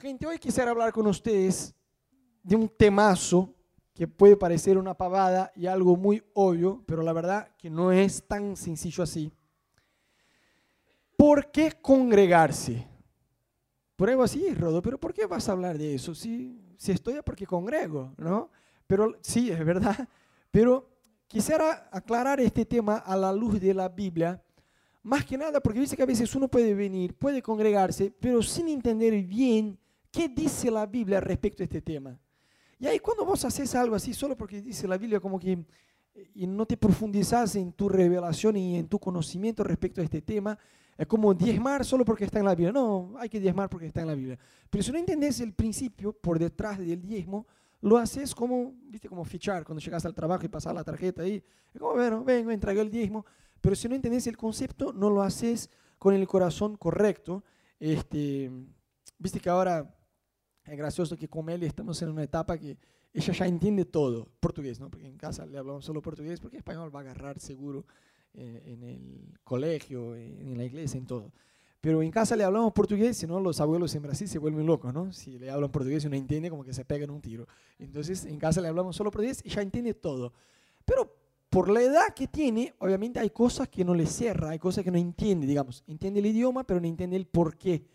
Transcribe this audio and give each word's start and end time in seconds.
Gente, 0.00 0.28
hoy 0.28 0.38
quisiera 0.38 0.70
hablar 0.70 0.92
con 0.92 1.08
ustedes 1.08 1.74
de 2.44 2.54
un 2.54 2.68
temazo 2.68 3.52
que 3.92 4.06
puede 4.06 4.36
parecer 4.36 4.78
una 4.78 4.94
pavada 4.94 5.50
y 5.56 5.66
algo 5.66 5.96
muy 5.96 6.22
obvio, 6.34 6.84
pero 6.86 7.02
la 7.02 7.12
verdad 7.12 7.48
que 7.58 7.68
no 7.68 7.90
es 7.90 8.22
tan 8.22 8.54
sencillo 8.54 9.02
así. 9.02 9.32
¿Por 11.16 11.50
qué 11.50 11.72
congregarse? 11.82 12.86
Prueba 13.96 14.26
así, 14.26 14.54
Rodo, 14.54 14.80
pero 14.80 15.00
¿por 15.00 15.12
qué 15.12 15.26
vas 15.26 15.48
a 15.48 15.52
hablar 15.52 15.76
de 15.76 15.96
eso? 15.96 16.14
Si, 16.14 16.56
si 16.76 16.92
estoy 16.92 17.14
es 17.14 17.24
porque 17.24 17.44
congrego, 17.44 18.12
¿no? 18.18 18.50
Pero 18.86 19.16
sí, 19.20 19.50
es 19.50 19.64
verdad. 19.64 20.08
Pero 20.52 20.88
quisiera 21.26 21.88
aclarar 21.90 22.38
este 22.38 22.64
tema 22.64 22.98
a 22.98 23.16
la 23.16 23.32
luz 23.32 23.60
de 23.60 23.74
la 23.74 23.88
Biblia, 23.88 24.40
más 25.02 25.24
que 25.24 25.36
nada 25.36 25.58
porque 25.58 25.80
dice 25.80 25.96
que 25.96 26.04
a 26.04 26.06
veces 26.06 26.32
uno 26.36 26.46
puede 26.46 26.72
venir, 26.72 27.14
puede 27.14 27.42
congregarse, 27.42 28.14
pero 28.20 28.44
sin 28.44 28.68
entender 28.68 29.20
bien 29.24 29.76
qué 30.10 30.28
dice 30.28 30.70
la 30.70 30.86
Biblia 30.86 31.20
respecto 31.20 31.62
a 31.62 31.64
este 31.64 31.82
tema. 31.82 32.18
Y 32.78 32.86
ahí 32.86 32.98
cuando 32.98 33.24
vos 33.24 33.44
haces 33.44 33.74
algo 33.74 33.96
así, 33.96 34.14
solo 34.14 34.36
porque 34.36 34.62
dice 34.62 34.86
la 34.86 34.96
Biblia, 34.96 35.20
como 35.20 35.38
que 35.38 35.64
y 36.34 36.46
no 36.46 36.66
te 36.66 36.76
profundizas 36.76 37.56
en 37.56 37.72
tu 37.72 37.88
revelación 37.88 38.56
y 38.56 38.76
en 38.76 38.88
tu 38.88 38.98
conocimiento 38.98 39.62
respecto 39.64 40.00
a 40.00 40.04
este 40.04 40.22
tema, 40.22 40.58
es 40.96 41.06
como 41.06 41.32
diezmar 41.32 41.84
solo 41.84 42.04
porque 42.04 42.24
está 42.24 42.40
en 42.40 42.46
la 42.46 42.54
Biblia. 42.54 42.72
No, 42.72 43.14
hay 43.18 43.28
que 43.28 43.38
diezmar 43.38 43.68
porque 43.68 43.86
está 43.86 44.00
en 44.00 44.08
la 44.08 44.14
Biblia. 44.14 44.38
Pero 44.68 44.82
si 44.82 44.90
no 44.90 44.98
entendés 44.98 45.40
el 45.40 45.52
principio 45.52 46.12
por 46.12 46.38
detrás 46.38 46.78
del 46.78 47.00
diezmo, 47.00 47.46
lo 47.80 47.96
haces 47.96 48.34
como, 48.34 48.74
viste, 48.88 49.08
como 49.08 49.24
fichar 49.24 49.64
cuando 49.64 49.80
llegas 49.80 50.04
al 50.04 50.14
trabajo 50.14 50.44
y 50.44 50.48
pasas 50.48 50.74
la 50.74 50.82
tarjeta 50.82 51.22
ahí. 51.22 51.42
Es 51.72 51.80
como, 51.80 51.94
bueno, 51.94 52.24
vengo, 52.24 52.50
entregué 52.50 52.80
el 52.80 52.90
diezmo. 52.90 53.24
Pero 53.60 53.76
si 53.76 53.88
no 53.88 53.94
entendés 53.94 54.26
el 54.26 54.36
concepto, 54.36 54.92
no 54.92 55.08
lo 55.10 55.22
haces 55.22 55.70
con 55.98 56.14
el 56.14 56.26
corazón 56.26 56.76
correcto. 56.76 57.44
Este, 57.78 58.50
viste 59.18 59.38
que 59.38 59.50
ahora 59.50 59.94
es 60.70 60.78
gracioso 60.78 61.16
que 61.16 61.28
con 61.28 61.48
él 61.48 61.62
estamos 61.62 62.00
en 62.02 62.10
una 62.10 62.22
etapa 62.22 62.58
que 62.58 62.76
ella 63.12 63.32
ya 63.32 63.46
entiende 63.46 63.84
todo, 63.84 64.28
portugués, 64.40 64.78
¿no? 64.80 64.90
Porque 64.90 65.06
en 65.06 65.16
casa 65.16 65.46
le 65.46 65.58
hablamos 65.58 65.84
solo 65.84 66.02
portugués, 66.02 66.40
porque 66.40 66.58
español 66.58 66.94
va 66.94 67.00
a 67.00 67.02
agarrar 67.02 67.40
seguro 67.40 67.86
eh, 68.34 68.62
en 68.66 68.82
el 68.82 69.38
colegio, 69.44 70.14
en 70.14 70.56
la 70.56 70.64
iglesia, 70.64 70.98
en 70.98 71.06
todo. 71.06 71.32
Pero 71.80 72.02
en 72.02 72.10
casa 72.10 72.36
le 72.36 72.44
hablamos 72.44 72.72
portugués, 72.72 73.16
si 73.16 73.26
no 73.26 73.40
los 73.40 73.60
abuelos 73.60 73.94
en 73.94 74.02
Brasil 74.02 74.28
se 74.28 74.38
vuelven 74.38 74.66
locos, 74.66 74.92
¿no? 74.92 75.12
Si 75.12 75.38
le 75.38 75.50
hablan 75.50 75.70
portugués 75.70 76.04
y 76.04 76.08
no 76.08 76.16
entiende, 76.16 76.50
como 76.50 76.64
que 76.64 76.72
se 76.72 76.84
pegan 76.84 77.10
un 77.10 77.20
tiro. 77.20 77.46
Entonces 77.78 78.24
en 78.24 78.38
casa 78.38 78.60
le 78.60 78.68
hablamos 78.68 78.96
solo 78.96 79.10
portugués 79.10 79.40
y 79.44 79.50
ya 79.50 79.62
entiende 79.62 79.94
todo. 79.94 80.32
Pero 80.84 81.14
por 81.48 81.70
la 81.70 81.80
edad 81.80 82.14
que 82.14 82.26
tiene, 82.26 82.74
obviamente 82.78 83.20
hay 83.20 83.30
cosas 83.30 83.68
que 83.68 83.84
no 83.84 83.94
le 83.94 84.06
cierra, 84.06 84.50
hay 84.50 84.58
cosas 84.58 84.84
que 84.84 84.90
no 84.90 84.98
entiende, 84.98 85.46
digamos. 85.46 85.84
Entiende 85.86 86.20
el 86.20 86.26
idioma, 86.26 86.64
pero 86.64 86.80
no 86.80 86.86
entiende 86.86 87.16
el 87.16 87.26
por 87.26 87.56
qué. 87.56 87.86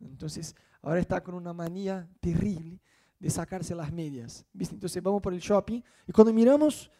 Entonces 0.00 0.54
ahora 0.82 1.00
está 1.00 1.22
con 1.22 1.34
una 1.34 1.52
manía 1.52 2.08
terrible 2.20 2.80
de 3.18 3.30
sacarse 3.30 3.74
las 3.74 3.92
medias. 3.92 4.44
¿viste? 4.52 4.74
Entonces 4.74 5.02
vamos 5.02 5.22
por 5.22 5.32
el 5.32 5.40
shopping 5.40 5.80
y 6.06 6.12
cuando 6.12 6.32
miramos 6.32 6.90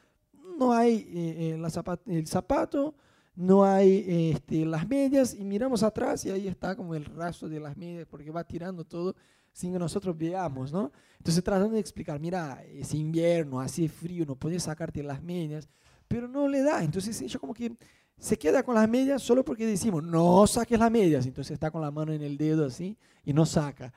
no 0.58 0.72
hay 0.72 1.06
eh, 1.12 1.56
eh, 1.56 2.02
el 2.06 2.26
zapato, 2.26 2.94
no 3.34 3.64
hay 3.64 4.04
este, 4.34 4.64
las 4.64 4.86
medias 4.86 5.34
y 5.34 5.44
miramos 5.44 5.82
atrás 5.82 6.24
y 6.24 6.30
ahí 6.30 6.48
está 6.48 6.76
como 6.76 6.94
el 6.94 7.04
rastro 7.04 7.48
de 7.48 7.60
las 7.60 7.76
medias 7.76 8.06
porque 8.08 8.30
va 8.30 8.44
tirando 8.44 8.84
todo 8.84 9.16
sin 9.52 9.72
que 9.72 9.78
nosotros 9.78 10.16
veamos, 10.16 10.72
¿no? 10.72 10.90
Entonces 11.18 11.42
tratando 11.44 11.74
de 11.74 11.80
explicar, 11.80 12.18
mira, 12.18 12.62
es 12.64 12.94
invierno, 12.94 13.60
hace 13.60 13.88
frío, 13.88 14.24
no 14.24 14.34
puedes 14.34 14.62
sacarte 14.62 15.02
las 15.02 15.22
medias, 15.22 15.68
pero 16.08 16.26
no 16.26 16.48
le 16.48 16.62
da. 16.62 16.82
Entonces 16.82 17.20
ella 17.20 17.38
como 17.38 17.52
que 17.52 17.76
se 18.22 18.38
queda 18.38 18.62
con 18.62 18.76
las 18.76 18.88
medias 18.88 19.20
solo 19.20 19.44
porque 19.44 19.66
decimos, 19.66 20.00
no 20.00 20.46
saques 20.46 20.78
las 20.78 20.92
medias. 20.92 21.26
Entonces 21.26 21.54
está 21.54 21.72
con 21.72 21.82
la 21.82 21.90
mano 21.90 22.12
en 22.12 22.22
el 22.22 22.38
dedo 22.38 22.64
así 22.64 22.96
y 23.24 23.32
no 23.32 23.44
saca. 23.44 23.92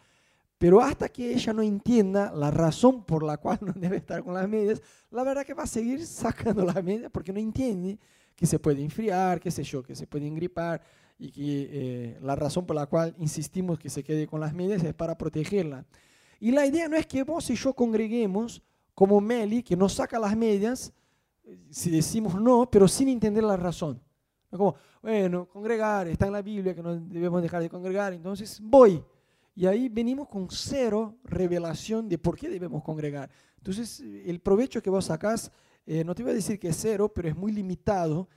Pero 0.58 0.82
hasta 0.82 1.10
que 1.10 1.32
ella 1.32 1.54
no 1.54 1.62
entienda 1.62 2.34
la 2.34 2.50
razón 2.50 3.04
por 3.04 3.22
la 3.22 3.38
cual 3.38 3.60
no 3.62 3.72
debe 3.74 3.98
estar 3.98 4.24
con 4.24 4.34
las 4.34 4.50
medias, 4.50 4.82
la 5.12 5.24
verdad 5.24 5.46
que 5.46 5.54
va 5.54 5.62
a 5.62 5.68
seguir 5.68 6.04
sacando 6.08 6.66
las 6.66 6.84
medias 6.84 7.12
porque 7.12 7.32
no 7.32 7.40
entiende 7.40 8.00
que 8.36 8.48
se 8.48 8.58
puede 8.58 8.84
enfriar, 8.84 9.40
qué 9.40 9.52
sé 9.52 9.64
yo, 9.64 9.84
que 9.84 9.96
se 9.96 10.08
puede 10.08 10.26
engripar 10.26 10.82
y 11.20 11.32
que 11.32 11.70
eh, 11.72 12.18
la 12.20 12.36
razón 12.36 12.66
por 12.66 12.76
la 12.76 12.88
cual 12.88 13.14
insistimos 13.20 13.78
que 13.78 13.92
se 13.92 14.04
quede 14.04 14.26
con 14.26 14.40
las 14.40 14.56
medias 14.56 14.84
es 14.84 14.96
para 14.96 15.16
protegerla. 15.16 15.86
Y 16.40 16.50
la 16.50 16.66
idea 16.66 16.88
no 16.88 16.98
es 16.98 17.06
que 17.06 17.22
vos 17.22 17.48
y 17.52 17.56
yo 17.56 17.76
congreguemos 17.76 18.64
como 18.96 19.22
Meli, 19.22 19.62
que 19.62 19.76
nos 19.76 19.94
saca 19.94 20.18
las 20.18 20.36
medias, 20.36 20.92
si 21.70 21.92
decimos 21.92 22.42
no, 22.42 22.68
pero 22.72 22.88
sin 22.88 23.08
entender 23.10 23.44
la 23.44 23.56
razón. 23.56 24.02
Como, 24.58 24.76
bueno, 25.02 25.48
congregar, 25.48 26.08
está 26.08 26.28
en 26.28 26.34
la 26.34 26.42
Biblia 26.42 26.74
que 26.74 26.82
no 26.82 26.96
debemos 26.96 27.42
dejar 27.42 27.62
de 27.62 27.70
congregar, 27.70 28.14
entonces 28.14 28.60
voy. 28.62 29.04
Y 29.56 29.66
ahí 29.66 29.88
venimos 29.88 30.28
con 30.28 30.50
cero 30.50 31.18
revelación 31.24 32.10
de 32.10 32.18
por 32.18 32.38
qué 32.38 32.50
debemos 32.50 32.84
congregar. 32.84 33.30
Entonces, 33.58 34.02
el 34.02 34.40
provecho 34.42 34.82
que 34.82 34.90
vos 34.90 35.06
sacás, 35.06 35.52
eh, 35.86 36.04
no 36.04 36.14
te 36.14 36.24
voy 36.24 36.34
a 36.34 36.36
decir 36.36 36.60
que 36.60 36.68
es 36.70 36.76
cero, 36.76 37.12
pero 37.14 37.30
es 37.30 37.36
muy 37.36 37.52
limitado. 37.52 38.28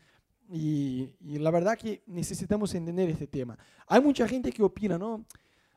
Y, 0.51 1.11
la 1.21 1.51
verdad 1.51 1.77
que 1.77 2.03
necesitamos 2.07 2.75
entender 2.75 3.11
este 3.11 3.27
tema. 3.27 3.59
Hay 3.87 4.01
mucha 4.01 4.27
gente 4.29 4.53
que 4.53 4.63
opina, 4.63 4.97
¿no? 4.97 5.27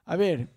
A 0.06 0.16
ver, 0.16 0.48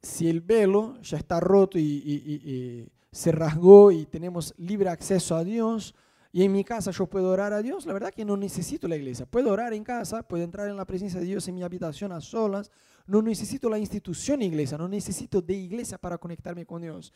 si 0.00 0.28
el 0.28 0.40
velo 0.40 1.00
ya 1.02 1.18
está 1.18 1.38
roto 1.38 1.78
y, 1.78 1.82
y 1.84 2.88
se 3.12 3.30
rasgó 3.30 3.92
y 3.92 4.06
tenemos 4.06 4.54
libre 4.56 4.88
acceso 4.88 5.36
a 5.36 5.44
Dios, 5.44 5.94
y 6.34 6.44
en 6.44 6.52
mi 6.52 6.64
casa 6.64 6.90
yo 6.90 7.06
puedo 7.06 7.28
orar 7.28 7.52
a 7.52 7.60
Dios, 7.60 7.84
la 7.84 7.92
verdad 7.92 8.12
que 8.12 8.24
no 8.24 8.38
necesito 8.38 8.88
la 8.88 8.96
iglesia. 8.96 9.26
Puedo 9.26 9.50
orar 9.52 9.74
en 9.74 9.84
casa, 9.84 10.22
puedo 10.22 10.42
entrar 10.42 10.66
en 10.68 10.78
la 10.78 10.86
presencia 10.86 11.20
de 11.20 11.26
Dios 11.26 11.46
en 11.46 11.54
mi 11.54 11.62
habitación 11.62 12.10
a 12.10 12.22
solas. 12.22 12.70
No 13.06 13.20
necesito 13.20 13.68
la 13.68 13.78
institución 13.78 14.40
iglesia, 14.40 14.78
no 14.78 14.88
necesito 14.88 15.42
de 15.42 15.52
iglesia 15.52 15.98
para 15.98 16.16
conectarme 16.16 16.64
con 16.64 16.80
Dios. 16.80 17.12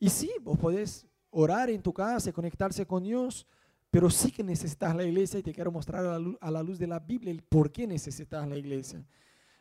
Y 0.00 0.10
sí, 0.10 0.32
vos 0.42 0.58
podés 0.58 1.06
orar 1.30 1.70
en 1.70 1.80
tu 1.80 1.92
casa 1.92 2.32
conectarse 2.32 2.84
con 2.84 3.04
Dios, 3.04 3.46
pero 3.88 4.10
sí 4.10 4.32
que 4.32 4.42
necesitas 4.42 4.96
la 4.96 5.04
iglesia 5.04 5.38
y 5.38 5.44
te 5.44 5.52
quiero 5.52 5.70
mostrar 5.70 6.04
a 6.04 6.12
la, 6.12 6.18
luz, 6.18 6.36
a 6.40 6.50
la 6.50 6.62
luz 6.62 6.78
de 6.78 6.88
la 6.88 6.98
Biblia 6.98 7.30
el 7.30 7.42
por 7.42 7.70
qué 7.70 7.86
necesitas 7.86 8.48
la 8.48 8.56
iglesia. 8.56 9.04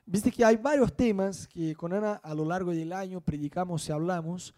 Viste 0.03 0.31
que 0.31 0.43
hay 0.43 0.55
varios 0.55 0.95
temas 0.95 1.47
que 1.47 1.75
con 1.75 1.93
Ana 1.93 2.13
a 2.23 2.33
lo 2.33 2.43
largo 2.43 2.71
del 2.71 2.91
año 2.91 3.21
predicamos 3.21 3.87
y 3.87 3.91
hablamos, 3.91 4.55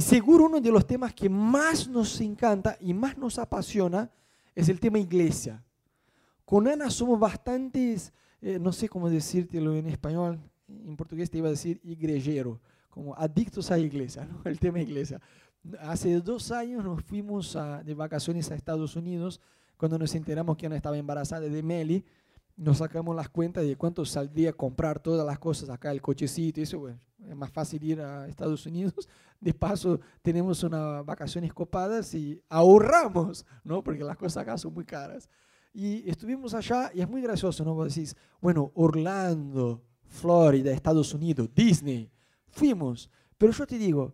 y 0.00 0.02
seguro 0.02 0.46
uno 0.46 0.62
de 0.62 0.72
los 0.72 0.86
temas 0.86 1.12
que 1.12 1.28
más 1.28 1.86
nos 1.86 2.18
encanta 2.22 2.74
y 2.80 2.94
más 2.94 3.18
nos 3.18 3.38
apasiona 3.38 4.10
es 4.54 4.70
el 4.70 4.80
tema 4.80 4.98
iglesia. 4.98 5.62
Con 6.46 6.66
Ana 6.66 6.88
somos 6.88 7.20
bastantes, 7.20 8.10
eh, 8.40 8.58
no 8.58 8.72
sé 8.72 8.88
cómo 8.88 9.10
decírtelo 9.10 9.74
en 9.74 9.86
español, 9.88 10.40
en 10.66 10.96
portugués 10.96 11.30
te 11.30 11.36
iba 11.36 11.48
a 11.48 11.50
decir 11.50 11.82
igrejero, 11.84 12.62
como 12.88 13.14
adictos 13.14 13.70
a 13.70 13.78
iglesia, 13.78 14.24
¿no? 14.32 14.40
el 14.46 14.58
tema 14.58 14.80
iglesia. 14.80 15.20
Hace 15.80 16.18
dos 16.22 16.50
años 16.50 16.82
nos 16.82 17.02
fuimos 17.02 17.58
de 17.84 17.92
vacaciones 17.92 18.50
a 18.50 18.54
Estados 18.54 18.96
Unidos 18.96 19.38
cuando 19.76 19.98
nos 19.98 20.14
enteramos 20.14 20.56
que 20.56 20.64
Ana 20.64 20.76
estaba 20.76 20.96
embarazada 20.96 21.42
de 21.46 21.62
Meli 21.62 22.06
nos 22.60 22.76
sacamos 22.76 23.16
las 23.16 23.30
cuentas 23.30 23.64
de 23.64 23.74
cuánto 23.74 24.04
saldría 24.04 24.52
comprar 24.52 25.00
todas 25.00 25.26
las 25.26 25.38
cosas 25.38 25.70
acá, 25.70 25.92
el 25.92 26.02
cochecito, 26.02 26.60
eso, 26.60 26.78
bueno, 26.78 27.00
es 27.26 27.34
más 27.34 27.50
fácil 27.50 27.82
ir 27.82 28.02
a 28.02 28.28
Estados 28.28 28.66
Unidos. 28.66 29.08
De 29.40 29.54
paso, 29.54 29.98
tenemos 30.20 30.62
unas 30.62 31.02
vacaciones 31.06 31.54
copadas 31.54 32.12
y 32.12 32.38
ahorramos, 32.50 33.46
¿no? 33.64 33.82
Porque 33.82 34.04
las 34.04 34.18
cosas 34.18 34.42
acá 34.42 34.58
son 34.58 34.74
muy 34.74 34.84
caras. 34.84 35.30
Y 35.72 36.06
estuvimos 36.10 36.52
allá 36.52 36.90
y 36.92 37.00
es 37.00 37.08
muy 37.08 37.22
gracioso, 37.22 37.64
¿no? 37.64 37.72
Vos 37.72 37.94
decís, 37.94 38.14
bueno, 38.42 38.70
Orlando, 38.74 39.82
Florida, 40.04 40.70
Estados 40.70 41.14
Unidos, 41.14 41.48
Disney, 41.54 42.10
fuimos. 42.48 43.08
Pero 43.38 43.52
yo 43.52 43.66
te 43.66 43.78
digo, 43.78 44.12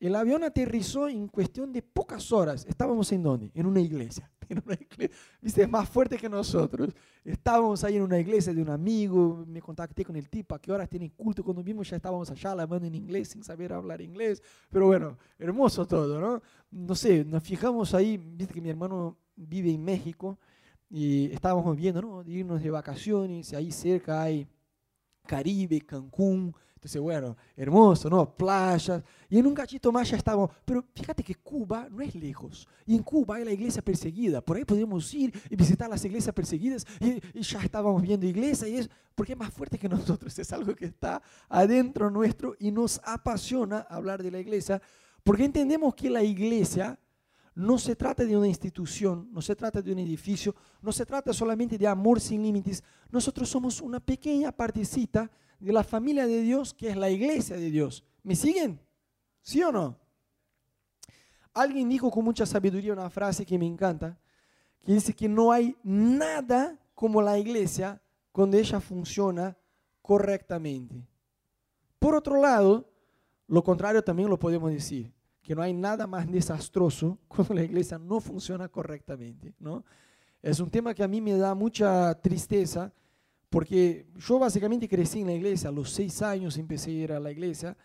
el 0.00 0.16
avión 0.16 0.42
aterrizó 0.42 1.08
en 1.08 1.28
cuestión 1.28 1.72
de 1.72 1.82
pocas 1.82 2.32
horas. 2.32 2.66
¿Estábamos 2.66 3.12
en 3.12 3.22
dónde? 3.22 3.52
En 3.54 3.66
una 3.66 3.80
iglesia. 3.80 4.28
En 4.48 4.62
una 4.64 4.74
iglesia. 4.74 5.16
¿Viste? 5.40 5.66
Más 5.66 5.88
fuerte 5.88 6.16
que 6.16 6.28
nosotros. 6.28 6.90
Estábamos 7.24 7.82
ahí 7.84 7.96
en 7.96 8.02
una 8.02 8.18
iglesia 8.18 8.54
de 8.54 8.62
un 8.62 8.70
amigo. 8.70 9.44
Me 9.46 9.60
contacté 9.60 10.04
con 10.04 10.16
el 10.16 10.28
tipo. 10.28 10.54
¿A 10.54 10.60
qué 10.60 10.72
horas 10.72 10.88
tiene 10.88 11.10
culto? 11.10 11.42
Cuando 11.42 11.62
vimos 11.62 11.88
ya 11.90 11.96
estábamos 11.96 12.30
allá 12.30 12.52
hablando 12.52 12.86
en 12.86 12.94
inglés 12.94 13.28
sin 13.28 13.42
saber 13.42 13.72
hablar 13.72 14.00
inglés. 14.00 14.42
Pero 14.70 14.86
bueno, 14.86 15.18
hermoso 15.38 15.86
todo, 15.86 16.20
¿no? 16.20 16.42
No 16.70 16.94
sé, 16.94 17.24
nos 17.24 17.42
fijamos 17.42 17.94
ahí. 17.94 18.16
Viste 18.16 18.54
que 18.54 18.60
mi 18.60 18.70
hermano 18.70 19.18
vive 19.34 19.70
en 19.72 19.84
México. 19.84 20.38
Y 20.88 21.32
estábamos 21.32 21.76
viendo, 21.76 22.00
¿no? 22.00 22.22
irnos 22.26 22.62
de 22.62 22.70
vacaciones. 22.70 23.52
Ahí 23.52 23.72
cerca 23.72 24.22
hay 24.22 24.46
Caribe, 25.26 25.80
Cancún. 25.80 26.54
Entonces, 26.86 27.02
bueno, 27.02 27.36
hermoso, 27.56 28.08
¿no? 28.08 28.32
Playas. 28.36 29.02
Y 29.28 29.40
en 29.40 29.46
un 29.48 29.54
cachito 29.54 29.90
más 29.90 30.08
ya 30.08 30.16
estábamos. 30.16 30.50
Pero 30.64 30.84
fíjate 30.94 31.24
que 31.24 31.34
Cuba 31.34 31.88
no 31.90 32.00
es 32.00 32.14
lejos. 32.14 32.68
Y 32.86 32.94
en 32.94 33.02
Cuba 33.02 33.34
hay 33.34 33.44
la 33.44 33.50
iglesia 33.50 33.82
perseguida. 33.82 34.40
Por 34.40 34.56
ahí 34.56 34.64
podemos 34.64 35.12
ir 35.12 35.36
y 35.50 35.56
visitar 35.56 35.90
las 35.90 36.04
iglesias 36.04 36.32
perseguidas. 36.32 36.86
Y, 37.00 37.40
ya 37.40 37.60
estábamos 37.60 38.00
viendo 38.02 38.24
iglesia. 38.24 38.68
Y 38.68 38.76
es 38.76 38.88
porque 39.16 39.32
es 39.32 39.38
más 39.38 39.52
fuerte 39.52 39.80
que 39.80 39.88
nosotros. 39.88 40.38
Es 40.38 40.52
algo 40.52 40.76
que 40.76 40.84
está 40.84 41.20
adentro 41.48 42.08
nuestro 42.08 42.54
y 42.60 42.70
nos 42.70 43.00
apasiona 43.02 43.80
hablar 43.80 44.22
de 44.22 44.30
la 44.30 44.38
iglesia. 44.38 44.80
Porque 45.24 45.44
entendemos 45.44 45.92
que 45.96 46.08
la 46.08 46.22
iglesia 46.22 47.00
no 47.56 47.78
se 47.78 47.96
trata 47.96 48.24
de 48.24 48.36
una 48.36 48.46
institución, 48.46 49.28
no 49.32 49.42
se 49.42 49.56
trata 49.56 49.82
de 49.82 49.90
un 49.90 49.98
edificio, 49.98 50.54
no 50.80 50.92
se 50.92 51.04
trata 51.04 51.32
solamente 51.32 51.76
de 51.76 51.88
amor 51.88 52.20
sin 52.20 52.44
límites. 52.44 52.84
Nosotros 53.10 53.48
somos 53.48 53.80
una 53.80 53.98
pequeña 53.98 54.52
partecita 54.52 55.28
de 55.58 55.72
la 55.72 55.84
familia 55.84 56.26
de 56.26 56.42
Dios, 56.42 56.74
que 56.74 56.90
es 56.90 56.96
la 56.96 57.10
iglesia 57.10 57.56
de 57.56 57.70
Dios. 57.70 58.04
¿Me 58.22 58.34
siguen? 58.34 58.80
¿Sí 59.42 59.62
o 59.62 59.72
no? 59.72 59.98
Alguien 61.54 61.88
dijo 61.88 62.10
con 62.10 62.24
mucha 62.24 62.44
sabiduría 62.44 62.92
una 62.92 63.08
frase 63.08 63.46
que 63.46 63.58
me 63.58 63.66
encanta, 63.66 64.18
que 64.84 64.92
dice 64.92 65.14
que 65.14 65.28
no 65.28 65.52
hay 65.52 65.76
nada 65.82 66.78
como 66.94 67.22
la 67.22 67.38
iglesia 67.38 68.00
cuando 68.32 68.56
ella 68.58 68.80
funciona 68.80 69.56
correctamente. 70.02 71.06
Por 71.98 72.14
otro 72.14 72.40
lado, 72.40 72.88
lo 73.48 73.64
contrario 73.64 74.02
también 74.02 74.28
lo 74.28 74.38
podemos 74.38 74.70
decir, 74.70 75.12
que 75.42 75.54
no 75.54 75.62
hay 75.62 75.72
nada 75.72 76.06
más 76.06 76.30
desastroso 76.30 77.18
cuando 77.28 77.54
la 77.54 77.62
iglesia 77.62 77.98
no 77.98 78.20
funciona 78.20 78.68
correctamente, 78.68 79.54
¿no? 79.58 79.84
Es 80.42 80.60
un 80.60 80.70
tema 80.70 80.94
que 80.94 81.02
a 81.02 81.08
mí 81.08 81.20
me 81.20 81.36
da 81.36 81.54
mucha 81.54 82.14
tristeza, 82.20 82.92
porque 83.48 84.06
yo 84.16 84.38
básicamente 84.38 84.88
crecí 84.88 85.20
en 85.20 85.28
la 85.28 85.34
iglesia, 85.34 85.68
a 85.68 85.72
los 85.72 85.90
seis 85.90 86.20
años 86.22 86.58
empecé 86.58 86.90
a 86.90 86.94
ir 86.94 87.12
a 87.12 87.20
la 87.20 87.30
iglesia, 87.30 87.76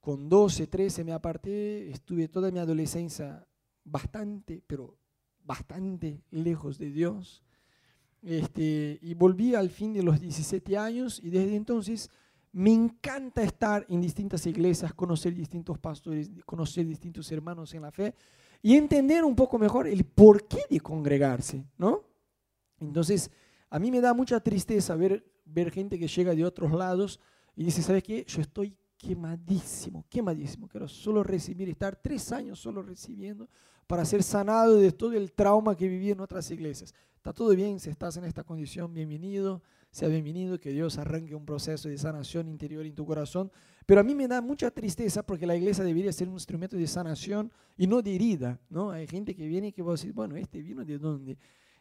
con 0.00 0.28
12, 0.28 0.66
13 0.66 1.04
me 1.04 1.12
aparté, 1.12 1.90
estuve 1.90 2.28
toda 2.28 2.50
mi 2.50 2.58
adolescencia 2.58 3.46
bastante, 3.84 4.62
pero 4.66 4.96
bastante 5.44 6.22
lejos 6.30 6.78
de 6.78 6.90
Dios. 6.90 7.42
Este, 8.22 8.98
y 9.02 9.14
volví 9.14 9.54
al 9.54 9.70
fin 9.70 9.92
de 9.92 10.02
los 10.02 10.20
17 10.20 10.76
años 10.76 11.20
y 11.22 11.30
desde 11.30 11.54
entonces 11.54 12.10
me 12.52 12.72
encanta 12.72 13.42
estar 13.42 13.86
en 13.88 14.00
distintas 14.00 14.46
iglesias, 14.46 14.94
conocer 14.94 15.34
distintos 15.34 15.78
pastores, 15.78 16.30
conocer 16.44 16.86
distintos 16.86 17.30
hermanos 17.30 17.74
en 17.74 17.82
la 17.82 17.92
fe 17.92 18.14
y 18.62 18.76
entender 18.76 19.24
un 19.24 19.36
poco 19.36 19.58
mejor 19.58 19.86
el 19.86 20.04
porqué 20.04 20.60
de 20.70 20.80
congregarse, 20.80 21.64
¿no? 21.78 22.02
Entonces, 22.80 23.30
a 23.76 23.78
mí 23.78 23.90
me 23.90 24.00
da 24.00 24.14
mucha 24.14 24.40
tristeza 24.40 24.96
ver, 24.96 25.22
ver 25.44 25.70
gente 25.70 25.98
que 25.98 26.08
llega 26.08 26.34
de 26.34 26.46
otros 26.46 26.72
lados 26.72 27.20
y 27.54 27.62
dice, 27.62 27.82
¿sabes 27.82 28.02
qué? 28.02 28.24
Yo 28.26 28.40
estoy 28.40 28.74
quemadísimo, 28.96 30.06
quemadísimo. 30.08 30.66
Quiero 30.66 30.88
solo 30.88 31.22
recibir, 31.22 31.68
estar 31.68 31.94
tres 31.94 32.32
años 32.32 32.58
solo 32.58 32.80
recibiendo 32.80 33.50
para 33.86 34.06
ser 34.06 34.22
sanado 34.22 34.76
de 34.76 34.92
todo 34.92 35.12
el 35.12 35.30
trauma 35.30 35.76
que 35.76 35.88
viví 35.88 36.10
en 36.10 36.20
otras 36.20 36.50
iglesias. 36.50 36.94
Está 37.16 37.34
todo 37.34 37.54
bien, 37.54 37.78
si 37.78 37.90
estás 37.90 38.16
en 38.16 38.24
esta 38.24 38.44
condición, 38.44 38.94
bienvenido, 38.94 39.62
sea 39.90 40.08
bienvenido, 40.08 40.58
que 40.58 40.70
Dios 40.70 40.96
arranque 40.96 41.34
un 41.34 41.44
proceso 41.44 41.90
de 41.90 41.98
sanación 41.98 42.48
interior 42.48 42.86
en 42.86 42.94
tu 42.94 43.04
corazón. 43.04 43.52
Pero 43.84 44.00
a 44.00 44.04
mí 44.04 44.14
me 44.14 44.26
da 44.26 44.40
mucha 44.40 44.70
tristeza 44.70 45.22
porque 45.22 45.46
la 45.46 45.54
iglesia 45.54 45.84
debería 45.84 46.14
ser 46.14 46.28
un 46.28 46.34
instrumento 46.34 46.78
de 46.78 46.86
sanación 46.86 47.52
y 47.76 47.86
no 47.86 48.00
de 48.00 48.14
herida, 48.14 48.58
¿no? 48.70 48.90
Hay 48.90 49.06
gente 49.06 49.34
que 49.34 49.46
viene 49.46 49.66
y 49.68 49.72
que 49.72 49.82
va 49.82 49.90
a 49.90 49.96
decir, 49.96 50.14
bueno, 50.14 50.34
este 50.34 50.62
vino 50.62 50.82
de 50.82 50.96
dónde. 50.96 51.36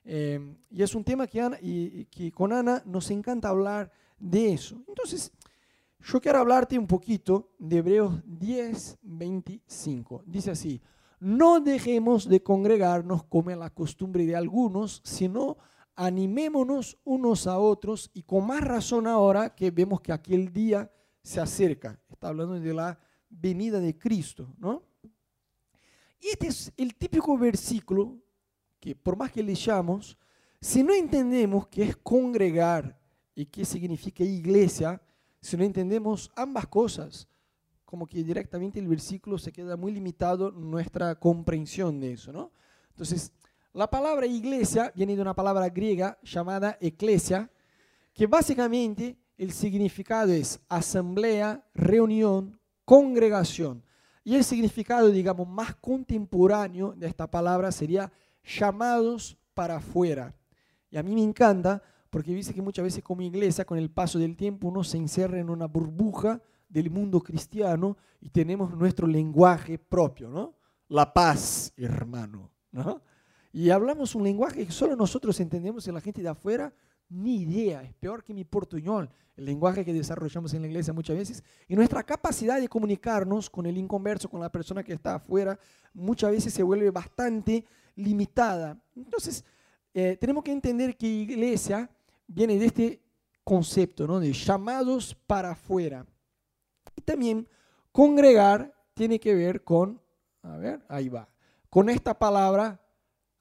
Eh, 0.05 0.39
y 0.69 0.83
es 0.83 0.93
un 0.93 1.03
tema 1.03 1.25
que, 1.25 1.41
y, 1.61 2.05
que 2.05 2.31
con 2.31 2.53
Ana 2.53 2.81
nos 2.85 3.09
encanta 3.09 3.49
hablar 3.49 3.91
de 4.19 4.53
eso. 4.53 4.81
Entonces, 4.87 5.31
yo 5.99 6.21
quiero 6.21 6.39
hablarte 6.39 6.77
un 6.77 6.85
poquito 6.85 7.51
de 7.57 7.77
Hebreos 7.77 8.21
10, 8.25 8.99
25. 9.01 10.23
Dice 10.27 10.51
así, 10.51 10.79
no 11.19 11.59
dejemos 11.59 12.29
de 12.29 12.43
congregarnos 12.43 13.23
como 13.23 13.49
es 13.49 13.57
la 13.57 13.71
costumbre 13.71 14.25
de 14.25 14.35
algunos, 14.35 15.01
sino 15.03 15.57
animémonos 15.95 16.99
unos 17.03 17.47
a 17.47 17.57
otros 17.57 18.11
y 18.13 18.21
con 18.21 18.45
más 18.45 18.61
razón 18.61 19.07
ahora 19.07 19.55
que 19.55 19.71
vemos 19.71 20.01
que 20.01 20.11
aquel 20.11 20.53
día 20.53 20.91
se 21.23 21.39
acerca. 21.39 21.99
Está 22.09 22.27
hablando 22.27 22.59
de 22.59 22.73
la 22.73 22.99
venida 23.29 23.79
de 23.79 23.97
Cristo, 23.97 24.53
¿no? 24.59 24.83
Y 26.19 26.27
este 26.27 26.47
es 26.47 26.71
el 26.77 26.95
típico 26.95 27.37
versículo 27.37 28.17
que 28.85 28.95
por 28.95 29.17
más 29.17 29.31
que 29.31 29.41
leamos, 29.41 30.15
si 30.61 30.83
no 30.83 30.93
entendemos 30.93 31.67
qué 31.69 31.85
es 31.85 31.97
congregar 31.97 32.95
y 33.33 33.47
qué 33.47 33.65
significa 33.65 34.23
iglesia, 34.23 35.01
si 35.41 35.57
no 35.57 35.63
entendemos 35.63 36.31
ambas 36.35 36.67
cosas, 36.67 37.27
como 37.83 38.05
que 38.05 38.23
directamente 38.23 38.79
el 38.79 38.87
versículo 38.87 39.39
se 39.39 39.51
queda 39.51 39.75
muy 39.75 39.91
limitado 39.91 40.49
en 40.49 40.69
nuestra 40.69 41.15
comprensión 41.15 41.99
de 41.99 42.13
eso, 42.13 42.31
¿no? 42.31 42.51
Entonces, 42.91 43.31
la 43.73 43.89
palabra 43.89 44.27
iglesia 44.27 44.93
viene 44.95 45.15
de 45.15 45.23
una 45.23 45.33
palabra 45.33 45.67
griega 45.69 46.19
llamada 46.21 46.77
eclesia, 46.79 47.49
que 48.13 48.27
básicamente 48.27 49.17
el 49.35 49.51
significado 49.51 50.31
es 50.31 50.59
asamblea, 50.69 51.65
reunión, 51.73 52.59
congregación. 52.85 53.83
Y 54.23 54.35
el 54.35 54.43
significado, 54.43 55.09
digamos, 55.09 55.47
más 55.47 55.73
contemporáneo 55.73 56.93
de 56.95 57.07
esta 57.07 57.25
palabra 57.25 57.71
sería 57.71 58.11
llamados 58.45 59.37
para 59.53 59.77
afuera. 59.77 60.33
Y 60.89 60.97
a 60.97 61.03
mí 61.03 61.13
me 61.13 61.23
encanta 61.23 61.81
porque 62.09 62.33
dice 62.33 62.53
que 62.53 62.61
muchas 62.61 62.83
veces 62.83 63.03
como 63.03 63.21
iglesia, 63.21 63.65
con 63.65 63.77
el 63.77 63.89
paso 63.89 64.19
del 64.19 64.37
tiempo, 64.37 64.67
uno 64.67 64.83
se 64.83 64.97
encierra 64.97 65.39
en 65.39 65.49
una 65.49 65.65
burbuja 65.65 66.41
del 66.69 66.89
mundo 66.89 67.21
cristiano 67.21 67.97
y 68.21 68.29
tenemos 68.29 68.73
nuestro 68.73 69.07
lenguaje 69.07 69.77
propio, 69.77 70.29
¿no? 70.29 70.55
La 70.87 71.13
paz, 71.13 71.73
hermano, 71.75 72.51
¿no? 72.71 73.01
Y 73.51 73.69
hablamos 73.69 74.15
un 74.15 74.23
lenguaje 74.23 74.65
que 74.65 74.71
solo 74.71 74.95
nosotros 74.95 75.39
entendemos 75.39 75.87
y 75.87 75.91
la 75.91 76.01
gente 76.01 76.21
de 76.21 76.29
afuera 76.29 76.73
ni 77.09 77.41
idea, 77.41 77.83
es 77.83 77.93
peor 77.93 78.23
que 78.23 78.33
mi 78.33 78.43
portuñol, 78.43 79.09
el 79.35 79.45
lenguaje 79.45 79.85
que 79.85 79.93
desarrollamos 79.93 80.53
en 80.53 80.61
la 80.61 80.67
iglesia 80.67 80.93
muchas 80.93 81.17
veces. 81.17 81.43
Y 81.67 81.75
nuestra 81.75 82.03
capacidad 82.03 82.59
de 82.59 82.67
comunicarnos 82.67 83.49
con 83.49 83.65
el 83.65 83.77
inconverso, 83.77 84.29
con 84.29 84.39
la 84.39 84.51
persona 84.51 84.83
que 84.83 84.93
está 84.93 85.15
afuera, 85.15 85.59
muchas 85.93 86.31
veces 86.31 86.53
se 86.53 86.63
vuelve 86.63 86.89
bastante 86.91 87.65
limitada. 87.95 88.79
Entonces, 88.95 89.43
eh, 89.93 90.17
tenemos 90.19 90.43
que 90.43 90.51
entender 90.51 90.97
que 90.97 91.07
iglesia 91.07 91.89
viene 92.27 92.57
de 92.59 92.65
este 92.65 93.01
concepto, 93.43 94.07
¿no? 94.07 94.19
De 94.19 94.33
llamados 94.33 95.15
para 95.27 95.51
afuera. 95.51 96.05
Y 96.95 97.01
también 97.01 97.47
congregar 97.91 98.73
tiene 98.93 99.19
que 99.19 99.33
ver 99.35 99.63
con, 99.63 100.01
a 100.41 100.57
ver, 100.57 100.85
ahí 100.87 101.09
va, 101.09 101.29
con 101.69 101.89
esta 101.89 102.17
palabra 102.17 102.79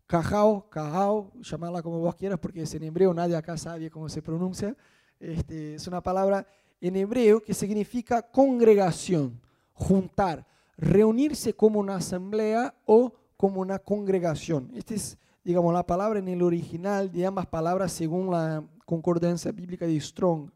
Cajao, 0.06 0.68
cajao, 0.68 1.32
llamarla 1.40 1.82
como 1.82 1.98
vos 1.98 2.14
quieras, 2.14 2.38
porque 2.38 2.62
es 2.62 2.74
en 2.74 2.82
hebreo, 2.82 3.14
nadie 3.14 3.36
acá 3.36 3.56
sabe 3.56 3.90
cómo 3.90 4.08
se 4.08 4.20
pronuncia. 4.20 4.76
Este, 5.18 5.76
es 5.76 5.86
una 5.86 6.02
palabra 6.02 6.46
en 6.80 6.96
hebreo 6.96 7.42
que 7.42 7.54
significa 7.54 8.20
congregación, 8.20 9.40
juntar, 9.72 10.46
reunirse 10.76 11.54
como 11.54 11.80
una 11.80 11.96
asamblea 11.96 12.74
o 12.84 13.14
como 13.36 13.60
una 13.60 13.78
congregación. 13.78 14.70
Esta 14.75 14.94
es, 14.94 15.19
digamos, 15.42 15.72
la 15.75 15.86
palabra 15.86 16.19
en 16.19 16.28
el 16.28 16.42
original 16.42 17.10
de 17.10 17.26
ambas 17.26 17.46
palabras 17.46 17.92
según 17.92 18.31
la 18.31 18.64
concordancia 18.84 19.52
bíblica 19.52 19.86
de 19.86 20.00
Strong. 20.00 20.50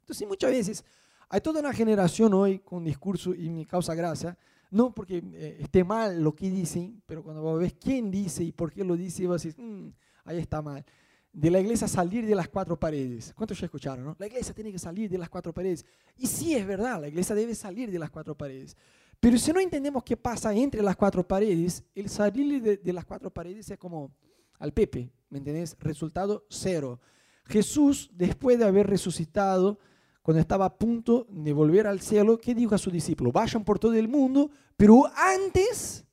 Entonces, 0.00 0.26
muchas 0.26 0.50
veces 0.50 0.84
hay 1.28 1.40
toda 1.40 1.60
una 1.60 1.72
generación 1.72 2.34
hoy 2.34 2.58
con 2.58 2.84
discurso 2.84 3.34
y 3.34 3.48
me 3.50 3.66
causa 3.66 3.94
gracia 3.94 4.36
no 4.72 4.94
porque 4.94 5.22
eh, 5.34 5.58
esté 5.60 5.84
mal 5.84 6.22
lo 6.22 6.34
que 6.34 6.50
dicen, 6.50 7.02
pero 7.04 7.22
cuando 7.22 7.56
ves 7.56 7.74
quién 7.78 8.10
dice 8.10 8.42
y 8.42 8.52
por 8.52 8.72
qué 8.72 8.82
lo 8.82 8.96
dice, 8.96 9.26
vas 9.26 9.44
a 9.44 9.48
decir, 9.48 9.62
mm, 9.62 9.92
ahí 10.24 10.38
está 10.38 10.62
mal. 10.62 10.82
De 11.30 11.50
la 11.50 11.60
iglesia 11.60 11.86
salir 11.86 12.26
de 12.26 12.34
las 12.34 12.48
cuatro 12.48 12.80
paredes. 12.80 13.34
¿Cuántos 13.36 13.60
ya 13.60 13.66
escucharon? 13.66 14.04
No? 14.04 14.16
La 14.18 14.26
iglesia 14.26 14.54
tiene 14.54 14.72
que 14.72 14.78
salir 14.78 15.10
de 15.10 15.18
las 15.18 15.28
cuatro 15.28 15.52
paredes. 15.52 15.84
Y 16.16 16.26
sí, 16.26 16.54
es 16.54 16.66
verdad, 16.66 17.02
la 17.02 17.08
iglesia 17.08 17.34
debe 17.34 17.54
salir 17.54 17.90
de 17.90 17.98
las 17.98 18.10
cuatro 18.10 18.34
paredes. 18.34 18.74
Pero 19.22 19.38
si 19.38 19.52
no 19.52 19.60
entendemos 19.60 20.02
qué 20.02 20.16
pasa 20.16 20.52
entre 20.52 20.82
las 20.82 20.96
cuatro 20.96 21.24
paredes, 21.24 21.84
el 21.94 22.08
salir 22.08 22.60
de, 22.60 22.92
las 22.92 23.04
cuatro 23.04 23.30
paredes 23.30 23.70
es 23.70 23.78
como 23.78 24.10
al 24.58 24.72
Pepe, 24.72 25.12
¿me 25.30 25.38
entendés? 25.38 25.76
Resultado 25.78 26.44
cero. 26.50 26.98
Jesús, 27.44 28.10
después 28.12 28.58
de 28.58 28.64
haber 28.64 28.88
resucitado, 28.88 29.78
cuando 30.22 30.40
estaba 30.40 30.64
a 30.64 30.76
punto 30.76 31.28
de 31.30 31.52
volver 31.52 31.86
al 31.86 32.00
cielo, 32.00 32.36
¿qué 32.36 32.52
dijo 32.52 32.74
a 32.74 32.78
sus 32.78 32.92
discípulos? 32.92 33.32
Vayan 33.32 33.64
por 33.64 33.78
todo 33.78 33.94
el 33.94 34.08
mundo, 34.08 34.50
pero 34.76 35.04
antes 35.14 36.04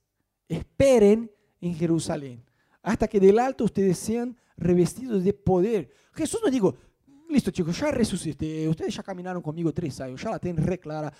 esperen 0.47 1.31
en 1.61 1.73
Jerusalén, 1.73 2.45
hasta 2.83 3.07
que 3.07 3.19
del 3.19 3.39
alto 3.39 3.63
ustedes 3.63 3.97
sean 3.97 4.37
revestidos 4.55 5.23
de 5.23 5.33
poder. 5.33 5.89
Jesús 6.13 6.41
no 6.45 6.51
dijo, 6.51 6.75
listo 7.27 7.49
chicos, 7.49 7.79
ya 7.79 7.89
resucité, 7.89 8.69
ustedes 8.69 8.93
ya 8.93 9.01
caminaron 9.01 9.41
conmigo 9.41 9.73
tres 9.73 9.99
años, 9.99 10.21
ya 10.21 10.29
la 10.29 10.37
tienen 10.37 10.63
re 10.63 10.79
clara, 10.79 11.11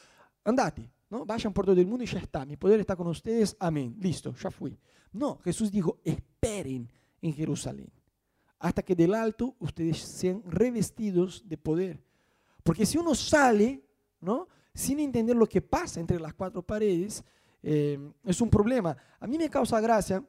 andate, 0.44 0.88
¿no? 1.10 1.26
vayan 1.26 1.54
por 1.54 1.66
todo 1.66 1.80
el 1.80 1.88
mundo 1.88 2.04
y 2.04 2.08
ya 2.08 2.20
está, 2.20 2.46
mi 2.46 2.58
poder 2.58 2.80
está 2.80 2.96
con 2.96 3.08
ustedes, 3.08 3.56
amén, 3.60 3.96
listo, 4.00 4.34
ya 4.36 4.52
fui. 4.52 4.78
No, 5.12 5.40
Jesús 5.40 5.72
dijo, 5.72 6.00
esperen 6.04 6.90
en 7.22 7.34
Jerusalén, 7.34 7.92
hasta 8.60 8.84
que 8.84 8.96
del 8.96 9.14
alto 9.14 9.56
ustedes 9.60 9.98
sean 10.00 10.44
revestidos 10.46 11.44
de 11.48 11.58
poder. 11.58 12.04
Porque 12.64 12.86
si 12.86 12.98
uno 12.98 13.16
sale, 13.16 13.84
¿no? 14.22 14.48
Sin 14.74 15.00
entender 15.00 15.36
lo 15.36 15.48
que 15.48 15.62
pasa 15.62 16.00
entre 16.00 16.20
las 16.20 16.34
cuatro 16.34 16.62
paredes, 16.62 17.24
eh, 17.64 17.98
es 18.24 18.40
un 18.42 18.50
problema. 18.50 18.96
A 19.20 19.28
mí 19.28 19.38
me 19.38 19.50
causa 19.50 19.82
gracia 19.82 20.24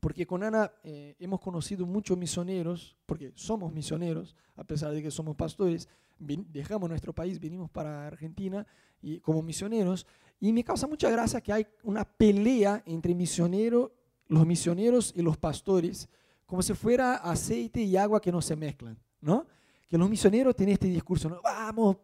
porque 0.00 0.26
con 0.26 0.42
Ana 0.42 0.72
eh, 0.82 1.16
hemos 1.18 1.40
conocido 1.40 1.86
muchos 1.86 2.16
misioneros, 2.16 2.96
porque 3.06 3.32
somos 3.34 3.72
misioneros, 3.72 4.36
a 4.56 4.64
pesar 4.64 4.92
de 4.92 5.02
que 5.02 5.10
somos 5.10 5.36
pastores, 5.36 5.88
dejamos 6.18 6.88
nuestro 6.88 7.14
país, 7.14 7.38
venimos 7.38 7.70
para 7.70 8.06
Argentina 8.06 8.66
y 9.00 9.20
como 9.20 9.42
misioneros, 9.42 10.06
y 10.40 10.52
me 10.52 10.64
causa 10.64 10.86
mucha 10.86 11.10
gracia 11.10 11.40
que 11.40 11.52
hay 11.52 11.66
una 11.82 12.04
pelea 12.04 12.82
entre 12.86 13.14
misioneros, 13.14 13.90
los 14.28 14.46
misioneros 14.46 15.12
y 15.16 15.22
los 15.22 15.36
pastores, 15.36 16.08
como 16.46 16.62
si 16.62 16.74
fuera 16.74 17.16
aceite 17.16 17.80
y 17.80 17.96
agua 17.96 18.20
que 18.20 18.32
no 18.32 18.40
se 18.40 18.56
mezclan, 18.56 18.98
¿no? 19.20 19.46
que 19.88 19.96
los 19.96 20.08
misioneros 20.08 20.54
tienen 20.54 20.74
este 20.74 20.88
discurso, 20.88 21.28
¿no? 21.28 21.40
vamos, 21.42 21.96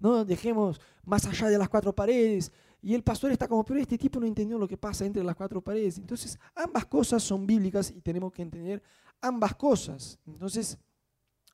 no 0.00 0.24
dejemos 0.24 0.80
más 1.04 1.24
allá 1.26 1.48
de 1.48 1.58
las 1.58 1.68
cuatro 1.68 1.94
paredes. 1.94 2.52
Y 2.80 2.94
el 2.94 3.02
pastor 3.02 3.32
está 3.32 3.48
como, 3.48 3.64
pero 3.64 3.80
este 3.80 3.98
tipo 3.98 4.20
no 4.20 4.26
entendió 4.26 4.58
lo 4.58 4.68
que 4.68 4.76
pasa 4.76 5.04
entre 5.04 5.24
las 5.24 5.34
cuatro 5.34 5.60
paredes. 5.60 5.98
Entonces, 5.98 6.38
ambas 6.54 6.86
cosas 6.86 7.22
son 7.22 7.46
bíblicas 7.46 7.90
y 7.90 8.00
tenemos 8.00 8.32
que 8.32 8.42
entender 8.42 8.82
ambas 9.20 9.54
cosas. 9.56 10.18
Entonces, 10.26 10.78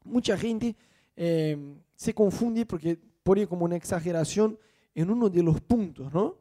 mucha 0.04 0.37
gente 0.37 0.76
eh, 1.16 1.76
se 1.95 2.12
confunde 2.12 2.66
porque 2.66 3.00
pone 3.23 3.47
como 3.47 3.64
una 3.64 3.76
exageración 3.76 4.59
en 4.95 5.11
uno 5.11 5.31
de 5.31 5.43
los 5.43 5.61
puntos, 5.62 6.12
¿no? 6.12 6.37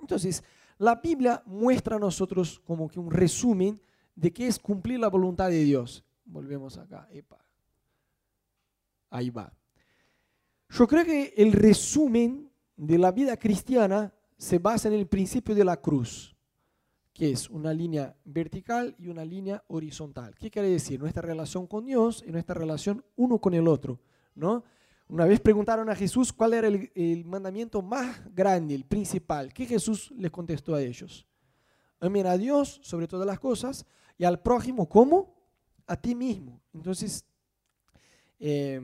Entonces, 0.00 0.42
la 0.78 0.96
Biblia 0.96 1.42
muestra 1.46 1.96
a 1.96 1.98
nosotros 1.98 2.60
como 2.64 2.88
que 2.88 2.98
un 2.98 3.10
resumen 3.10 3.80
de 4.14 4.32
qué 4.32 4.46
es 4.46 4.58
cumplir 4.58 4.98
la 4.98 5.08
voluntad 5.08 5.50
de 5.50 5.62
Dios. 5.62 6.04
Volvemos 6.24 6.78
acá. 6.78 7.08
Ahí 9.10 9.30
va. 9.30 9.52
Yo 10.70 10.88
creo 10.88 11.04
que 11.04 11.34
el 11.36 11.52
resumen 11.52 12.50
de 12.76 12.98
la 12.98 13.12
vida 13.12 13.36
cristiana 13.36 14.12
se 14.36 14.58
basa 14.58 14.88
en 14.88 14.94
el 14.94 15.06
principio 15.06 15.54
de 15.54 15.64
la 15.64 15.80
cruz, 15.80 16.36
que 17.12 17.30
es 17.30 17.48
una 17.48 17.72
línea 17.72 18.16
vertical 18.24 18.94
y 18.98 19.08
una 19.08 19.24
línea 19.24 19.62
horizontal. 19.68 20.34
¿Qué 20.34 20.50
quiere 20.50 20.68
decir? 20.68 21.00
Nuestra 21.00 21.22
relación 21.22 21.66
con 21.66 21.86
Dios 21.86 22.24
y 22.26 22.32
nuestra 22.32 22.54
relación 22.54 23.04
uno 23.16 23.38
con 23.38 23.54
el 23.54 23.68
otro, 23.68 24.00
¿no? 24.34 24.64
Una 25.06 25.26
vez 25.26 25.38
preguntaron 25.38 25.88
a 25.90 25.94
Jesús 25.94 26.32
cuál 26.32 26.54
era 26.54 26.66
el, 26.66 27.24
mandamiento 27.26 27.82
más 27.82 28.22
grande, 28.34 28.74
el 28.74 28.84
principal. 28.84 29.52
¿Qué 29.52 29.66
Jesús 29.66 30.10
les 30.16 30.30
contestó 30.30 30.74
a 30.74 30.82
ellos? 30.82 31.26
Amen 32.00 32.26
a 32.26 32.36
Dios 32.38 32.80
sobre 32.82 33.06
todas 33.06 33.26
las 33.26 33.38
cosas 33.38 33.86
y 34.16 34.24
al 34.24 34.40
prójimo 34.40 34.88
como 34.88 35.36
a 35.86 35.96
ti 35.96 36.14
mismo. 36.14 36.60
Entonces, 36.72 37.24
eh, 38.40 38.80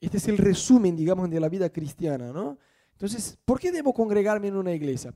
este 0.00 0.16
es 0.16 0.28
el 0.28 0.38
resumen, 0.38 0.96
digamos, 0.96 1.30
de 1.30 1.40
la 1.40 1.48
vida 1.48 1.70
cristiana, 1.70 2.32
¿no? 2.32 2.58
Entonces, 2.94 3.38
¿por 3.44 3.60
qué 3.60 3.70
debo 3.70 3.92
congregarme 3.92 4.48
en 4.48 4.56
una 4.56 4.72
iglesia? 4.72 5.14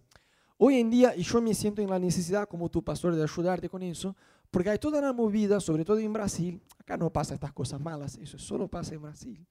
Hoy 0.56 0.78
en 0.78 0.90
día, 0.90 1.16
y 1.16 1.22
yo 1.22 1.40
me 1.40 1.54
siento 1.54 1.80
en 1.80 1.90
la 1.90 1.98
necesidad 1.98 2.48
como 2.48 2.68
tu 2.68 2.82
pastor 2.82 3.14
de 3.14 3.22
ayudarte 3.22 3.68
con 3.68 3.82
eso, 3.82 4.14
porque 4.50 4.70
hay 4.70 4.78
toda 4.78 4.98
una 4.98 5.12
movida, 5.12 5.60
sobre 5.60 5.84
todo 5.84 5.98
en 5.98 6.12
Brasil, 6.12 6.60
acá 6.78 6.96
no 6.96 7.10
pasa 7.10 7.34
estas 7.34 7.52
cosas 7.52 7.80
malas, 7.80 8.18
eso 8.18 8.38
solo 8.38 8.68
pasa 8.68 8.94
en 8.94 9.02
Brasil 9.02 9.46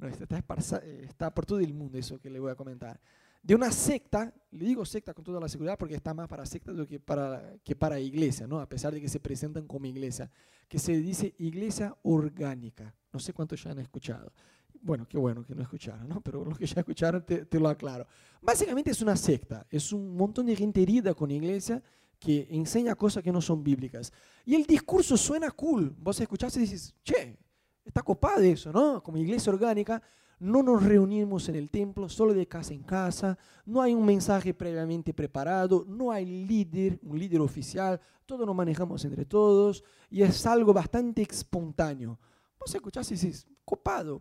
no, 0.00 0.08
está, 0.08 0.38
eh, 0.82 1.04
está 1.08 1.32
por 1.32 1.46
todo 1.46 1.60
el 1.60 1.74
mundo 1.74 1.98
eso 1.98 2.18
que 2.18 2.30
le 2.30 2.40
voy 2.40 2.50
a 2.50 2.54
comentar. 2.54 2.98
De 3.42 3.54
una 3.54 3.70
secta, 3.70 4.32
le 4.50 4.66
digo 4.66 4.84
secta 4.84 5.14
con 5.14 5.24
toda 5.24 5.40
la 5.40 5.48
seguridad 5.48 5.78
porque 5.78 5.94
está 5.94 6.12
más 6.12 6.28
para 6.28 6.44
secta 6.44 6.72
que 6.86 6.98
para, 7.00 7.54
que 7.64 7.74
para 7.74 7.98
iglesia, 7.98 8.46
¿no? 8.46 8.60
a 8.60 8.68
pesar 8.68 8.92
de 8.92 9.00
que 9.00 9.08
se 9.08 9.20
presentan 9.20 9.66
como 9.66 9.86
iglesia, 9.86 10.30
que 10.68 10.78
se 10.78 10.96
dice 10.98 11.34
iglesia 11.38 11.96
orgánica. 12.02 12.94
No 13.12 13.18
sé 13.18 13.32
cuántos 13.32 13.62
ya 13.62 13.70
han 13.70 13.78
escuchado. 13.78 14.32
Bueno, 14.82 15.06
qué 15.08 15.18
bueno 15.18 15.44
que 15.44 15.54
no 15.54 15.62
escucharon, 15.62 16.08
¿no? 16.08 16.20
pero 16.20 16.44
los 16.44 16.58
que 16.58 16.66
ya 16.66 16.80
escucharon 16.80 17.24
te, 17.24 17.60
lo 17.60 17.68
aclaro. 17.68 18.06
Básicamente 18.40 18.90
es 18.90 19.02
una 19.02 19.16
secta, 19.16 19.66
es 19.70 19.92
un 19.92 20.16
montón 20.16 20.46
de 20.46 20.56
gente 20.56 20.82
herida 20.82 21.14
con 21.14 21.30
iglesia 21.30 21.82
que 22.18 22.48
enseña 22.50 22.94
cosas 22.94 23.22
que 23.22 23.32
no 23.32 23.40
son 23.40 23.62
bíblicas. 23.62 24.12
Y 24.44 24.54
el 24.54 24.64
discurso 24.64 25.16
suena 25.16 25.50
cool. 25.50 25.94
Vos 25.98 26.20
escuchás 26.20 26.56
y 26.56 26.60
dices, 26.60 26.94
che, 27.02 27.38
Está 27.84 28.02
copada 28.02 28.44
eso, 28.44 28.72
¿no? 28.72 29.02
Como 29.02 29.18
iglesia 29.18 29.52
orgánica, 29.52 30.02
no 30.38 30.62
nos 30.62 30.82
reunimos 30.82 31.48
en 31.48 31.56
el 31.56 31.70
templo, 31.70 32.08
solo 32.08 32.32
de 32.32 32.46
casa 32.46 32.72
en 32.72 32.82
casa, 32.82 33.36
no 33.66 33.82
hay 33.82 33.94
un 33.94 34.04
mensaje 34.04 34.54
previamente 34.54 35.12
preparado, 35.12 35.84
no 35.88 36.12
hay 36.12 36.24
líder, 36.24 36.98
un 37.02 37.18
líder 37.18 37.40
oficial, 37.40 38.00
todo 38.26 38.46
lo 38.46 38.54
manejamos 38.54 39.04
entre 39.04 39.24
todos 39.24 39.82
y 40.08 40.22
es 40.22 40.46
algo 40.46 40.72
bastante 40.72 41.22
espontáneo. 41.22 42.18
Vos 42.58 42.74
escuchás 42.74 43.10
y 43.10 43.14
dices, 43.14 43.46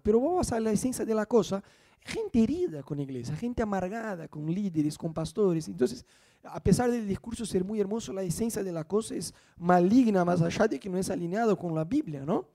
pero 0.03 0.19
vos 0.19 0.51
a 0.51 0.59
la 0.59 0.71
esencia 0.71 1.05
de 1.05 1.13
la 1.13 1.25
cosa, 1.25 1.63
gente 2.01 2.41
herida 2.41 2.83
con 2.83 2.99
iglesia, 2.99 3.35
gente 3.35 3.61
amargada 3.61 4.27
con 4.27 4.45
líderes, 4.45 4.97
con 4.97 5.13
pastores. 5.13 5.67
Entonces, 5.67 6.05
a 6.43 6.61
pesar 6.61 6.89
del 6.89 7.07
discurso 7.07 7.45
ser 7.45 7.63
muy 7.63 7.79
hermoso, 7.79 8.13
la 8.13 8.23
esencia 8.23 8.63
de 8.63 8.71
la 8.71 8.83
cosa 8.83 9.15
es 9.15 9.33
maligna 9.57 10.23
más 10.23 10.41
allá 10.41 10.67
de 10.67 10.79
que 10.79 10.89
no 10.89 10.97
es 10.97 11.09
alineado 11.09 11.57
con 11.57 11.75
la 11.75 11.83
Biblia, 11.83 12.23
¿no? 12.25 12.45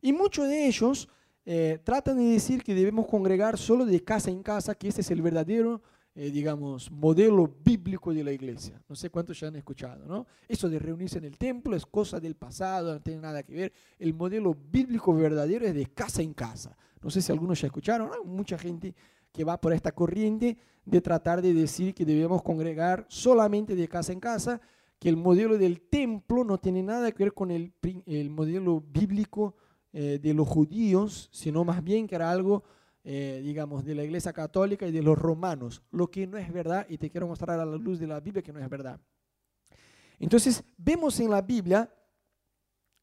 Y 0.00 0.12
muchos 0.12 0.48
de 0.48 0.66
ellos 0.66 1.08
eh, 1.44 1.78
tratan 1.84 2.18
de 2.18 2.24
decir 2.24 2.62
que 2.62 2.74
debemos 2.74 3.06
congregar 3.06 3.58
solo 3.58 3.84
de 3.84 4.02
casa 4.02 4.30
en 4.30 4.42
casa, 4.42 4.74
que 4.74 4.88
ese 4.88 5.02
es 5.02 5.10
el 5.10 5.22
verdadero, 5.22 5.82
eh, 6.18 6.30
digamos, 6.30 6.90
modelo 6.90 7.46
bíblico 7.62 8.14
de 8.14 8.24
la 8.24 8.32
iglesia. 8.32 8.82
No 8.88 8.96
sé 8.96 9.10
cuántos 9.10 9.38
ya 9.38 9.48
han 9.48 9.56
escuchado, 9.56 10.06
¿no? 10.06 10.26
Eso 10.48 10.66
de 10.66 10.78
reunirse 10.78 11.18
en 11.18 11.24
el 11.24 11.36
templo 11.36 11.76
es 11.76 11.84
cosa 11.84 12.18
del 12.18 12.36
pasado, 12.36 12.94
no 12.94 13.00
tiene 13.02 13.20
nada 13.20 13.42
que 13.42 13.54
ver. 13.54 13.72
El 13.98 14.14
modelo 14.14 14.54
bíblico 14.54 15.12
verdadero 15.14 15.66
es 15.66 15.74
de 15.74 15.84
casa 15.84 16.22
en 16.22 16.32
casa. 16.32 16.74
No 17.02 17.10
sé 17.10 17.20
si 17.20 17.30
algunos 17.30 17.60
ya 17.60 17.66
escucharon, 17.66 18.10
hay 18.14 18.26
mucha 18.26 18.56
gente 18.56 18.94
que 19.30 19.44
va 19.44 19.60
por 19.60 19.74
esta 19.74 19.92
corriente 19.92 20.56
de 20.86 21.00
tratar 21.02 21.42
de 21.42 21.52
decir 21.52 21.92
que 21.92 22.06
debemos 22.06 22.42
congregar 22.42 23.04
solamente 23.10 23.76
de 23.76 23.86
casa 23.86 24.14
en 24.14 24.20
casa, 24.20 24.58
que 24.98 25.10
el 25.10 25.16
modelo 25.18 25.58
del 25.58 25.82
templo 25.82 26.44
no 26.44 26.56
tiene 26.56 26.82
nada 26.82 27.12
que 27.12 27.24
ver 27.24 27.34
con 27.34 27.50
el, 27.50 27.74
el 28.06 28.30
modelo 28.30 28.80
bíblico 28.80 29.54
eh, 29.92 30.18
de 30.22 30.32
los 30.32 30.48
judíos, 30.48 31.28
sino 31.30 31.62
más 31.62 31.84
bien 31.84 32.06
que 32.06 32.14
era 32.14 32.30
algo, 32.30 32.64
eh, 33.08 33.40
digamos, 33.40 33.84
de 33.84 33.94
la 33.94 34.02
iglesia 34.02 34.32
católica 34.32 34.84
y 34.84 34.90
de 34.90 35.00
los 35.00 35.16
romanos, 35.16 35.80
lo 35.92 36.10
que 36.10 36.26
no 36.26 36.36
es 36.36 36.52
verdad 36.52 36.84
y 36.88 36.98
te 36.98 37.08
quiero 37.08 37.28
mostrar 37.28 37.60
a 37.60 37.64
la 37.64 37.76
luz 37.76 38.00
de 38.00 38.08
la 38.08 38.18
Biblia 38.18 38.42
que 38.42 38.52
no 38.52 38.58
es 38.58 38.68
verdad. 38.68 39.00
Entonces, 40.18 40.64
vemos 40.76 41.20
en 41.20 41.30
la 41.30 41.40
Biblia 41.40 41.88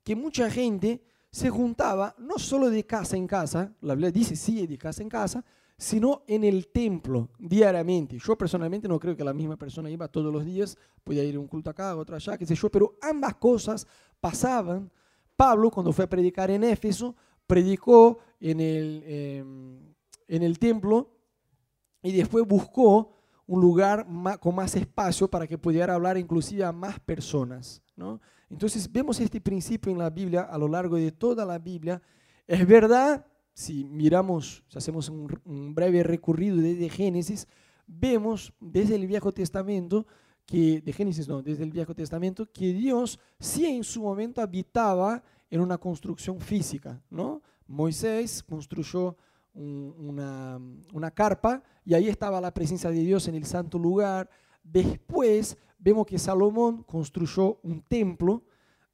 que 0.04 0.14
mucha 0.14 0.50
gente 0.50 1.02
se 1.32 1.50
juntaba 1.50 2.14
no 2.18 2.38
solo 2.38 2.70
de 2.70 2.86
casa 2.86 3.16
en 3.16 3.28
casa, 3.28 3.74
la 3.80 3.96
Biblia 3.96 4.12
dice 4.12 4.36
sí, 4.36 4.68
de 4.68 4.78
casa 4.78 5.02
en 5.02 5.10
casa, 5.10 5.46
sino 5.78 6.24
en 6.28 6.44
el 6.44 6.68
templo 6.68 7.30
diariamente. 7.40 8.20
Yo 8.20 8.38
personalmente 8.38 8.90
no 8.90 9.00
creo 9.00 9.16
que 9.16 9.24
la 9.24 9.34
misma 9.34 9.56
persona 9.56 9.90
iba 9.90 10.08
todos 10.10 10.34
los 10.34 10.44
días, 10.44 10.78
podía 11.04 11.24
ir 11.24 11.38
a 11.38 11.40
un 11.40 11.48
culto 11.48 11.70
acá, 11.70 11.96
otro 11.96 12.16
allá, 12.16 12.38
qué 12.38 12.46
sé 12.46 12.56
yo, 12.56 12.70
pero 12.70 12.98
ambas 13.02 13.36
cosas 13.36 13.88
pasaban 14.20 14.92
Pablo, 15.36 15.72
cuando 15.72 15.92
fue 15.92 16.06
a 16.06 16.10
predicar 16.10 16.52
en 16.52 16.64
Éfeso, 16.64 17.16
predicó 17.48 18.20
en 18.40 18.60
el, 18.60 19.04
em, 19.06 19.93
en 20.36 20.44
el 20.44 20.58
templo 20.58 21.12
y 22.02 22.12
después 22.12 22.46
buscó 22.48 23.16
un 23.46 23.62
lugar 23.62 24.08
con 24.40 24.56
más 24.56 24.76
espacio 24.76 25.30
para 25.30 25.46
que 25.46 25.58
pudiera 25.58 25.94
hablar 25.94 26.18
inclusive 26.18 26.64
a 26.64 26.72
más 26.72 27.00
personas. 27.00 27.84
¿no? 27.96 28.20
Entonces 28.50 28.92
vemos 28.92 29.20
este 29.20 29.40
principio 29.40 29.92
en 29.92 30.00
la 30.00 30.10
Biblia 30.10 30.42
a 30.42 30.58
lo 30.58 30.68
largo 30.68 30.96
de 30.96 31.12
toda 31.12 31.46
la 31.46 31.60
Biblia. 31.60 32.02
Es 32.48 32.66
verdad, 32.66 33.26
si 33.54 33.84
miramos, 33.84 34.64
si 34.68 34.78
hacemos 34.78 35.08
un, 35.10 35.40
un 35.46 35.76
breve 35.76 36.02
recorrido 36.02 36.58
desde 36.58 36.90
Génesis, 36.90 37.48
vemos 37.86 38.54
desde 38.60 38.96
el 38.96 39.06
Viejo 39.06 39.32
Testamento 39.32 40.08
que, 40.48 40.82
de 40.82 40.94
Génesis 40.94 41.28
no, 41.28 41.44
desde 41.44 41.64
el 41.64 41.72
Viejo 41.72 41.94
Testamento, 41.94 42.52
que 42.52 42.74
Dios 42.74 43.20
sí 43.40 43.66
en 43.66 43.84
su 43.84 44.02
momento 44.02 44.42
habitaba 44.42 45.24
en 45.50 45.62
una 45.62 45.78
construcción 45.78 46.40
física, 46.40 47.00
¿no? 47.12 47.42
Moisés 47.68 48.42
construyó 48.44 49.16
una, 49.54 51.12
carpa 51.14 51.64
y 51.86 51.94
ahí 51.94 52.10
estaba 52.10 52.42
la 52.42 52.54
presencia 52.54 52.90
de 52.90 53.00
Dios 53.02 53.28
en 53.28 53.36
el 53.36 53.46
santo 53.46 53.78
lugar. 53.78 54.30
Después 54.64 55.58
vemos 55.78 56.06
que 56.06 56.18
Salomón 56.18 56.84
construyó 56.84 57.60
un 57.64 57.82
templo 57.82 58.44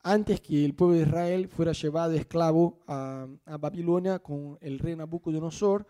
antes 0.04 0.42
que 0.42 0.64
el 0.64 0.74
pueblo 0.74 0.96
de 0.96 1.04
Israel 1.04 1.48
fuera 1.48 1.72
llevado 1.72 2.14
esclavo 2.14 2.80
a, 2.88 3.28
Babilonia 3.60 4.20
con 4.20 4.58
el 4.62 4.80
rey 4.80 4.96
Nabucodonosor. 4.96 5.86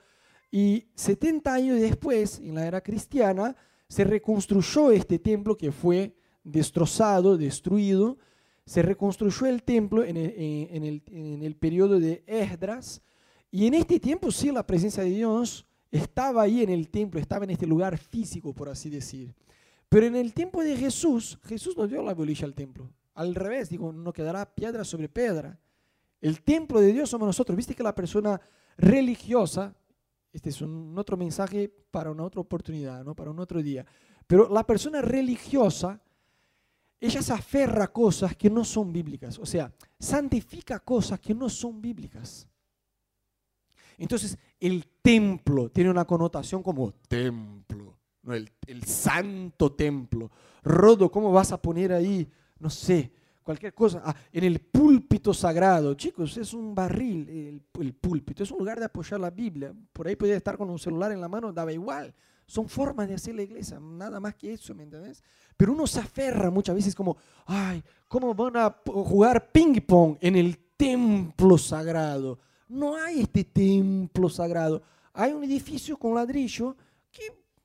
Y 0.52 0.88
70 0.96 1.54
años 1.54 1.80
después, 1.80 2.40
en 2.40 2.56
la 2.56 2.66
era 2.66 2.82
cristiana, 2.82 3.56
se 3.88 4.04
reconstruyó 4.04 4.92
este 4.92 5.20
templo 5.20 5.58
que 5.58 5.72
fue 5.72 6.16
destrozado, 6.44 7.38
destruido. 7.38 8.18
Se 8.66 8.82
reconstruyó 8.82 9.48
el 9.48 9.64
templo 9.64 10.04
en 10.04 10.18
el, 10.18 11.04
en 11.08 11.44
el, 11.44 11.56
periodo 11.56 12.00
de 12.00 12.24
Esdras. 12.28 13.02
Y 13.52 13.68
en 13.68 13.74
este 13.74 14.00
tiempo 14.00 14.32
sí 14.32 14.52
la 14.52 14.66
presencia 14.66 15.04
de 15.04 15.10
Dios 15.10 15.66
estaba 15.92 16.44
ahí 16.44 16.62
en 16.62 16.70
el 16.70 16.90
templo, 16.90 17.20
estaba 17.20 17.46
en 17.46 17.52
este 17.52 17.66
lugar 17.66 17.98
físico, 17.98 18.54
por 18.54 18.70
así 18.70 18.90
decir. 18.90 19.34
Pero 19.88 20.06
en 20.06 20.16
el 20.16 20.34
tiempo 20.34 20.64
de 20.64 20.78
Jesús, 20.78 21.40
Jesús 21.46 21.76
no 21.76 21.88
dio 21.88 22.04
la 22.04 22.14
bolilla 22.14 22.46
al 22.46 22.54
templo. 22.54 22.92
Al 23.16 23.34
revés, 23.34 23.70
digo, 23.70 23.92
no 23.92 24.14
quedará 24.14 24.54
piedra 24.54 24.84
sobre 24.84 25.10
piedra. 25.10 25.60
El 26.22 26.42
templo 26.42 26.80
de 26.80 26.94
Dios 26.94 27.10
somos 27.10 27.26
nosotros. 27.26 27.56
Viste 27.56 27.74
que 27.74 27.84
la 27.84 27.96
persona 27.96 28.40
religiosa 28.78 29.76
este 30.32 30.50
es 30.50 30.62
un 30.62 30.98
otro 30.98 31.18
mensaje 31.18 31.70
para 31.92 32.12
una 32.12 32.24
otra 32.24 32.42
oportunidad, 32.42 33.04
¿no? 33.04 33.16
para 33.16 33.32
un 33.32 33.40
otro 33.40 33.62
día. 33.62 33.86
Pero 34.28 34.48
la 34.50 34.66
persona 34.66 35.02
religiosa, 35.02 36.00
ella 37.00 37.22
se 37.22 37.34
aferra 37.34 37.86
a 37.86 37.92
cosas 37.92 38.36
que 38.36 38.50
no 38.50 38.64
son 38.64 38.94
bíblicas, 38.94 39.40
o 39.40 39.46
sea, 39.46 39.74
santifica 39.98 40.80
cosas 40.80 41.20
que 41.20 41.34
no 41.34 41.50
son 41.50 41.82
bíblicas. 41.82 42.48
Entonces, 44.00 44.38
el 44.60 44.86
templo 45.02 45.70
tiene 45.70 45.90
una 45.90 46.06
connotación 46.06 46.64
como 46.64 46.94
templo, 47.08 47.98
el, 48.28 48.50
el 48.66 48.84
santo 48.84 49.74
templo. 49.74 50.32
Rodo, 50.64 51.12
¿cómo 51.12 51.32
vas 51.32 51.52
a 51.52 51.62
poner 51.62 51.94
ahí, 51.94 52.28
no 52.60 52.70
sé, 52.70 53.12
cualquier 53.50 53.74
cosa, 53.74 54.04
ah, 54.06 54.16
en 54.32 54.44
el 54.44 54.60
púlpito 54.60 55.34
sagrado. 55.34 55.96
Chicos, 55.96 56.38
es 56.38 56.54
un 56.54 56.76
barril 56.76 57.28
el, 57.28 57.64
el, 57.82 57.94
púlpito, 57.96 58.44
es 58.44 58.52
un 58.52 58.60
lugar 58.60 58.78
de 58.78 58.86
apoyar 58.86 59.20
la 59.20 59.32
Biblia. 59.32 59.74
Por 59.92 60.08
ahí 60.08 60.16
podía 60.16 60.36
estar 60.36 60.56
con 60.56 60.70
un 60.70 60.78
celular 60.78 61.12
en 61.12 61.20
la 61.20 61.28
mano, 61.28 61.52
daba 61.52 61.74
igual. 61.74 62.14
Son 62.46 62.70
formas 62.70 63.08
de 63.08 63.16
hacer 63.16 63.34
la 63.34 63.42
iglesia, 63.42 63.80
nada 63.80 64.20
más 64.20 64.36
que 64.36 64.54
eso, 64.54 64.76
¿me 64.76 64.84
entiendes? 64.84 65.24
Pero 65.58 65.74
uno 65.74 65.88
se 65.88 66.00
aferra 66.00 66.52
muchas 66.52 66.76
veces 66.76 66.94
como, 66.94 67.18
ay, 67.48 67.84
¿cómo 68.08 68.36
van 68.36 68.56
a 68.58 68.76
jugar 68.86 69.52
ping 69.52 69.82
pong 69.82 70.18
en 70.22 70.36
el 70.36 70.56
templo 70.78 71.58
sagrado? 71.58 72.38
No 72.70 72.96
hay 72.96 73.22
este 73.22 73.44
templo 73.44 74.30
sagrado. 74.30 74.82
Hay 75.12 75.34
un 75.34 75.44
edificio 75.44 75.98
con 75.98 76.16
ladrillo 76.16 76.78
que 77.12 77.24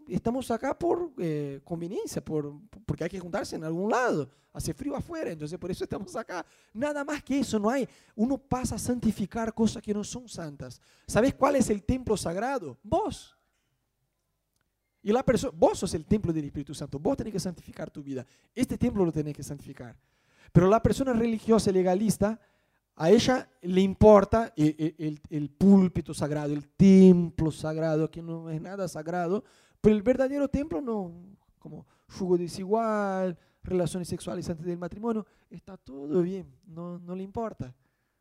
estamos 0.09 0.51
acá 0.51 0.77
por 0.77 1.13
eh, 1.19 1.61
conveniencia, 1.63 2.25
por, 2.25 2.53
porque 2.85 3.05
hay 3.05 3.11
que 3.11 3.21
juntarse 3.21 3.55
en 3.57 3.65
algún 3.65 3.91
lado. 3.91 4.29
Hace 4.53 4.73
frío 4.73 4.97
afuera, 4.97 5.31
entonces 5.31 5.59
por 5.59 5.71
eso 5.71 5.85
estamos 5.85 6.17
acá. 6.17 6.47
Nada 6.73 7.05
más 7.05 7.23
que 7.23 7.41
eso, 7.41 7.59
no 7.59 7.69
hay. 7.69 7.89
Uno 8.17 8.39
pasa 8.39 8.77
a 8.77 8.79
santificar 8.79 9.53
cosas 9.53 9.83
que 9.83 9.93
no 9.93 10.03
son 10.05 10.29
santas. 10.29 10.81
¿Sabes 11.07 11.35
cuál 11.35 11.57
es 11.57 11.69
el 11.71 11.83
templo 11.83 12.17
sagrado? 12.17 12.79
Vos. 12.83 13.37
Y 15.03 15.13
la 15.13 15.23
persona, 15.23 15.53
vos 15.55 15.81
sos 15.81 15.93
el 15.93 16.07
templo 16.07 16.33
del 16.33 16.47
Espíritu 16.47 16.75
Santo. 16.75 16.99
Vos 16.99 17.17
tenés 17.17 17.33
que 17.33 17.41
santificar 17.41 17.91
tu 17.91 18.03
vida. 18.03 18.25
Este 18.55 18.79
templo 18.79 19.05
lo 19.05 19.13
tenés 19.13 19.35
que 19.35 19.43
santificar. 19.43 19.95
Pero 20.51 20.69
la 20.69 20.83
persona 20.83 21.13
religiosa 21.13 21.71
legalista, 21.71 22.41
a 22.97 23.11
ella 23.11 23.49
le 23.63 23.81
importa 23.81 24.53
el, 24.57 25.21
el 25.29 25.51
púlpito 25.51 26.15
sagrado, 26.15 26.53
el 26.53 26.69
templo 26.69 27.51
sagrado, 27.51 28.11
que 28.11 28.23
no 28.23 28.51
es 28.51 28.61
nada 28.61 28.87
sagrado, 28.89 29.45
pero 29.81 29.97
el 29.97 30.03
verdadero 30.03 30.49
templo 30.49 30.81
no, 30.81 31.13
como 31.59 31.87
jugo 32.09 32.39
desigual, 32.39 33.37
relaciones 33.63 34.09
sexuales 34.09 34.49
antes 34.49 34.67
del 34.67 34.79
matrimonio, 34.79 35.27
está 35.51 35.77
todo 35.77 36.23
bien, 36.23 36.47
no, 36.67 36.99
no 36.99 37.15
le 37.17 37.23
importa. 37.23 37.75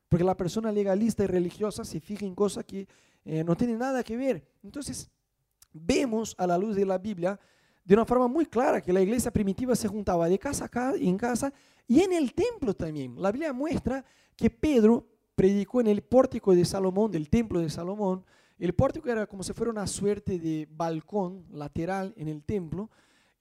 Porque 0.09 0.23
la 0.23 0.37
persona 0.37 0.71
legalista 0.71 1.23
y 1.23 1.27
religiosa 1.27 1.83
se 1.83 1.99
fija 1.99 2.25
en 2.25 2.35
cosas 2.35 2.65
que 2.65 2.87
eh, 3.25 3.43
no 3.43 3.55
tienen 3.55 3.79
nada 3.79 4.03
que 4.03 4.15
ver. 4.15 4.47
Entonces, 4.63 5.09
vemos 5.71 6.35
a 6.37 6.47
la 6.47 6.57
luz 6.57 6.75
de 6.75 6.85
la 6.85 6.97
Biblia 6.97 7.39
de 7.83 7.93
una 7.93 8.05
forma 8.05 8.27
muy 8.27 8.45
clara 8.45 8.81
que 8.81 8.93
la 8.93 9.01
iglesia 9.01 9.31
primitiva 9.31 9.75
se 9.75 9.87
juntaba 9.87 10.29
de 10.29 10.39
casa 10.39 10.65
a 10.65 10.69
casa, 10.69 10.97
en 10.99 11.17
casa 11.17 11.53
y 11.87 12.01
en 12.01 12.13
el 12.13 12.33
templo 12.33 12.73
también. 12.73 13.21
La 13.21 13.31
Biblia 13.31 13.53
muestra 13.53 14.05
que 14.35 14.49
Pedro 14.49 15.05
predicó 15.35 15.81
en 15.81 15.87
el 15.87 16.01
pórtico 16.01 16.55
de 16.55 16.63
Salomón, 16.65 17.11
del 17.11 17.29
templo 17.29 17.59
de 17.59 17.69
Salomón, 17.69 18.23
el 18.59 18.73
pórtico 18.73 19.09
era 19.09 19.25
como 19.27 19.43
si 19.43 19.51
fuera 19.51 19.71
una 19.71 19.87
suerte 19.87 20.39
de 20.39 20.67
balcón 20.71 21.45
lateral 21.51 22.13
en 22.15 22.27
el 22.27 22.43
templo. 22.43 22.89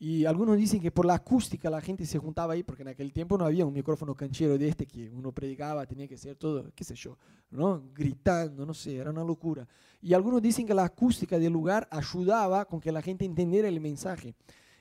Y 0.04 0.24
algunos 0.24 0.56
dicen 0.56 0.80
que 0.80 0.90
por 0.90 1.06
la 1.06 1.14
acústica 1.14 1.70
la 1.70 1.80
gente 1.80 2.04
se 2.06 2.18
juntaba 2.18 2.54
ahí, 2.54 2.64
porque 2.64 2.82
en 2.82 2.88
aquel 2.88 3.12
tiempo 3.12 3.38
no 3.38 3.44
había 3.44 3.64
un 3.64 3.72
micrófono 3.72 4.16
canchero 4.16 4.58
de 4.58 4.66
este 4.66 4.84
que 4.84 5.08
uno 5.08 5.30
predicaba, 5.30 5.86
tenía 5.86 6.08
que 6.08 6.16
ser 6.16 6.34
todo, 6.34 6.72
qué 6.74 6.82
sé 6.82 6.96
yo, 6.96 7.16
¿no? 7.52 7.84
gritando, 7.94 8.66
no 8.66 8.74
sé, 8.74 8.96
era 8.96 9.10
una 9.10 9.22
locura. 9.22 9.64
Y 10.00 10.12
algunos 10.12 10.42
dicen 10.42 10.66
que 10.66 10.74
la 10.74 10.86
acústica 10.86 11.38
del 11.38 11.52
lugar 11.52 11.86
ayudaba 11.88 12.64
con 12.64 12.80
que 12.80 12.90
la 12.90 13.00
gente 13.00 13.24
entendiera 13.24 13.68
el 13.68 13.80
mensaje. 13.80 14.34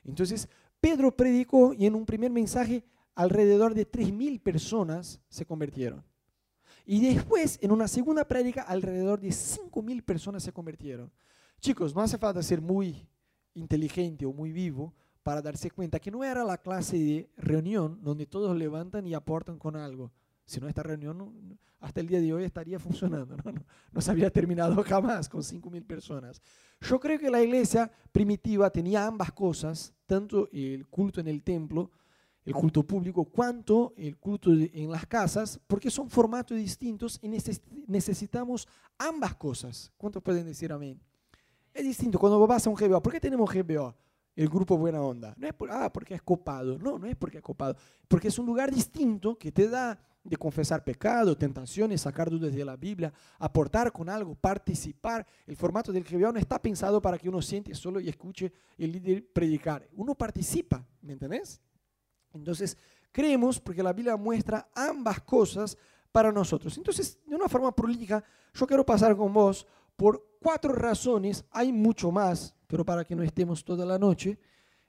Entonces, 0.03 0.49
Pedro 0.79 1.15
predicó 1.15 1.75
y 1.75 1.85
en 1.85 1.93
un 1.93 2.07
primer 2.07 2.31
mensaje 2.31 2.83
alrededor 3.13 3.75
de 3.75 3.87
3.000 3.87 4.41
personas 4.41 5.21
se 5.29 5.45
convirtieron. 5.45 6.03
Y 6.83 6.99
después, 7.13 7.59
en 7.61 7.71
una 7.71 7.87
segunda 7.87 8.27
prédica, 8.27 8.63
alrededor 8.63 9.19
de 9.19 9.29
5.000 9.29 10.01
personas 10.01 10.41
se 10.41 10.51
convirtieron. 10.51 11.11
Chicos, 11.59 11.93
no 11.93 12.01
hace 12.01 12.17
falta 12.17 12.41
ser 12.41 12.59
muy 12.59 13.07
inteligente 13.53 14.25
o 14.25 14.33
muy 14.33 14.51
vivo 14.51 14.95
para 15.23 15.41
darse 15.41 15.71
cuenta 15.71 15.99
que 15.99 16.11
no 16.11 16.23
era 16.23 16.43
la 16.43 16.57
clase 16.57 16.97
de 16.97 17.29
reunión 17.37 17.99
donde 18.01 18.25
todos 18.25 18.55
levantan 18.55 19.05
y 19.07 19.13
aportan 19.13 19.57
con 19.57 19.75
algo, 19.75 20.11
sino 20.45 20.67
esta 20.67 20.83
reunión 20.83 21.57
hasta 21.79 21.99
el 21.99 22.07
día 22.07 22.19
de 22.19 22.33
hoy 22.33 22.43
estaría 22.43 22.79
funcionando, 22.79 23.35
no, 23.37 23.51
no, 23.51 23.63
no 23.91 24.01
se 24.01 24.11
había 24.11 24.29
terminado 24.29 24.83
jamás 24.87 25.27
con 25.29 25.41
5.000 25.41 25.85
personas. 25.85 26.41
Yo 26.81 26.99
creo 26.99 27.19
que 27.19 27.29
la 27.29 27.41
iglesia 27.41 27.91
primitiva 28.11 28.69
tenía 28.69 29.05
ambas 29.05 29.31
cosas, 29.31 29.93
tanto 30.05 30.49
el 30.51 30.87
culto 30.87 31.19
en 31.19 31.27
el 31.27 31.43
templo, 31.43 31.91
el 32.43 32.53
culto 32.53 32.83
público, 32.83 33.25
cuanto 33.25 33.93
el 33.95 34.17
culto 34.17 34.51
en 34.51 34.91
las 34.91 35.05
casas, 35.05 35.59
porque 35.67 35.91
son 35.91 36.09
formatos 36.09 36.57
distintos 36.57 37.19
y 37.21 37.29
necesitamos 37.87 38.67
ambas 38.97 39.35
cosas. 39.35 39.91
¿Cuántos 39.97 40.23
pueden 40.23 40.45
decir 40.45 40.71
amén? 40.71 40.99
Es 41.73 41.83
distinto 41.83 42.17
cuando 42.19 42.45
vas 42.47 42.65
a 42.65 42.69
un 42.69 42.75
GBO. 42.75 43.01
¿Por 43.01 43.13
qué 43.13 43.19
tenemos 43.19 43.49
GBO? 43.53 43.95
El 44.35 44.47
grupo 44.47 44.77
Buena 44.77 45.01
Onda. 45.01 45.33
No 45.37 45.47
es 45.47 45.53
por, 45.53 45.71
ah, 45.71 45.91
porque 45.91 46.15
es 46.15 46.21
copado. 46.21 46.77
No, 46.79 46.97
no 46.97 47.07
es 47.07 47.15
porque 47.15 47.37
es 47.37 47.43
copado. 47.43 47.75
Porque 48.07 48.29
es 48.29 48.39
un 48.39 48.45
lugar 48.45 48.71
distinto 48.71 49.37
que 49.37 49.51
te 49.51 49.67
da 49.67 49.99
de 50.23 50.37
confesar 50.37 50.83
pecado, 50.83 51.35
tentaciones, 51.35 52.01
sacar 52.01 52.29
dudas 52.29 52.53
de 52.53 52.63
la 52.63 52.75
Biblia, 52.75 53.11
aportar 53.39 53.91
con 53.91 54.07
algo, 54.07 54.35
participar. 54.35 55.25
El 55.45 55.55
formato 55.55 55.91
del 55.91 56.03
GBO 56.03 56.31
no 56.31 56.39
está 56.39 56.61
pensado 56.61 57.01
para 57.01 57.17
que 57.17 57.27
uno 57.27 57.41
siente 57.41 57.73
solo 57.73 57.99
y 57.99 58.09
escuche 58.09 58.51
el 58.77 58.91
líder 58.91 59.25
predicar. 59.31 59.87
Uno 59.93 60.15
participa, 60.15 60.85
¿me 61.01 61.13
entendés? 61.13 61.59
Entonces, 62.33 62.77
creemos 63.11 63.59
porque 63.59 63.83
la 63.83 63.93
Biblia 63.93 64.15
muestra 64.15 64.69
ambas 64.75 65.21
cosas 65.21 65.77
para 66.11 66.31
nosotros. 66.31 66.77
Entonces, 66.77 67.19
de 67.25 67.35
una 67.35 67.49
forma 67.49 67.75
prolija, 67.75 68.23
yo 68.53 68.67
quiero 68.67 68.85
pasar 68.85 69.15
con 69.15 69.33
vos 69.33 69.65
por 69.95 70.37
cuatro 70.41 70.73
razones, 70.73 71.45
hay 71.51 71.71
mucho 71.71 72.11
más, 72.11 72.55
pero 72.71 72.85
para 72.85 73.03
que 73.03 73.17
no 73.17 73.21
estemos 73.21 73.65
toda 73.65 73.85
la 73.85 73.99
noche, 73.99 74.39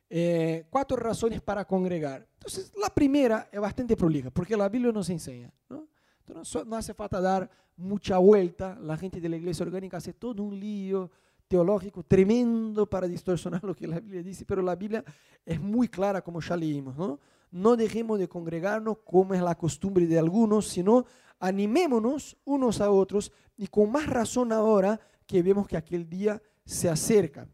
eh, 0.08 0.66
cuatro 0.70 0.96
razones 0.96 1.40
para 1.40 1.64
congregar. 1.64 2.28
Entonces, 2.34 2.72
la 2.80 2.88
primera 2.88 3.48
es 3.50 3.60
bastante 3.60 3.96
prolija, 3.96 4.30
porque 4.30 4.56
la 4.56 4.68
Biblia 4.68 4.92
nos 4.92 5.10
enseña. 5.10 5.52
¿no? 5.68 5.88
Entonces, 6.24 6.64
no 6.64 6.76
hace 6.76 6.94
falta 6.94 7.20
dar 7.20 7.50
mucha 7.76 8.18
vuelta, 8.18 8.78
la 8.80 8.96
gente 8.96 9.20
de 9.20 9.28
la 9.28 9.36
iglesia 9.36 9.66
orgánica 9.66 9.96
hace 9.96 10.12
todo 10.12 10.44
un 10.44 10.60
lío, 10.60 11.10
teológico 11.48 12.04
tremendo 12.04 12.88
para 12.88 13.08
distorsionar 13.08 13.64
lo 13.64 13.74
que 13.74 13.88
la 13.88 13.98
Biblia 13.98 14.22
dice, 14.22 14.44
pero 14.44 14.62
la 14.62 14.76
Biblia 14.76 15.04
es 15.44 15.60
muy 15.60 15.88
clara 15.88 16.22
como 16.22 16.40
ya 16.40 16.56
leímos, 16.56 16.96
¿no? 16.96 17.18
No 17.50 17.74
dejemos 17.74 18.16
de 18.20 18.28
congregarnos 18.28 18.98
como 19.04 19.34
es 19.34 19.42
la 19.42 19.56
costumbre 19.56 20.06
de 20.06 20.20
algunos, 20.20 20.68
sino 20.68 21.04
animémonos 21.40 22.36
unos 22.44 22.80
a 22.80 22.92
otros 22.92 23.32
y 23.56 23.66
con 23.66 23.90
más 23.90 24.06
razón 24.06 24.52
ahora 24.52 25.00
que 25.26 25.42
vemos 25.42 25.66
que 25.66 25.76
aquel 25.76 26.08
día 26.08 26.40
se 26.64 26.88
acerca. 26.88 27.48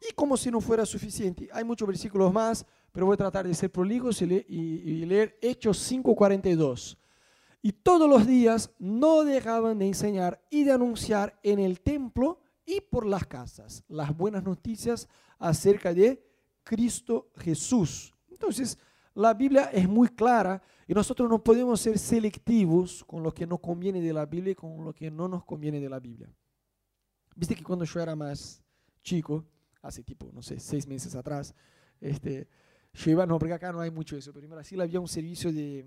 Y 0.00 0.12
como 0.14 0.36
si 0.36 0.50
no 0.50 0.60
fuera 0.60 0.86
suficiente, 0.86 1.48
hay 1.52 1.64
muchos 1.64 1.88
versículos 1.88 2.32
más, 2.32 2.64
pero 2.92 3.06
voy 3.06 3.14
a 3.14 3.18
tratar 3.18 3.46
de 3.46 3.54
ser 3.54 3.70
prolijos 3.70 4.22
y, 4.22 4.24
y 4.48 5.04
leer 5.06 5.38
Hechos 5.40 5.90
5:42. 5.90 6.96
Y 7.60 7.72
todos 7.72 8.08
los 8.08 8.26
días 8.26 8.70
no 8.78 9.24
dejaban 9.24 9.78
de 9.78 9.86
enseñar 9.86 10.40
y 10.50 10.64
de 10.64 10.72
anunciar 10.72 11.38
en 11.42 11.58
el 11.58 11.80
templo 11.80 12.40
y 12.64 12.80
por 12.80 13.06
las 13.06 13.26
casas 13.26 13.82
las 13.88 14.16
buenas 14.16 14.44
noticias 14.44 15.08
acerca 15.38 15.92
de 15.92 16.22
Cristo 16.62 17.30
Jesús. 17.36 18.14
Entonces, 18.30 18.78
la 19.14 19.34
Biblia 19.34 19.70
es 19.72 19.88
muy 19.88 20.08
clara 20.08 20.62
y 20.86 20.94
nosotros 20.94 21.28
no 21.28 21.42
podemos 21.42 21.80
ser 21.80 21.98
selectivos 21.98 23.02
con 23.04 23.22
lo 23.22 23.32
que 23.32 23.46
nos 23.46 23.58
conviene 23.58 24.00
de 24.00 24.12
la 24.12 24.26
Biblia 24.26 24.52
y 24.52 24.54
con 24.54 24.84
lo 24.84 24.94
que 24.94 25.10
no 25.10 25.26
nos 25.26 25.44
conviene 25.44 25.80
de 25.80 25.88
la 25.88 25.98
Biblia. 25.98 26.32
Viste 27.34 27.54
que 27.54 27.64
cuando 27.64 27.84
yo 27.84 28.00
era 28.00 28.14
más 28.14 28.62
chico, 29.02 29.44
hace 29.82 30.02
tipo, 30.02 30.30
no 30.32 30.42
sé, 30.42 30.58
seis 30.60 30.86
meses 30.86 31.14
atrás, 31.14 31.54
este, 32.00 32.48
yo 32.92 33.10
iba, 33.10 33.26
no, 33.26 33.38
porque 33.38 33.54
acá 33.54 33.72
no 33.72 33.80
hay 33.80 33.90
mucho 33.90 34.16
eso, 34.16 34.32
pero 34.32 34.44
en 34.44 34.50
Brasil 34.50 34.80
había 34.80 35.00
un 35.00 35.08
servicio 35.08 35.52
de, 35.52 35.86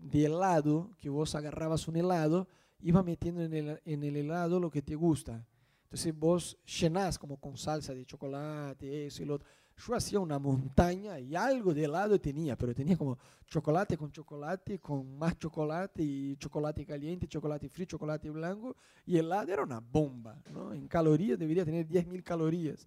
de 0.00 0.24
helado, 0.24 0.90
que 0.98 1.08
vos 1.08 1.34
agarrabas 1.34 1.86
un 1.88 1.96
helado, 1.96 2.48
iba 2.80 3.02
metiendo 3.02 3.42
en 3.42 3.54
el, 3.54 3.80
en 3.84 4.02
el 4.02 4.16
helado 4.16 4.58
lo 4.58 4.70
que 4.70 4.82
te 4.82 4.94
gusta. 4.94 5.46
Entonces 5.84 6.18
vos 6.18 6.58
llenás 6.80 7.18
como 7.18 7.36
con 7.36 7.56
salsa 7.56 7.94
de 7.94 8.04
chocolate, 8.04 9.06
eso 9.06 9.22
y 9.22 9.26
lo 9.26 9.34
otro. 9.34 9.46
Yo 9.76 9.94
hacía 9.94 10.20
una 10.20 10.38
montaña 10.38 11.18
y 11.18 11.34
algo 11.34 11.74
de 11.74 11.84
helado 11.84 12.20
tenía, 12.20 12.56
pero 12.56 12.74
tenía 12.74 12.96
como 12.96 13.18
chocolate 13.46 13.96
con 13.96 14.10
chocolate, 14.10 14.78
con 14.78 15.18
más 15.18 15.38
chocolate 15.38 16.02
y 16.02 16.36
chocolate 16.36 16.84
caliente, 16.84 17.26
chocolate 17.26 17.68
frío, 17.68 17.86
chocolate 17.86 18.30
blanco. 18.30 18.76
Y 19.06 19.16
el 19.16 19.26
helado 19.26 19.52
era 19.52 19.62
una 19.62 19.80
bomba, 19.80 20.40
¿no? 20.50 20.72
En 20.72 20.88
calorías 20.88 21.38
debería 21.38 21.64
tener 21.64 21.86
10.000 21.86 22.22
calorías. 22.22 22.86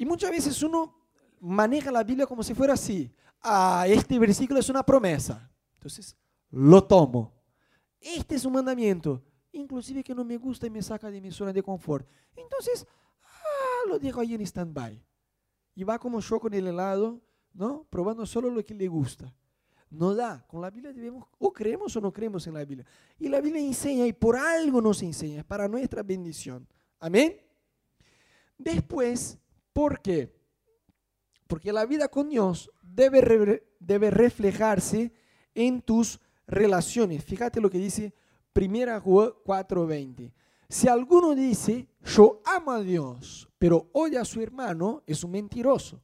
Y 0.00 0.06
muchas 0.06 0.30
veces 0.30 0.62
uno 0.62 0.94
maneja 1.40 1.92
la 1.92 2.02
Biblia 2.02 2.26
como 2.26 2.42
si 2.42 2.54
fuera 2.54 2.72
así. 2.72 3.14
Ah, 3.42 3.84
este 3.86 4.18
versículo 4.18 4.58
es 4.58 4.70
una 4.70 4.82
promesa. 4.82 5.52
Entonces, 5.74 6.16
lo 6.48 6.82
tomo. 6.82 7.34
Este 8.00 8.36
es 8.36 8.46
un 8.46 8.54
mandamiento 8.54 9.22
inclusive 9.52 10.02
que 10.02 10.14
no 10.14 10.24
me 10.24 10.38
gusta 10.38 10.66
y 10.66 10.70
me 10.70 10.80
saca 10.80 11.10
de 11.10 11.20
mi 11.20 11.30
zona 11.30 11.52
de 11.52 11.62
confort. 11.62 12.08
Entonces, 12.34 12.86
ah, 13.22 13.88
lo 13.88 13.98
dejo 13.98 14.22
ahí 14.22 14.32
en 14.32 14.40
stand-by. 14.40 15.04
Y 15.74 15.84
va 15.84 15.98
como 15.98 16.18
yo 16.20 16.40
con 16.40 16.54
el 16.54 16.66
helado, 16.66 17.20
¿no? 17.52 17.86
Probando 17.90 18.24
solo 18.24 18.48
lo 18.48 18.64
que 18.64 18.72
le 18.72 18.88
gusta. 18.88 19.30
No 19.90 20.14
da. 20.14 20.46
Con 20.46 20.62
la 20.62 20.70
Biblia 20.70 20.94
debemos, 20.94 21.26
o 21.38 21.52
creemos 21.52 21.94
o 21.94 22.00
no 22.00 22.10
creemos 22.10 22.46
en 22.46 22.54
la 22.54 22.64
Biblia. 22.64 22.86
Y 23.18 23.28
la 23.28 23.42
Biblia 23.42 23.60
enseña 23.60 24.06
y 24.06 24.14
por 24.14 24.34
algo 24.34 24.80
nos 24.80 25.02
enseña, 25.02 25.44
para 25.44 25.68
nuestra 25.68 26.02
bendición. 26.02 26.66
Amén. 26.98 27.36
Después, 28.56 29.38
¿por 29.72 30.00
qué? 30.00 30.32
Porque 31.46 31.72
la 31.72 31.86
vida 31.86 32.08
con 32.08 32.28
Dios 32.28 32.70
debe, 32.82 33.64
debe 33.78 34.10
reflejarse 34.10 35.12
en 35.54 35.82
tus 35.82 36.20
relaciones. 36.46 37.24
Fíjate 37.24 37.60
lo 37.60 37.70
que 37.70 37.78
dice 37.78 38.14
1 38.54 39.00
Juan 39.00 39.32
4:20. 39.44 40.32
Si 40.68 40.86
alguno 40.86 41.34
dice, 41.34 41.88
yo 42.04 42.40
amo 42.44 42.70
a 42.70 42.80
Dios, 42.80 43.48
pero 43.58 43.90
odia 43.92 44.20
a 44.20 44.24
su 44.24 44.40
hermano, 44.40 45.02
es 45.06 45.24
un 45.24 45.32
mentiroso. 45.32 46.00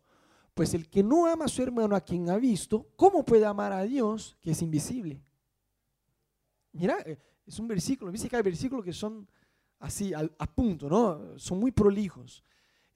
Pues 0.54 0.74
el 0.74 0.88
que 0.88 1.02
no 1.02 1.26
ama 1.26 1.44
a 1.44 1.48
su 1.48 1.62
hermano 1.62 1.94
a 1.94 2.00
quien 2.00 2.28
ha 2.30 2.36
visto, 2.36 2.88
¿cómo 2.96 3.24
puede 3.24 3.44
amar 3.44 3.72
a 3.72 3.84
Dios 3.84 4.36
que 4.40 4.50
es 4.50 4.62
invisible? 4.62 5.22
Mira, 6.72 6.96
es 7.46 7.58
un 7.60 7.68
versículo, 7.68 8.10
dice 8.10 8.28
que 8.28 8.36
hay 8.36 8.42
versículos 8.42 8.84
que 8.84 8.92
son 8.92 9.28
así, 9.78 10.12
a, 10.12 10.28
a 10.38 10.46
punto, 10.46 10.88
¿no? 10.88 11.38
Son 11.38 11.60
muy 11.60 11.70
prolijos. 11.70 12.42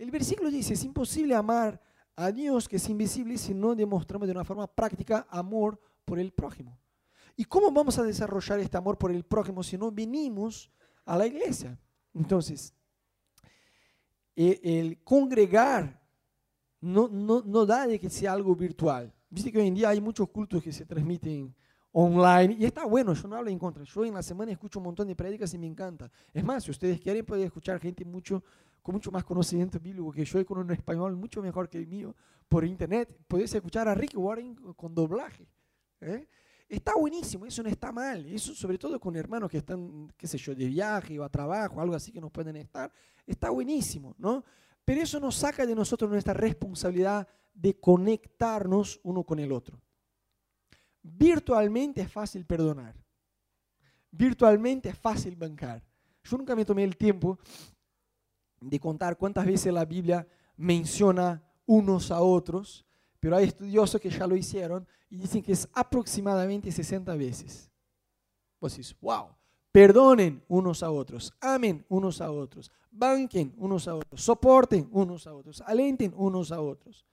El 0.00 0.10
versículo 0.10 0.50
dice, 0.50 0.72
es 0.72 0.82
imposible 0.82 1.34
amar 1.34 1.78
a 2.16 2.32
Dios 2.32 2.66
que 2.66 2.76
es 2.76 2.88
invisible 2.88 3.36
si 3.36 3.52
no 3.52 3.74
demostramos 3.74 4.26
de 4.26 4.32
una 4.32 4.46
forma 4.46 4.66
práctica 4.66 5.26
amor 5.28 5.78
por 6.06 6.18
el 6.18 6.32
prójimo. 6.32 6.78
¿Y 7.36 7.44
cómo 7.44 7.70
vamos 7.70 7.98
a 7.98 8.02
desarrollar 8.02 8.60
este 8.60 8.78
amor 8.78 8.96
por 8.96 9.10
el 9.10 9.24
prójimo 9.24 9.62
si 9.62 9.76
no 9.76 9.92
venimos 9.92 10.70
a 11.04 11.18
la 11.18 11.26
iglesia? 11.26 11.78
Entonces, 12.14 12.72
e, 14.34 14.58
el, 14.62 15.04
congregar 15.04 16.00
no, 16.80 17.06
no, 17.06 17.42
no 17.44 17.66
da 17.66 17.86
de 17.86 18.00
que 18.00 18.08
sea 18.08 18.32
algo 18.32 18.56
virtual. 18.56 19.12
Viste 19.28 19.52
que 19.52 19.58
hoy 19.58 19.66
en 19.66 19.74
día 19.74 19.90
hay 19.90 20.00
muchos 20.00 20.30
cultos 20.30 20.62
que 20.62 20.72
se 20.72 20.86
transmiten 20.86 21.54
online 21.92 22.56
y 22.58 22.64
está 22.64 22.86
bueno, 22.86 23.12
yo 23.12 23.28
no 23.28 23.36
hablo 23.36 23.50
en 23.50 23.58
contra. 23.58 23.84
Yo 23.84 24.02
en 24.06 24.14
la 24.14 24.22
semana 24.22 24.50
escucho 24.50 24.78
un 24.78 24.84
montón 24.84 25.08
de 25.08 25.14
prédicas 25.14 25.52
y 25.52 25.58
me 25.58 25.66
encanta. 25.66 26.10
Es 26.32 26.42
más, 26.42 26.64
si 26.64 26.70
ustedes 26.70 26.98
quieren 26.98 27.26
pueden 27.26 27.44
escuchar 27.44 27.78
gente 27.78 28.02
mucho 28.06 28.42
con 28.82 28.94
mucho 28.94 29.10
más 29.10 29.24
conocimiento 29.24 29.78
bíblico 29.78 30.10
que 30.12 30.24
yo 30.24 30.40
y 30.40 30.44
con 30.44 30.58
un 30.58 30.70
español 30.70 31.16
mucho 31.16 31.42
mejor 31.42 31.68
que 31.68 31.78
el 31.78 31.86
mío 31.86 32.14
por 32.48 32.64
internet. 32.64 33.16
Podés 33.28 33.54
escuchar 33.54 33.88
a 33.88 33.94
Rick 33.94 34.12
Warren 34.16 34.54
con 34.74 34.94
doblaje. 34.94 35.48
¿eh? 36.00 36.28
Está 36.68 36.94
buenísimo, 36.94 37.46
eso 37.46 37.62
no 37.62 37.68
está 37.68 37.92
mal. 37.92 38.26
Eso 38.26 38.54
sobre 38.54 38.78
todo 38.78 39.00
con 39.00 39.16
hermanos 39.16 39.50
que 39.50 39.58
están, 39.58 40.12
qué 40.16 40.26
sé 40.26 40.38
yo, 40.38 40.54
de 40.54 40.66
viaje 40.66 41.18
o 41.18 41.24
a 41.24 41.28
trabajo, 41.28 41.80
algo 41.80 41.94
así 41.94 42.12
que 42.12 42.20
nos 42.20 42.30
pueden 42.30 42.56
estar. 42.56 42.92
Está 43.26 43.50
buenísimo, 43.50 44.14
¿no? 44.18 44.44
Pero 44.84 45.02
eso 45.02 45.20
nos 45.20 45.36
saca 45.36 45.66
de 45.66 45.74
nosotros 45.74 46.10
nuestra 46.10 46.34
responsabilidad 46.34 47.26
de 47.52 47.78
conectarnos 47.78 49.00
uno 49.02 49.24
con 49.24 49.38
el 49.38 49.52
otro. 49.52 49.80
Virtualmente 51.02 52.00
es 52.02 52.12
fácil 52.12 52.44
perdonar. 52.44 52.94
Virtualmente 54.10 54.88
es 54.88 54.98
fácil 54.98 55.36
bancar. 55.36 55.82
Yo 56.24 56.36
nunca 56.36 56.54
me 56.54 56.64
tomé 56.64 56.84
el 56.84 56.96
tiempo 56.96 57.38
de 58.60 58.78
contar 58.78 59.16
cuántas 59.16 59.46
veces 59.46 59.72
la 59.72 59.84
Biblia 59.84 60.26
menciona 60.56 61.42
unos 61.66 62.10
a 62.10 62.20
otros, 62.20 62.84
pero 63.18 63.36
hay 63.36 63.46
estudiosos 63.46 64.00
que 64.00 64.10
ya 64.10 64.26
lo 64.26 64.36
hicieron 64.36 64.86
y 65.08 65.18
dicen 65.18 65.42
que 65.42 65.52
es 65.52 65.68
aproximadamente 65.72 66.70
60 66.70 67.14
veces. 67.16 67.70
Pues 68.58 68.76
dices, 68.76 68.96
wow, 69.00 69.28
perdonen 69.72 70.42
unos 70.48 70.82
a 70.82 70.90
otros, 70.90 71.32
amen 71.40 71.84
unos 71.88 72.20
a 72.20 72.30
otros, 72.30 72.70
banquen 72.90 73.54
unos 73.56 73.88
a 73.88 73.94
otros, 73.94 74.20
soporten 74.20 74.88
unos 74.92 75.26
a 75.26 75.34
otros, 75.34 75.62
alenten 75.62 76.12
unos 76.16 76.52
a 76.52 76.60
otros. 76.60 77.06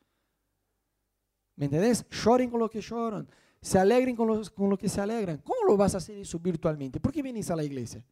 ¿Me 1.56 1.66
entendés? 1.66 2.06
Lloren 2.10 2.50
con 2.50 2.60
lo 2.60 2.70
que 2.70 2.82
lloran, 2.82 3.28
se 3.62 3.80
alegren 3.80 4.16
con, 4.16 4.28
los, 4.28 4.50
con 4.50 4.70
lo 4.70 4.78
que 4.78 4.90
se 4.90 5.02
alegran. 5.02 5.38
¿Cómo 5.40 5.66
lo 5.66 5.78
vas 5.78 5.96
a 5.96 5.98
hacer 5.98 6.18
eso 6.18 6.38
virtualmente? 6.40 7.00
¿Por 7.00 7.12
qué 7.12 7.22
vienes 7.22 7.50
a 7.50 7.56
la 7.56 7.64
iglesia? 7.64 8.04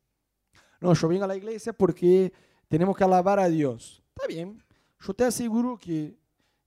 No, 0.80 0.93
yo 0.93 1.08
vengo 1.08 1.26
a 1.26 1.28
la 1.28 1.36
iglesia 1.36 1.74
porque 1.74 2.34
tenemos 2.76 2.98
que 2.98 3.06
alabar 3.06 3.40
a 3.40 3.48
Dios. 3.48 4.04
Está 4.10 4.28
bien, 4.28 4.62
yo 5.00 5.14
te 5.14 5.24
aseguro 5.24 5.78
que 5.78 6.20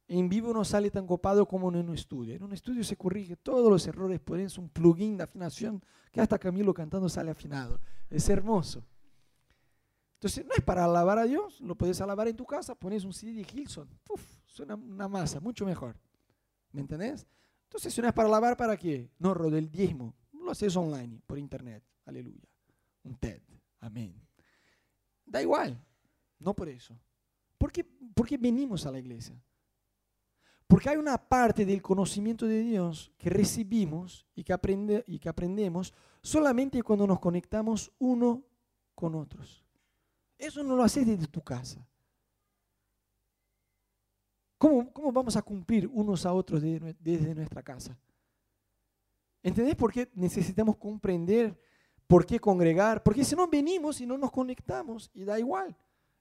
en 0.07 0.27
vivo 0.31 0.55
no 0.55 0.64
sale 0.64 0.90
tan 0.90 1.07
copado 1.07 1.44
como 1.47 1.68
en 1.68 1.77
un 1.77 1.94
estudio. 1.94 2.35
En 2.35 2.42
un 2.42 2.55
estudio 2.55 2.83
se 2.83 2.97
corrige 2.97 3.37
todos 3.37 3.71
los 3.71 3.87
errores, 3.87 4.18
pones 4.18 4.57
un 4.57 4.71
plugin 4.71 5.18
de 5.18 5.25
afinación 5.25 5.85
que 6.11 6.23
hasta 6.23 6.38
Camilo 6.38 6.73
cantando 6.73 7.11
sale 7.11 7.31
afinado. 7.31 7.79
Es 8.09 8.27
hermoso. 8.31 8.83
Entonces, 10.14 10.47
no 10.47 10.55
es 10.57 10.62
para 10.62 10.87
alabar 10.87 11.18
a 11.18 11.25
Dios, 11.25 11.61
lo 11.61 11.75
puedes 11.75 12.01
alabar 12.01 12.27
en 12.27 12.37
tu 12.37 12.47
casa, 12.47 12.75
pones 12.75 13.05
un 13.05 13.12
CD 13.12 13.35
de 13.35 13.47
Hilson, 13.53 13.90
Uf, 14.09 14.23
suena 14.47 14.77
una 14.77 15.09
masa, 15.09 15.40
mucho 15.40 15.66
mejor. 15.66 15.94
¿Me 16.73 16.81
entendés? 16.81 17.27
Entonces, 17.64 17.92
si 17.92 18.01
no 18.01 18.09
es 18.09 18.14
para 18.14 18.29
alabar, 18.29 18.57
¿para 18.57 18.79
qué? 18.79 19.11
No, 19.18 19.35
Rod, 19.35 19.55
el 19.55 19.71
diezmo, 19.71 20.14
lo 20.33 20.53
haces 20.53 20.75
online, 20.75 21.21
por 21.27 21.38
internet. 21.38 21.85
Aleluya. 22.07 22.49
Un 23.03 23.14
TED. 23.16 23.42
Amén. 23.81 24.14
Da 25.27 25.42
igual, 25.42 25.79
no 26.38 26.55
por 26.55 26.68
eso. 26.68 26.98
¿Por 27.57 27.72
qué, 27.72 27.85
¿Por 27.85 28.27
qué 28.27 28.37
venimos 28.37 28.87
a 28.87 28.92
la 28.92 28.98
iglesia? 28.98 29.40
Porque 30.66 30.90
hay 30.90 30.96
una 30.98 31.16
parte 31.16 31.64
del 31.64 31.81
conocimiento 31.81 32.46
de 32.46 32.61
Dios 32.61 33.11
que 33.16 33.31
recibimos 33.31 34.27
y 34.35 34.44
que, 34.44 34.53
aprende, 34.53 35.03
y 35.07 35.18
que 35.18 35.29
aprendemos 35.29 35.94
solamente 36.22 36.83
cuando 36.83 37.07
nos 37.07 37.18
conectamos 37.18 37.90
uno 37.98 38.44
con 38.94 39.14
otros. 39.14 39.64
Eso 40.37 40.62
no 40.62 40.77
lo 40.77 40.83
haces 40.83 41.07
desde 41.07 41.27
tu 41.27 41.42
casa. 41.42 41.85
¿Cómo, 44.59 44.92
cómo 44.92 45.11
vamos 45.11 45.37
a 45.37 45.42
cumplir 45.42 45.88
unos 45.92 46.27
a 46.27 46.33
otros 46.33 46.61
desde, 46.61 46.94
desde 47.01 47.35
nuestra 47.35 47.62
casa? 47.62 47.98
¿Entendés 49.42 49.74
por 49.74 49.92
qué 49.92 50.11
necesitamos 50.14 50.77
comprender 50.77 51.59
por 52.07 52.27
qué 52.27 52.38
congregar? 52.38 53.03
Porque 53.03 53.24
si 53.24 53.35
no 53.35 53.48
venimos 53.48 54.01
y 54.01 54.07
no 54.07 54.18
nos 54.18 54.31
conectamos 54.31 55.11
y 55.14 55.24
da 55.24 55.38
igual. 55.38 55.77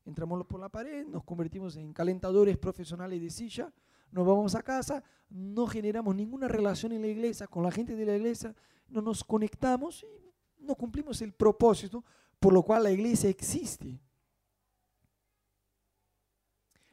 Entramos 0.07 0.43
por 0.47 0.59
la 0.59 0.69
pared, 0.69 1.05
nos 1.05 1.23
convertimos 1.23 1.75
en 1.75 1.93
calentadores 1.93 2.57
profesionales 2.57 3.21
de 3.21 3.29
silla 3.29 3.71
nos 4.11 4.25
vamos 4.25 4.55
a 4.55 4.63
casa, 4.63 5.03
no 5.29 5.67
generamos 5.67 6.15
ninguna 6.15 6.47
relación 6.47 6.91
en 6.91 7.01
la 7.01 7.07
iglesia 7.07 7.47
con 7.47 7.63
la 7.63 7.71
gente 7.71 7.95
de 7.95 8.05
la 8.05 8.15
iglesia, 8.15 8.55
no 8.87 9.01
nos 9.01 9.23
conectamos 9.23 10.05
y 10.57 10.63
no 10.63 10.75
cumplimos 10.75 11.21
el 11.21 11.33
propósito 11.33 12.03
por 12.39 12.53
lo 12.53 12.63
cual 12.63 12.83
la 12.83 12.91
iglesia 12.91 13.29
existe. 13.29 13.99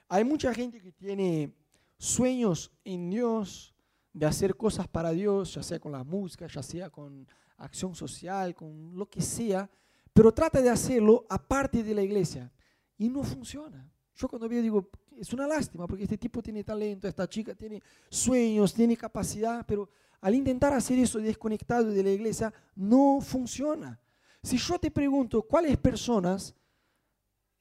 Hay 0.08 0.24
mucha 0.24 0.52
gente 0.52 0.80
que 0.80 0.92
tiene 0.92 1.54
sueños 1.98 2.70
en 2.84 3.10
Dios 3.10 3.74
de 4.12 4.26
hacer 4.26 4.56
cosas 4.56 4.86
para 4.86 5.10
Dios, 5.10 5.54
ya 5.54 5.62
sea 5.62 5.78
con 5.78 5.92
la 5.92 6.04
música, 6.04 6.46
ya 6.46 6.62
sea 6.62 6.90
con 6.90 7.26
acción 7.56 7.94
social, 7.94 8.54
con 8.54 8.96
lo 8.96 9.06
que 9.06 9.20
sea, 9.20 9.68
pero 10.12 10.32
trata 10.32 10.60
de 10.62 10.70
hacerlo 10.70 11.26
aparte 11.28 11.82
de 11.82 11.94
la 11.94 12.02
iglesia 12.02 12.52
y 12.98 13.08
no 13.08 13.22
funciona. 13.22 13.90
Yo 14.16 14.28
cuando 14.28 14.48
veo 14.48 14.62
digo, 14.62 14.90
es 15.16 15.32
una 15.32 15.46
lástima 15.46 15.86
porque 15.86 16.04
este 16.04 16.18
tipo 16.18 16.42
tiene 16.42 16.62
talento, 16.62 17.08
esta 17.08 17.28
chica 17.28 17.54
tiene 17.54 17.82
sueños, 18.08 18.72
tiene 18.72 18.96
capacidad, 18.96 19.64
pero 19.66 19.88
al 20.20 20.34
intentar 20.34 20.72
hacer 20.72 20.98
eso 20.98 21.18
desconectado 21.18 21.90
de 21.90 22.02
la 22.02 22.10
iglesia 22.10 22.52
no 22.76 23.20
funciona. 23.20 24.00
Si 24.42 24.56
yo 24.56 24.78
te 24.78 24.90
pregunto 24.90 25.42
cuáles 25.42 25.76
personas 25.76 26.54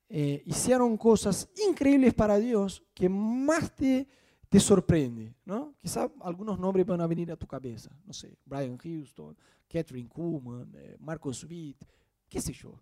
eh, 0.09 0.43
hicieron 0.45 0.95
cosas 0.95 1.49
increíbles 1.67 2.13
para 2.13 2.37
Dios 2.37 2.83
que 2.93 3.09
más 3.09 3.73
te, 3.75 4.07
te 4.47 4.59
sorprende, 4.59 5.33
¿no? 5.43 5.73
Quizá 5.81 6.11
algunos 6.21 6.59
nombres 6.59 6.85
van 6.85 7.01
a 7.01 7.07
venir 7.07 7.31
a 7.31 7.35
tu 7.35 7.47
cabeza, 7.47 7.89
no 8.05 8.13
sé, 8.13 8.37
Brian 8.45 8.77
Houston, 8.77 9.35
Catherine 9.67 10.07
Kuhlman, 10.07 10.71
eh, 10.75 10.97
Marcos 10.99 11.43
Witt, 11.45 11.83
qué 12.29 12.39
sé 12.39 12.53
yo, 12.53 12.79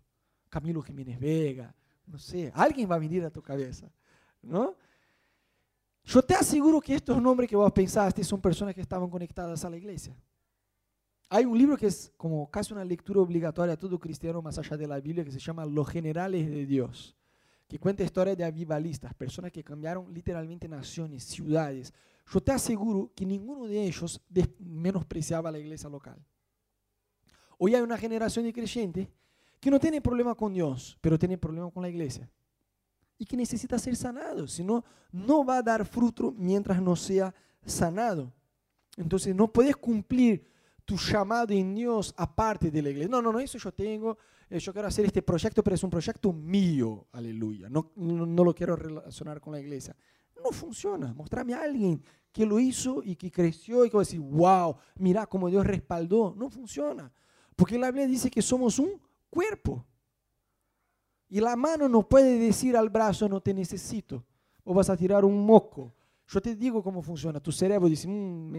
Camilo 0.50 0.82
Jiménez 0.82 1.18
Vega, 1.18 1.74
no 2.06 2.18
sé, 2.18 2.50
alguien 2.54 2.90
va 2.90 2.96
a 2.96 2.98
venir 2.98 3.24
a 3.24 3.30
tu 3.30 3.42
cabeza, 3.42 3.90
¿no? 4.42 4.76
Yo 6.04 6.22
te 6.22 6.34
aseguro 6.34 6.80
que 6.80 6.94
estos 6.94 7.20
nombres 7.22 7.48
que 7.48 7.56
vos 7.56 7.70
pensaste 7.72 8.24
son 8.24 8.40
personas 8.40 8.74
que 8.74 8.80
estaban 8.80 9.08
conectadas 9.08 9.64
a 9.64 9.70
la 9.70 9.76
iglesia. 9.76 10.16
Hay 11.28 11.44
un 11.44 11.56
libro 11.56 11.76
que 11.76 11.86
es 11.86 12.12
como 12.16 12.50
casi 12.50 12.72
una 12.72 12.84
lectura 12.84 13.20
obligatoria 13.20 13.74
a 13.74 13.78
todo 13.78 13.98
cristiano 13.98 14.42
más 14.42 14.58
allá 14.58 14.76
de 14.76 14.86
la 14.86 15.00
Biblia 15.00 15.24
que 15.24 15.30
se 15.30 15.38
llama 15.38 15.64
Los 15.64 15.88
Generales 15.88 16.50
de 16.50 16.66
Dios, 16.66 17.16
que 17.68 17.78
cuenta 17.78 18.02
historias 18.02 18.36
de 18.36 18.44
avivalistas, 18.44 19.14
personas 19.14 19.52
que 19.52 19.64
cambiaron 19.64 20.12
literalmente 20.12 20.68
naciones, 20.68 21.24
ciudades. 21.24 21.94
Yo 22.30 22.40
te 22.40 22.52
aseguro 22.52 23.10
que 23.14 23.24
ninguno 23.24 23.66
de 23.66 23.84
ellos 23.84 24.20
menospreciaba 24.58 25.50
la 25.50 25.58
iglesia 25.58 25.88
local. 25.88 26.22
Hoy 27.56 27.74
hay 27.74 27.80
una 27.80 27.96
generación 27.96 28.44
de 28.44 28.52
creyentes 28.52 29.08
que 29.62 29.70
no 29.70 29.78
tiene 29.78 30.00
problema 30.00 30.34
con 30.34 30.52
Dios, 30.52 30.98
pero 31.00 31.16
tiene 31.16 31.38
problema 31.38 31.70
con 31.70 31.84
la 31.84 31.88
iglesia. 31.88 32.28
Y 33.16 33.24
que 33.24 33.36
necesita 33.36 33.78
ser 33.78 33.94
sanado, 33.94 34.48
si 34.48 34.64
no, 34.64 34.84
no 35.12 35.44
va 35.44 35.58
a 35.58 35.62
dar 35.62 35.86
fruto 35.86 36.34
mientras 36.36 36.82
no 36.82 36.96
sea 36.96 37.32
sanado. 37.64 38.32
Entonces 38.96 39.36
no 39.36 39.46
puedes 39.52 39.76
cumplir 39.76 40.44
tu 40.84 40.96
llamado 40.96 41.52
en 41.54 41.76
Dios 41.76 42.12
aparte 42.16 42.72
de 42.72 42.82
la 42.82 42.90
iglesia. 42.90 43.08
No, 43.08 43.22
no, 43.22 43.30
no, 43.30 43.38
eso 43.38 43.56
yo 43.56 43.70
tengo, 43.70 44.18
eh, 44.50 44.58
yo 44.58 44.72
quiero 44.72 44.88
hacer 44.88 45.04
este 45.04 45.22
proyecto, 45.22 45.62
pero 45.62 45.76
es 45.76 45.84
un 45.84 45.90
proyecto 45.90 46.32
mío, 46.32 47.06
aleluya. 47.12 47.68
No, 47.68 47.92
no, 47.94 48.42
lo 48.42 48.52
quiero 48.52 48.74
relacionar 48.74 49.40
con 49.40 49.52
la 49.52 49.60
iglesia. 49.60 49.94
No 50.42 50.50
funciona. 50.50 51.14
Mostrame 51.14 51.54
a 51.54 51.62
alguien 51.62 52.02
que 52.32 52.44
lo 52.44 52.58
hizo 52.58 53.00
y 53.04 53.14
que 53.14 53.30
creció 53.30 53.84
y 53.84 53.90
que 53.90 53.96
va 53.96 54.02
a 54.02 54.06
decir, 54.06 54.18
wow, 54.18 54.74
mira 54.96 55.24
cómo 55.26 55.48
Dios 55.48 55.64
respaldó. 55.64 56.34
No 56.36 56.50
funciona. 56.50 57.12
Porque 57.54 57.78
la 57.78 57.92
Biblia 57.92 58.08
dice 58.08 58.28
que 58.28 58.42
somos 58.42 58.80
un 58.80 59.00
cuerpo. 59.32 59.84
Y 61.30 61.40
la 61.40 61.56
mano 61.56 61.88
no 61.88 62.06
puede 62.06 62.38
decir 62.38 62.76
al 62.76 62.90
brazo, 62.90 63.26
no 63.26 63.40
te 63.40 63.54
necesito. 63.54 64.22
O 64.64 64.74
vas 64.74 64.90
a 64.90 64.96
tirar 64.96 65.24
un 65.24 65.46
moco. 65.46 65.94
Yo 66.28 66.40
te 66.42 66.54
digo 66.54 66.82
cómo 66.82 67.02
funciona. 67.02 67.40
Tu 67.40 67.50
cerebro 67.50 67.88
dice, 67.88 68.06
"Mm, 68.06 68.50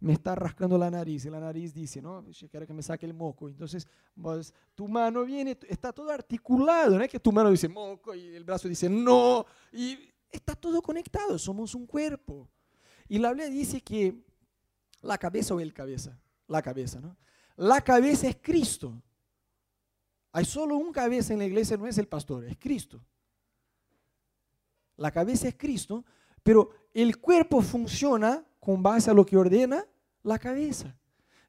me, 0.00 0.12
está 0.12 0.34
rascando 0.34 0.76
la 0.76 0.90
nariz. 0.90 1.24
Y 1.24 1.30
la 1.30 1.38
nariz 1.38 1.72
dice, 1.72 2.02
no, 2.02 2.28
yo 2.28 2.48
quiero 2.48 2.66
que 2.66 2.74
me 2.74 2.82
saque 2.82 3.06
el 3.06 3.14
moco. 3.14 3.48
Entonces, 3.48 3.86
tu 4.74 4.88
mano 4.88 5.24
viene, 5.24 5.56
está 5.68 5.92
todo 5.92 6.10
articulado. 6.10 6.98
No 6.98 7.04
es 7.04 7.10
que 7.10 7.20
tu 7.20 7.30
mano 7.30 7.50
dice 7.50 7.68
moco 7.68 8.12
y 8.12 8.34
el 8.34 8.42
brazo 8.44 8.68
dice 8.68 8.88
no. 8.88 9.46
Y 9.72 9.96
está 10.30 10.56
todo 10.56 10.82
conectado. 10.82 11.38
Somos 11.38 11.74
un 11.76 11.86
cuerpo. 11.86 12.48
Y 13.08 13.18
la 13.18 13.28
Biblia 13.30 13.48
dice 13.48 13.80
que 13.80 14.20
la 15.02 15.16
cabeza 15.16 15.54
o 15.54 15.60
el 15.60 15.72
cabeza, 15.72 16.18
la 16.48 16.60
cabeza, 16.60 17.00
¿no? 17.00 17.16
La 17.56 17.80
cabeza 17.80 18.28
es 18.28 18.36
Cristo. 18.42 19.00
Hay 20.36 20.44
solo 20.44 20.76
un 20.76 20.92
cabeza 20.92 21.32
en 21.32 21.38
la 21.38 21.46
iglesia, 21.46 21.78
no 21.78 21.86
es 21.86 21.96
el 21.96 22.08
pastor, 22.08 22.44
es 22.44 22.58
Cristo. 22.58 23.02
La 24.98 25.10
cabeza 25.10 25.48
es 25.48 25.54
Cristo, 25.54 26.04
pero 26.42 26.68
el 26.92 27.16
cuerpo 27.16 27.62
funciona 27.62 28.44
con 28.60 28.82
base 28.82 29.10
a 29.10 29.14
lo 29.14 29.24
que 29.24 29.38
ordena 29.38 29.82
la 30.22 30.38
cabeza. 30.38 30.94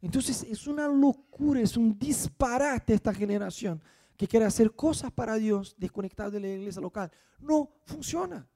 Entonces 0.02 0.42
es 0.44 0.68
una 0.68 0.88
locura, 0.88 1.60
es 1.60 1.76
un 1.76 2.00
disparate 2.00 2.94
esta 2.94 3.14
generación 3.14 3.84
que 4.16 4.26
quiere 4.26 4.46
hacer 4.46 4.74
cosas 4.74 5.12
para 5.12 5.36
Dios 5.36 5.76
desconectado 5.78 6.32
de 6.32 6.40
la 6.40 6.48
iglesia 6.48 6.82
local. 6.82 7.12
No 7.40 7.70
funciona. 7.84 8.48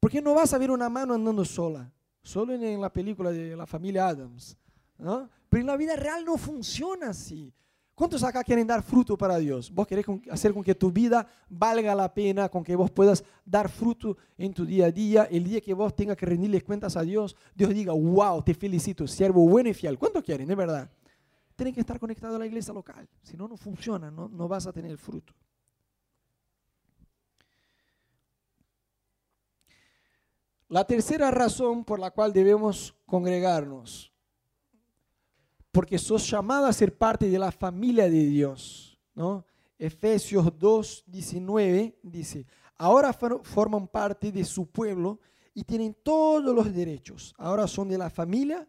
Porque 0.00 0.22
no 0.22 0.32
vas 0.32 0.54
a 0.54 0.58
ver 0.58 0.70
una 0.70 0.88
mano 0.88 1.12
andando 1.12 1.44
sola, 1.44 1.92
solo 2.22 2.54
en, 2.54 2.80
la 2.80 2.90
película 2.90 3.30
de 3.30 3.54
la 3.54 3.66
familia 3.66 4.08
Adams. 4.08 4.56
¿no? 4.96 5.28
Pero 5.50 5.60
en 5.60 5.66
la 5.66 5.76
vida 5.76 5.94
real 5.94 6.24
no 6.24 6.38
funciona 6.38 7.10
así. 7.10 7.52
¿Cuántos 7.98 8.22
acá 8.22 8.44
quieren 8.44 8.64
dar 8.64 8.80
fruto 8.80 9.18
para 9.18 9.38
Dios? 9.38 9.72
Vos 9.74 9.84
querés 9.84 10.06
hacer 10.30 10.54
con 10.54 10.62
que 10.62 10.72
tu 10.72 10.92
vida 10.92 11.26
valga 11.48 11.96
la 11.96 12.14
pena, 12.14 12.48
con 12.48 12.62
que 12.62 12.76
vos 12.76 12.92
puedas 12.92 13.24
dar 13.44 13.68
fruto 13.68 14.16
en 14.36 14.54
tu 14.54 14.64
día 14.64 14.86
a 14.86 14.92
día. 14.92 15.24
El 15.24 15.42
día 15.42 15.60
que 15.60 15.74
vos 15.74 15.96
tengas 15.96 16.16
que 16.16 16.24
rendirles 16.24 16.62
cuentas 16.62 16.96
a 16.96 17.02
Dios, 17.02 17.34
Dios 17.56 17.74
diga, 17.74 17.92
wow, 17.92 18.40
te 18.40 18.54
felicito, 18.54 19.08
siervo 19.08 19.48
bueno 19.48 19.70
y 19.70 19.74
fiel. 19.74 19.98
¿Cuánto 19.98 20.22
quieren? 20.22 20.46
De 20.46 20.54
verdad. 20.54 20.88
Tienen 21.56 21.74
que 21.74 21.80
estar 21.80 21.98
conectados 21.98 22.36
a 22.36 22.38
la 22.38 22.46
iglesia 22.46 22.72
local. 22.72 23.08
Si 23.20 23.36
no, 23.36 23.48
no 23.48 23.56
funciona, 23.56 24.12
no, 24.12 24.28
no 24.28 24.46
vas 24.46 24.68
a 24.68 24.72
tener 24.72 24.96
fruto. 24.96 25.34
La 30.68 30.84
tercera 30.84 31.32
razón 31.32 31.84
por 31.84 31.98
la 31.98 32.12
cual 32.12 32.32
debemos 32.32 32.94
congregarnos, 33.06 34.12
porque 35.72 35.98
sos 35.98 36.28
llamado 36.30 36.66
a 36.66 36.72
ser 36.72 36.96
parte 36.96 37.28
de 37.28 37.38
la 37.38 37.52
familia 37.52 38.04
de 38.04 38.24
Dios, 38.26 38.98
¿no? 39.14 39.44
Efesios 39.78 40.58
2, 40.58 41.04
19 41.06 41.98
dice, 42.02 42.46
ahora 42.76 43.12
for- 43.12 43.40
forman 43.44 43.86
parte 43.86 44.32
de 44.32 44.44
su 44.44 44.66
pueblo 44.66 45.20
y 45.54 45.62
tienen 45.64 45.96
todos 46.02 46.54
los 46.54 46.72
derechos, 46.72 47.34
ahora 47.38 47.66
son 47.66 47.88
de 47.88 47.98
la 47.98 48.10
familia 48.10 48.68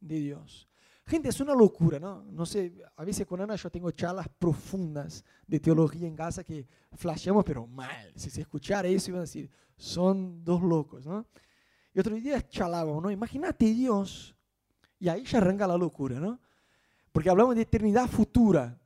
de 0.00 0.18
Dios. 0.20 0.68
Gente, 1.08 1.28
es 1.28 1.40
una 1.40 1.54
locura, 1.54 2.00
¿no? 2.00 2.24
No 2.24 2.44
sé, 2.44 2.72
a 2.96 3.04
veces 3.04 3.26
con 3.26 3.40
Ana 3.40 3.54
yo 3.54 3.70
tengo 3.70 3.90
charlas 3.92 4.26
profundas 4.38 5.24
de 5.46 5.60
teología 5.60 6.06
en 6.08 6.16
casa 6.16 6.42
que 6.42 6.66
flasheamos, 6.94 7.44
pero 7.44 7.66
mal. 7.66 8.12
Si 8.16 8.28
se 8.28 8.40
escuchara 8.40 8.88
eso, 8.88 9.10
iban 9.10 9.20
a 9.20 9.22
decir, 9.22 9.48
son 9.76 10.42
dos 10.42 10.62
locos, 10.62 11.06
¿no? 11.06 11.24
Y 11.94 12.00
otro 12.00 12.14
día 12.16 12.46
charlábamos, 12.48 13.02
¿no? 13.02 13.10
Imagínate 13.10 13.66
Dios, 13.66 14.34
y 14.98 15.08
ahí 15.08 15.24
ya 15.24 15.38
arranca 15.38 15.66
la 15.66 15.76
locura, 15.76 16.20
¿no? 16.20 16.40
Porque 17.12 17.30
hablamos 17.30 17.54
de 17.54 17.62
eternidad 17.62 18.08
futura, 18.08 18.78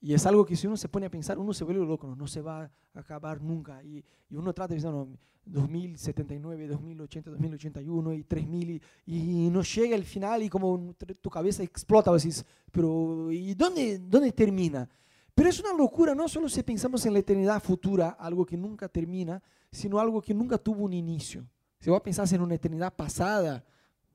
y 0.00 0.14
es 0.14 0.24
algo 0.26 0.44
que 0.44 0.56
si 0.56 0.66
uno 0.66 0.76
se 0.76 0.88
pone 0.88 1.06
a 1.06 1.10
pensar, 1.10 1.38
uno 1.38 1.52
se 1.52 1.64
vuelve 1.64 1.84
loco, 1.84 2.06
no, 2.06 2.16
No 2.16 2.26
se 2.26 2.40
va 2.40 2.62
a 2.62 2.70
acabar 2.94 3.42
nunca. 3.42 3.82
Y, 3.82 4.04
y 4.30 4.36
uno 4.36 4.52
trata 4.52 4.74
de 4.74 4.76
pensar, 4.76 4.92
no, 4.92 5.08
2079, 5.44 6.68
2080, 6.68 7.30
2081 7.30 8.12
y 8.12 8.24
3000 8.24 8.70
y, 8.70 8.82
y 9.06 9.50
no 9.50 9.62
llega 9.62 9.96
el 9.96 10.04
final 10.04 10.42
y 10.42 10.48
como 10.48 10.94
tu 11.20 11.30
cabeza 11.30 11.62
explota, 11.62 12.12
decís, 12.12 12.44
pero 12.70 13.32
¿y 13.32 13.54
dónde, 13.54 13.98
dónde 13.98 14.30
termina? 14.32 14.88
Pero 15.34 15.48
es 15.48 15.60
una 15.60 15.72
locura, 15.72 16.14
no 16.14 16.28
solo 16.28 16.48
si 16.48 16.62
pensamos 16.62 17.06
en 17.06 17.14
la 17.14 17.20
eternidad 17.20 17.62
futura, 17.62 18.10
algo 18.10 18.44
que 18.44 18.56
nunca 18.56 18.88
termina, 18.88 19.42
sino 19.70 19.98
algo 19.98 20.20
que 20.20 20.34
nunca 20.34 20.58
tuvo 20.58 20.84
un 20.84 20.92
inicio. 20.92 21.46
Si 21.80 21.90
vos 21.90 22.00
pensás 22.02 22.32
en 22.32 22.42
una 22.42 22.56
eternidad 22.56 22.94
pasada, 22.94 23.64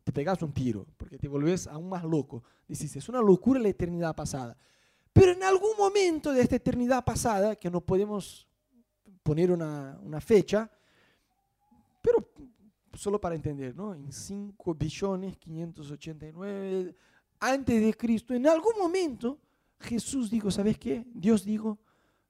te 0.04 0.12
pegas 0.12 0.42
un 0.42 0.54
tiro, 0.54 0.86
porque 0.98 1.18
te 1.18 1.28
volvés 1.28 1.68
aún 1.68 1.90
más 1.90 2.04
loco. 2.04 2.44
Dices, 2.68 2.96
es 2.96 3.10
una 3.10 3.22
locura 3.22 3.60
la 3.60 3.70
eternidad 3.70 4.16
pasada. 4.16 4.58
Pero 5.12 5.32
en 5.32 5.44
algún 5.44 5.78
momento 5.78 6.32
de 6.32 6.42
esta 6.42 6.56
eternidad 6.56 7.06
pasada, 7.06 7.56
que 7.56 7.70
no 7.70 7.82
podemos 7.82 8.48
poner 9.22 9.52
una, 9.52 10.00
una 10.02 10.20
fecha, 10.20 10.70
pero 12.02 12.30
solo 12.94 13.20
para 13.20 13.36
entender, 13.36 13.76
¿no? 13.76 13.94
En 13.94 14.12
5 14.12 14.74
billones 14.76 15.38
589 15.38 16.96
antes 17.40 17.82
de 17.82 17.94
Cristo, 17.94 18.34
en 18.34 18.48
algún 18.48 18.74
momento 18.78 19.38
Jesús 19.80 20.30
dijo, 20.30 20.50
¿sabes 20.50 20.78
qué? 20.78 21.06
Dios 21.14 21.44
dijo, 21.44 21.78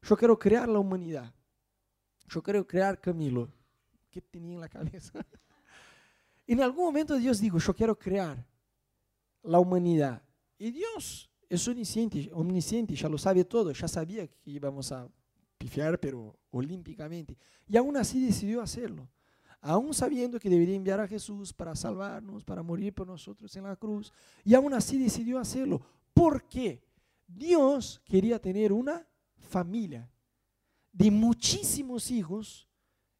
yo 0.01 0.17
quiero 0.17 0.38
crear 0.38 0.67
la 0.67 0.79
humanidad. 0.79 1.33
Yo 2.27 2.41
quiero 2.41 2.65
crear 2.65 2.99
Camilo. 2.99 3.49
¿Qué 4.09 4.21
tenía 4.21 4.55
en 4.55 4.62
la 4.62 4.69
cabeza? 4.69 5.25
En 6.47 6.62
algún 6.62 6.86
momento 6.86 7.15
Dios 7.17 7.39
dijo, 7.39 7.58
yo 7.58 7.73
quiero 7.73 7.97
crear 7.97 8.45
la 9.43 9.60
humanidad. 9.60 10.21
Y 10.58 10.71
Dios 10.71 11.29
es 11.49 11.67
omnisciente, 11.67 12.29
omnisciente, 12.34 12.95
ya 12.95 13.10
lo 13.10 13.17
sabe 13.17 13.43
todo, 13.45 13.71
ya 13.71 13.88
sabía 13.88 14.27
que 14.27 14.51
íbamos 14.51 14.91
a 14.91 15.10
pifiar, 15.58 15.99
pero 15.99 16.38
olímpicamente. 16.51 17.38
Y 17.67 17.77
aún 17.77 17.95
así 17.97 18.25
decidió 18.25 18.62
hacerlo. 18.62 19.10
Aún 19.62 19.93
sabiendo 19.93 20.39
que 20.39 20.49
debería 20.49 20.75
enviar 20.75 20.99
a 20.99 21.08
Jesús 21.08 21.53
para 21.53 21.75
salvarnos, 21.75 22.43
para 22.43 22.62
morir 22.63 22.93
por 22.93 23.08
nosotros 23.08 23.56
en 23.56 23.63
la 23.63 23.77
cruz. 23.77 24.12
Y 24.43 24.53
aún 24.53 24.73
así 24.73 24.97
decidió 24.97 25.39
hacerlo. 25.39 25.82
¿Por 26.13 26.47
qué? 26.49 26.84
Dios 27.27 28.01
quería 28.03 28.39
tener 28.39 28.73
una 28.73 29.08
familia 29.38 30.10
de 30.91 31.10
muchísimos 31.10 32.12
hijos 32.12 32.67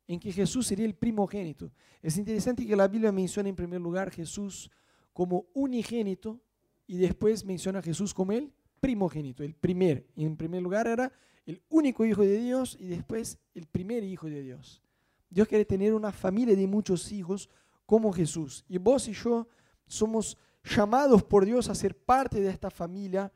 en 0.08 0.20
que 0.20 0.32
Jesús 0.32 0.68
sería 0.68 0.86
el 0.86 0.96
primogénito. 0.96 1.72
Es 2.02 2.18
interesante 2.18 2.66
que 2.66 2.76
la 2.76 2.88
Biblia 2.88 3.12
menciona 3.12 3.50
en 3.50 3.56
primer 3.56 3.82
lugar 3.82 4.12
Jesús 4.12 4.70
como 5.14 5.46
unigénito 5.54 6.42
y 6.88 6.98
después 6.98 7.46
menciona 7.46 7.80
a 7.80 7.84
Jesús 7.84 8.14
como 8.14 8.34
el 8.34 8.52
primogénito, 8.80 9.44
el 9.44 9.56
primer. 9.56 10.06
Y 10.16 10.26
en 10.26 10.36
primer 10.36 10.62
lugar 10.62 10.88
era 10.88 11.12
el 11.46 11.62
único 11.70 12.06
hijo 12.06 12.22
de 12.22 12.38
Dios 12.38 12.78
y 12.80 12.88
después 12.88 13.38
el 13.54 13.66
primer 13.66 14.04
hijo 14.04 14.28
de 14.28 14.42
Dios. 14.42 14.82
Dios 15.30 15.48
quiere 15.48 15.66
tener 15.66 15.94
una 15.94 16.12
familia 16.12 16.56
de 16.56 16.68
muchos 16.68 17.12
hijos 17.12 17.50
como 17.86 18.12
Jesús. 18.12 18.66
Y 18.68 18.78
vos 18.78 19.08
y 19.08 19.14
yo 19.14 19.48
somos 19.88 20.38
llamados 20.64 21.24
por 21.24 21.46
Dios 21.46 21.70
a 21.70 21.76
ser 21.76 21.98
parte 21.98 22.40
de 22.40 22.50
esta 22.50 22.70
familia 22.70 23.32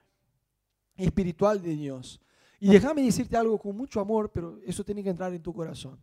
espiritual 0.95 1.61
de 1.61 1.75
Dios. 1.75 2.21
Y 2.59 2.69
déjame 2.69 3.03
decirte 3.03 3.37
algo 3.37 3.57
con 3.59 3.75
mucho 3.75 3.99
amor, 3.99 4.31
pero 4.31 4.59
eso 4.65 4.83
tiene 4.83 5.03
que 5.03 5.09
entrar 5.09 5.33
en 5.33 5.41
tu 5.41 5.53
corazón. 5.53 5.99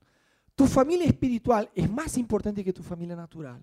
Tu 0.54 0.66
familia 0.66 1.06
espiritual 1.06 1.70
es 1.74 1.90
más 1.90 2.16
importante 2.16 2.62
que 2.64 2.72
tu 2.72 2.82
familia 2.82 3.16
natural. 3.16 3.62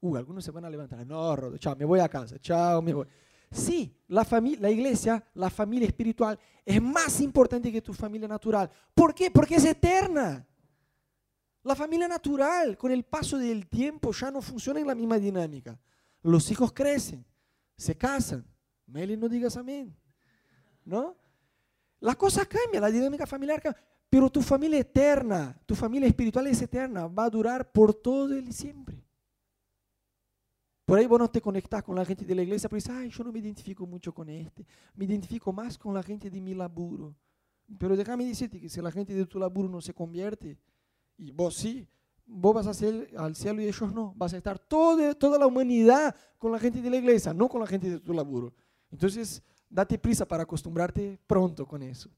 Uh, 0.00 0.16
algunos 0.16 0.44
se 0.44 0.50
van 0.50 0.64
a 0.64 0.70
levantar. 0.70 1.06
No, 1.06 1.34
Rodo, 1.36 1.58
chao, 1.58 1.76
me 1.76 1.84
voy 1.84 2.00
a 2.00 2.08
casa. 2.08 2.38
Chao, 2.38 2.80
me 2.82 2.92
voy. 2.92 3.06
Sí, 3.50 3.96
la, 4.08 4.70
iglesia, 4.70 5.22
la 5.34 5.48
familia 5.48 5.86
espiritual, 5.86 6.38
es 6.64 6.82
más 6.82 7.20
importante 7.20 7.70
que 7.70 7.80
tu 7.80 7.92
familia 7.92 8.26
natural. 8.26 8.68
¿Por 8.92 9.14
qué? 9.14 9.30
Porque 9.30 9.54
es 9.56 9.64
eterna. 9.64 10.46
La 11.62 11.76
familia 11.76 12.08
natural, 12.08 12.76
con 12.76 12.90
el 12.90 13.04
paso 13.04 13.38
del 13.38 13.68
tiempo, 13.68 14.12
ya 14.12 14.30
no 14.30 14.42
funciona 14.42 14.80
en 14.80 14.86
la 14.86 14.94
misma 14.94 15.18
dinámica. 15.18 15.78
Los 16.22 16.50
hijos 16.50 16.72
crecen, 16.72 17.24
se 17.76 17.96
casan. 17.96 18.44
Meli, 18.86 19.16
no 19.16 19.28
digas 19.28 19.56
amén. 19.56 19.96
¿No? 20.84 21.16
Las 22.00 22.16
cosas 22.16 22.46
cambian, 22.46 22.82
la 22.82 22.90
dinámica 22.90 23.26
familiar 23.26 23.62
cambia. 23.62 23.80
Pero 24.14 24.30
tu 24.30 24.42
familia 24.42 24.78
eterna, 24.78 25.60
tu 25.66 25.74
familia 25.74 26.06
espiritual 26.06 26.46
es 26.46 26.62
eterna, 26.62 27.08
va 27.08 27.24
a 27.24 27.30
durar 27.30 27.72
por 27.72 27.92
todo 27.92 28.32
el 28.32 28.52
siempre. 28.52 29.04
Por 30.84 31.00
ahí 31.00 31.06
vos 31.06 31.18
no 31.18 31.28
te 31.28 31.40
conectás 31.40 31.82
con 31.82 31.96
la 31.96 32.04
gente 32.04 32.24
de 32.24 32.32
la 32.32 32.42
iglesia, 32.42 32.68
pero 32.68 32.76
dices, 32.76 32.94
ay, 32.94 33.10
yo 33.10 33.24
no 33.24 33.32
me 33.32 33.40
identifico 33.40 33.84
mucho 33.88 34.14
con 34.14 34.28
este, 34.28 34.64
me 34.94 35.04
identifico 35.04 35.52
más 35.52 35.76
con 35.76 35.92
la 35.92 36.00
gente 36.00 36.30
de 36.30 36.40
mi 36.40 36.54
laburo. 36.54 37.12
Pero 37.76 37.96
déjame 37.96 38.24
decirte 38.24 38.60
que 38.60 38.68
si 38.68 38.80
la 38.80 38.92
gente 38.92 39.12
de 39.12 39.26
tu 39.26 39.40
laburo 39.40 39.68
no 39.68 39.80
se 39.80 39.92
convierte, 39.92 40.56
y 41.16 41.32
vos 41.32 41.56
sí, 41.56 41.84
vos 42.24 42.54
vas 42.54 42.68
a 42.68 42.72
ser 42.72 43.10
al 43.16 43.34
cielo 43.34 43.62
y 43.62 43.64
ellos 43.64 43.92
no, 43.92 44.14
vas 44.16 44.32
a 44.32 44.36
estar 44.36 44.60
toda, 44.60 45.12
toda 45.14 45.40
la 45.40 45.48
humanidad 45.48 46.14
con 46.38 46.52
la 46.52 46.60
gente 46.60 46.80
de 46.80 46.88
la 46.88 46.98
iglesia, 46.98 47.34
no 47.34 47.48
con 47.48 47.60
la 47.60 47.66
gente 47.66 47.90
de 47.90 47.98
tu 47.98 48.12
laburo. 48.12 48.54
Entonces, 48.92 49.42
date 49.68 49.98
prisa 49.98 50.24
para 50.24 50.44
acostumbrarte 50.44 51.18
pronto 51.26 51.66
con 51.66 51.82
eso. 51.82 52.08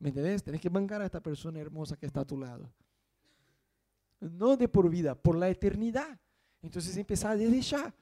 ¿Me 0.00 0.08
entendés? 0.08 0.42
Tenés 0.42 0.60
que 0.60 0.68
bancar 0.68 1.00
a 1.00 1.06
esta 1.06 1.20
persona 1.20 1.60
hermosa 1.60 1.96
que 1.96 2.06
está 2.06 2.22
a 2.22 2.24
tu 2.24 2.36
lado. 2.36 2.68
No 4.18 4.56
de 4.56 4.66
por 4.66 4.90
vida, 4.90 5.14
por 5.14 5.36
la 5.36 5.48
eternidad. 5.48 6.18
Entonces 6.60 6.96
empezar 6.96 7.38
desde 7.38 7.60
ya 7.60 7.94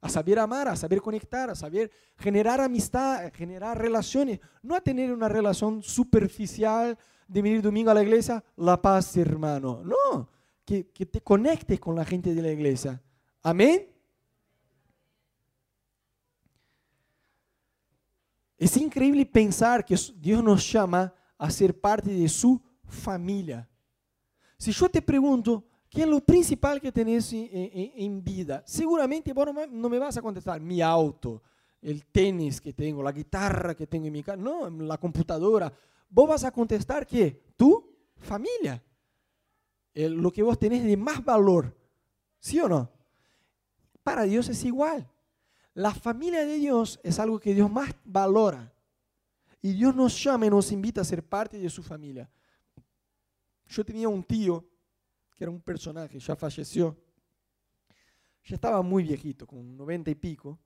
a 0.00 0.08
saber 0.08 0.38
amar, 0.38 0.68
a 0.68 0.76
saber 0.76 1.02
conectar, 1.02 1.50
a 1.50 1.54
saber 1.54 1.90
generar 2.16 2.60
amistad, 2.60 3.26
a 3.26 3.30
generar 3.30 3.78
relaciones, 3.78 4.40
no 4.62 4.74
a 4.74 4.80
tener 4.80 5.12
una 5.12 5.28
relación 5.28 5.82
superficial 5.82 6.96
de 7.28 7.42
venir 7.42 7.60
domingo 7.60 7.90
a 7.90 7.94
la 7.94 8.02
iglesia, 8.02 8.42
la 8.56 8.80
paz 8.80 9.14
hermano, 9.18 9.82
no, 9.84 10.30
que, 10.64 10.88
que 10.88 11.04
te 11.04 11.20
conectes 11.20 11.78
con 11.78 11.94
la 11.94 12.04
gente 12.04 12.34
de 12.34 12.42
la 12.42 12.50
iglesia, 12.50 13.00
Amén. 13.42 13.86
Es 18.58 18.76
increíble 18.76 19.24
pensar 19.24 19.84
que 19.84 19.96
Dios 20.16 20.44
nos 20.44 20.70
llama 20.70 21.14
a 21.40 21.50
ser 21.50 21.80
parte 21.80 22.10
de 22.10 22.28
su 22.28 22.60
familia. 22.84 23.66
Si 24.58 24.72
yo 24.72 24.90
te 24.90 25.00
pregunto, 25.00 25.64
¿qué 25.88 26.02
es 26.02 26.06
lo 26.06 26.20
principal 26.20 26.78
que 26.82 26.92
tenés 26.92 27.32
en, 27.32 28.22
vida? 28.22 28.62
Seguramente 28.66 29.32
vos 29.32 29.48
no 29.70 29.88
me 29.88 29.98
vas 29.98 30.18
a 30.18 30.22
contestar 30.22 30.60
mi 30.60 30.82
auto, 30.82 31.42
el 31.80 32.04
tenis 32.04 32.60
que 32.60 32.74
tengo, 32.74 33.02
la 33.02 33.10
guitarra 33.10 33.74
que 33.74 33.86
tengo 33.86 34.06
en 34.06 34.12
mi 34.12 34.22
casa, 34.22 34.36
no, 34.36 34.68
la 34.68 34.98
computadora. 34.98 35.72
Vos 36.10 36.28
vas 36.28 36.44
a 36.44 36.50
contestar 36.50 37.06
que 37.06 37.54
tu 37.56 37.90
familia, 38.18 38.82
lo 39.94 40.30
que 40.30 40.42
vos 40.42 40.58
tenés 40.58 40.84
de 40.84 40.96
más 40.98 41.24
valor, 41.24 41.74
¿sí 42.38 42.60
o 42.60 42.68
no? 42.68 42.90
Para 44.02 44.24
Dios 44.24 44.50
es 44.50 44.62
igual. 44.66 45.10
La 45.72 45.94
familia 45.94 46.44
de 46.44 46.56
Dios 46.56 47.00
es 47.02 47.18
algo 47.18 47.40
que 47.40 47.54
Dios 47.54 47.72
más 47.72 47.94
valora. 48.04 48.69
Y 49.62 49.72
Dios 49.72 49.94
nos 49.94 50.22
llama 50.22 50.46
y 50.46 50.50
nos 50.50 50.72
invita 50.72 51.00
a 51.00 51.04
ser 51.04 51.22
parte 51.22 51.58
de 51.58 51.68
su 51.68 51.82
familia. 51.82 52.28
Yo 53.68 53.84
tenía 53.84 54.08
un 54.08 54.22
tío 54.22 54.64
que 55.36 55.44
era 55.44 55.50
un 55.50 55.60
personaje, 55.60 56.18
ya 56.18 56.34
falleció. 56.34 56.96
Ya 58.44 58.54
estaba 58.54 58.82
muy 58.82 59.04
viejito, 59.04 59.46
con 59.46 59.76
90 59.76 60.10
y 60.10 60.14
pico. 60.14 60.58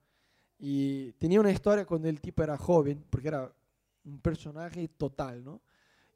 Y 0.58 1.12
tenía 1.12 1.40
una 1.40 1.50
historia 1.50 1.84
cuando 1.84 2.08
el 2.08 2.20
tipo 2.20 2.42
era 2.42 2.56
joven, 2.56 3.04
porque 3.10 3.28
era 3.28 3.52
un 4.04 4.20
personaje 4.20 4.88
total, 4.88 5.44
¿no? 5.44 5.60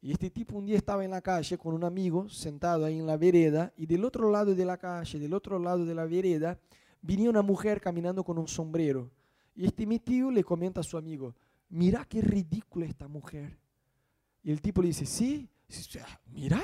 Y 0.00 0.12
este 0.12 0.30
tipo 0.30 0.56
un 0.56 0.66
día 0.66 0.76
estaba 0.76 1.04
en 1.04 1.10
la 1.10 1.20
calle 1.20 1.58
con 1.58 1.74
un 1.74 1.82
amigo 1.82 2.28
sentado 2.28 2.84
ahí 2.84 2.98
en 2.98 3.06
la 3.06 3.16
vereda 3.16 3.72
y 3.76 3.86
del 3.86 4.04
otro 4.04 4.30
lado 4.30 4.54
de 4.54 4.64
la 4.64 4.76
calle, 4.76 5.18
del 5.18 5.34
otro 5.34 5.58
lado 5.58 5.84
de 5.84 5.94
la 5.94 6.04
vereda, 6.04 6.58
venía 7.02 7.28
una 7.28 7.42
mujer 7.42 7.80
caminando 7.80 8.22
con 8.22 8.38
un 8.38 8.46
sombrero. 8.46 9.10
Y 9.56 9.66
este 9.66 9.86
mi 9.86 9.98
tío 9.98 10.30
le 10.30 10.44
comenta 10.44 10.80
a 10.80 10.84
su 10.84 10.96
amigo, 10.96 11.34
mira 11.68 12.04
qué 12.04 12.20
ridícula 12.20 12.86
esta 12.86 13.08
mujer. 13.08 13.58
Y 14.42 14.50
el 14.50 14.60
tipo 14.60 14.80
le 14.82 14.88
dice, 14.88 15.06
sí, 15.06 15.48
mira, 16.26 16.62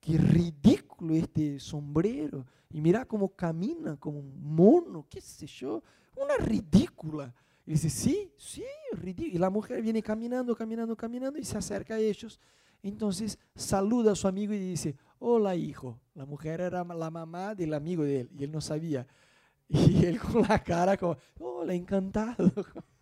qué 0.00 0.18
ridículo 0.18 1.14
este 1.14 1.60
sombrero. 1.60 2.46
Y 2.70 2.80
mira 2.80 3.04
cómo 3.04 3.28
camina 3.28 3.96
como 3.96 4.18
un 4.18 4.54
mono, 4.54 5.06
qué 5.08 5.20
sé 5.20 5.46
yo, 5.46 5.82
una 6.16 6.36
ridícula. 6.44 7.34
Y 7.64 7.72
dice, 7.72 7.90
sí, 7.90 8.32
sí, 8.36 8.64
ridículo. 8.92 9.36
Y 9.36 9.38
la 9.38 9.50
mujer 9.50 9.82
viene 9.82 10.02
caminando, 10.02 10.54
caminando, 10.54 10.96
caminando 10.96 11.38
y 11.38 11.44
se 11.44 11.58
acerca 11.58 11.94
a 11.94 11.98
ellos. 11.98 12.40
Entonces 12.82 13.38
saluda 13.54 14.12
a 14.12 14.16
su 14.16 14.28
amigo 14.28 14.52
y 14.52 14.58
dice, 14.58 14.96
hola 15.18 15.56
hijo. 15.56 16.00
La 16.14 16.24
mujer 16.24 16.60
era 16.60 16.84
la 16.84 17.10
mamá 17.10 17.54
del 17.54 17.74
amigo 17.74 18.04
de 18.04 18.20
él 18.20 18.30
y 18.38 18.44
él 18.44 18.52
no 18.52 18.60
sabía. 18.60 19.06
Y 19.68 20.04
él 20.04 20.20
con 20.20 20.42
la 20.42 20.62
cara 20.62 20.96
como, 20.96 21.16
hola, 21.40 21.74
encantado. 21.74 22.52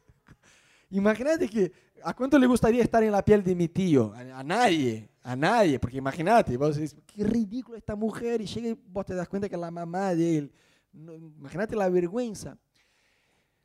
Imagínate 0.94 1.48
que, 1.48 1.72
¿a 2.04 2.14
cuánto 2.14 2.38
le 2.38 2.46
gustaría 2.46 2.80
estar 2.80 3.02
en 3.02 3.10
la 3.10 3.24
piel 3.24 3.42
de 3.42 3.52
mi 3.56 3.66
tío? 3.66 4.12
A, 4.14 4.44
nadie, 4.44 5.10
a 5.24 5.34
nadie, 5.34 5.80
porque 5.80 5.96
imagínate, 5.96 6.56
vos 6.56 6.78
qué 7.04 7.24
ridículo 7.24 7.76
esta 7.76 7.96
mujer, 7.96 8.40
y 8.40 8.46
llega 8.46 8.68
y 8.68 8.80
vos 8.86 9.04
te 9.04 9.12
das 9.12 9.28
cuenta 9.28 9.48
que 9.48 9.56
es 9.56 9.60
la 9.60 9.72
mamá 9.72 10.14
de 10.14 10.38
él. 10.38 10.52
imagínate 10.92 11.74
la 11.74 11.88
vergüenza. 11.88 12.56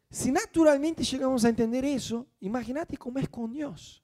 Si 0.10 0.32
naturalmente 0.32 1.04
llegamos 1.04 1.46
a 1.46 1.50
entender 1.50 1.86
eso, 1.86 2.26
imagínate 2.39 2.98
cómo 2.98 3.20
es 3.20 3.30
con 3.30 3.52
Dios. 3.52 4.04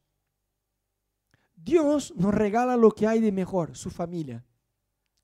Dios 1.55 2.13
nos 2.15 2.31
regala 2.31 2.77
lo 2.77 2.91
que 2.91 3.07
hay 3.07 3.21
de 3.21 3.31
mejor, 3.31 3.75
su 3.75 3.89
familia. 3.89 4.45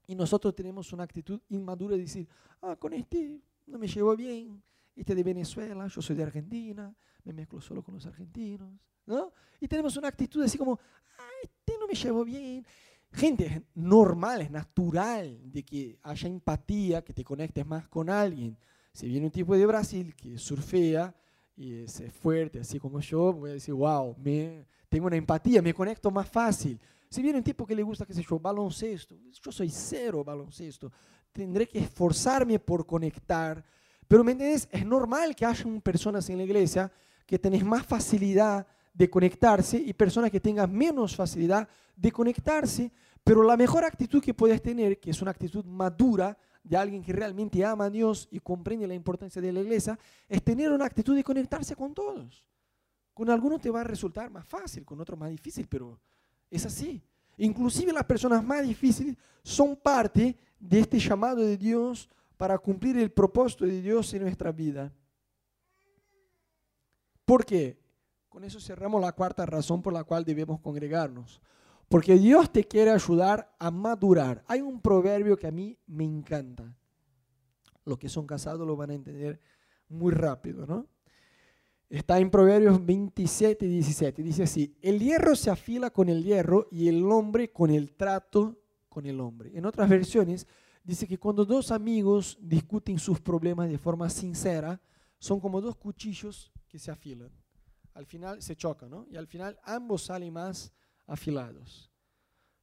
Y 0.07 0.15
nosotros 0.15 0.55
tenemos 0.55 0.91
una 0.91 1.03
actitud 1.03 1.39
inmadura 1.49 1.95
de 1.95 2.01
decir, 2.01 2.27
ah, 2.63 2.75
con 2.75 2.93
este 2.93 3.39
no 3.67 3.77
me 3.77 3.87
llevo 3.87 4.15
bien, 4.15 4.59
este 4.95 5.13
de 5.13 5.21
Venezuela, 5.21 5.85
yo 5.85 6.01
soy 6.01 6.15
de 6.15 6.23
Argentina, 6.23 6.91
me 7.23 7.33
mezclo 7.33 7.61
solo 7.61 7.83
con 7.83 7.93
los 7.93 8.05
argentinos, 8.05 8.73
¿no? 9.05 9.33
Y 9.59 9.67
tenemos 9.67 9.95
una 9.97 10.07
actitud 10.07 10.43
así 10.43 10.57
como, 10.57 10.79
ah, 11.17 11.29
este 11.43 11.73
no 11.79 11.87
me 11.87 11.93
llevo 11.93 12.23
bien. 12.23 12.65
Gente, 13.13 13.63
normal, 13.75 14.41
es 14.41 14.51
natural 14.51 15.39
de 15.51 15.63
que 15.63 15.99
haya 16.03 16.27
empatía, 16.27 17.03
que 17.03 17.13
te 17.13 17.23
conectes 17.23 17.65
más 17.65 17.87
con 17.87 18.09
alguien. 18.09 18.57
Si 18.93 19.07
viene 19.07 19.25
un 19.25 19.31
tipo 19.31 19.55
de 19.55 19.65
Brasil 19.65 20.15
que 20.15 20.37
surfea 20.37 21.13
y 21.55 21.83
es 21.83 22.01
fuerte, 22.21 22.59
así 22.59 22.79
como 22.79 22.99
yo, 23.01 23.33
voy 23.33 23.51
a 23.51 23.53
decir, 23.53 23.73
wow, 23.73 24.15
me, 24.17 24.65
tengo 24.87 25.07
una 25.07 25.17
empatía, 25.17 25.61
me 25.61 25.73
conecto 25.73 26.09
más 26.09 26.29
fácil. 26.29 26.79
Si 27.09 27.21
viene 27.21 27.37
un 27.37 27.43
tipo 27.43 27.65
que 27.65 27.75
le 27.75 27.83
gusta, 27.83 28.05
qué 28.05 28.13
sé 28.13 28.23
yo, 28.23 28.39
baloncesto, 28.39 29.17
yo 29.43 29.51
soy 29.51 29.69
cero 29.69 30.23
baloncesto, 30.23 30.91
tendré 31.31 31.67
que 31.67 31.79
esforzarme 31.79 32.57
por 32.59 32.85
conectar. 32.85 33.63
Pero, 34.07 34.23
¿me 34.23 34.31
entiendes? 34.31 34.67
Es 34.71 34.85
normal 34.85 35.35
que 35.35 35.45
haya 35.45 35.65
personas 35.81 36.29
en 36.29 36.37
la 36.37 36.43
iglesia 36.43 36.91
que 37.31 37.39
tenés 37.39 37.63
más 37.63 37.85
facilidad 37.85 38.67
de 38.93 39.09
conectarse 39.09 39.77
y 39.77 39.93
personas 39.93 40.29
que 40.29 40.41
tengan 40.41 40.69
menos 40.69 41.15
facilidad 41.15 41.65
de 41.95 42.11
conectarse. 42.11 42.91
Pero 43.23 43.41
la 43.41 43.55
mejor 43.55 43.85
actitud 43.85 44.21
que 44.21 44.33
puedes 44.33 44.61
tener, 44.61 44.99
que 44.99 45.11
es 45.11 45.21
una 45.21 45.31
actitud 45.31 45.63
madura 45.63 46.37
de 46.61 46.75
alguien 46.75 47.01
que 47.01 47.13
realmente 47.13 47.63
ama 47.63 47.85
a 47.85 47.89
Dios 47.89 48.27
y 48.31 48.41
comprende 48.41 48.85
la 48.85 48.95
importancia 48.95 49.41
de 49.41 49.53
la 49.53 49.61
iglesia, 49.61 49.97
es 50.27 50.43
tener 50.43 50.73
una 50.73 50.83
actitud 50.83 51.15
de 51.15 51.23
conectarse 51.23 51.73
con 51.73 51.93
todos. 51.93 52.43
Con 53.13 53.29
algunos 53.29 53.61
te 53.61 53.69
va 53.69 53.79
a 53.79 53.85
resultar 53.85 54.29
más 54.29 54.45
fácil, 54.45 54.83
con 54.83 54.99
otros 54.99 55.17
más 55.17 55.29
difícil, 55.29 55.69
pero 55.69 56.01
es 56.49 56.65
así. 56.65 57.01
Inclusive 57.37 57.93
las 57.93 58.03
personas 58.03 58.43
más 58.43 58.67
difíciles 58.67 59.15
son 59.41 59.77
parte 59.77 60.35
de 60.59 60.79
este 60.81 60.99
llamado 60.99 61.37
de 61.37 61.55
Dios 61.55 62.09
para 62.35 62.57
cumplir 62.57 62.97
el 62.97 63.09
propósito 63.09 63.65
de 63.65 63.81
Dios 63.81 64.13
en 64.15 64.23
nuestra 64.23 64.51
vida. 64.51 64.91
¿Por 67.31 67.45
qué? 67.45 67.79
Con 68.27 68.43
eso 68.43 68.59
cerramos 68.59 68.99
la 68.99 69.13
cuarta 69.13 69.45
razón 69.45 69.81
por 69.81 69.93
la 69.93 70.03
cual 70.03 70.25
debemos 70.25 70.59
congregarnos. 70.59 71.41
Porque 71.87 72.15
Dios 72.15 72.51
te 72.51 72.65
quiere 72.65 72.91
ayudar 72.91 73.55
a 73.57 73.71
madurar. 73.71 74.43
Hay 74.47 74.59
un 74.59 74.81
proverbio 74.81 75.37
que 75.37 75.47
a 75.47 75.51
mí 75.51 75.77
me 75.87 76.03
encanta. 76.03 76.75
Los 77.85 77.97
que 77.97 78.09
son 78.09 78.27
casados 78.27 78.67
lo 78.67 78.75
van 78.75 78.89
a 78.89 78.95
entender 78.95 79.39
muy 79.87 80.11
rápido, 80.11 80.67
¿no? 80.67 80.87
Está 81.89 82.19
en 82.19 82.29
Proverbios 82.29 82.85
27 82.85 83.65
y 83.65 83.69
17. 83.69 84.23
Dice 84.23 84.43
así, 84.43 84.75
el 84.81 84.99
hierro 84.99 85.33
se 85.37 85.49
afila 85.49 85.89
con 85.89 86.09
el 86.09 86.25
hierro 86.25 86.67
y 86.69 86.89
el 86.89 87.09
hombre 87.09 87.53
con 87.53 87.69
el 87.69 87.93
trato 87.93 88.57
con 88.89 89.05
el 89.05 89.21
hombre. 89.21 89.57
En 89.57 89.65
otras 89.65 89.87
versiones 89.87 90.45
dice 90.83 91.07
que 91.07 91.17
cuando 91.17 91.45
dos 91.45 91.71
amigos 91.71 92.37
discuten 92.41 92.99
sus 92.99 93.21
problemas 93.21 93.69
de 93.69 93.77
forma 93.77 94.09
sincera, 94.09 94.81
son 95.21 95.39
como 95.39 95.61
dos 95.61 95.75
cuchillos 95.75 96.51
que 96.67 96.79
se 96.79 96.89
afilan. 96.89 97.29
Al 97.93 98.07
final 98.07 98.41
se 98.41 98.55
chocan, 98.55 98.89
¿no? 98.89 99.05
Y 99.07 99.17
al 99.17 99.27
final 99.27 99.59
ambos 99.63 100.05
salen 100.05 100.33
más 100.33 100.73
afilados. 101.05 101.91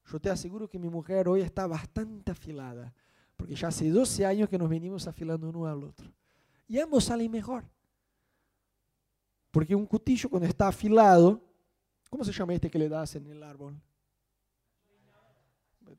Yo 0.04 0.18
te 0.18 0.28
aseguro 0.28 0.68
que 0.68 0.76
mi 0.76 0.88
mujer 0.88 1.28
hoy 1.28 1.42
está 1.42 1.68
bastante 1.68 2.32
afilada, 2.32 2.92
porque 3.36 3.54
ya 3.54 3.68
hace 3.68 3.88
12 3.88 4.26
años 4.26 4.48
que 4.48 4.58
nos 4.58 4.68
venimos 4.68 5.06
afilando 5.06 5.48
uno 5.48 5.66
al 5.66 5.84
otro. 5.84 6.12
Y 6.66 6.80
ambos 6.80 7.04
salen 7.04 7.30
mejor. 7.30 7.64
Porque 9.52 9.76
un 9.76 9.86
cuchillo 9.86 10.28
cuando 10.28 10.48
está 10.48 10.66
afilado, 10.66 11.40
¿cómo 12.10 12.24
se 12.24 12.32
llama 12.32 12.54
este 12.54 12.68
que 12.68 12.78
le 12.80 12.88
das 12.88 13.14
en 13.14 13.28
el 13.28 13.40
árbol? 13.44 13.80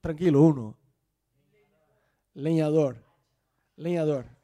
tranquilo, 0.02 0.42
uno. 0.42 0.78
Leñador. 2.34 3.02
Leñador. 3.78 4.39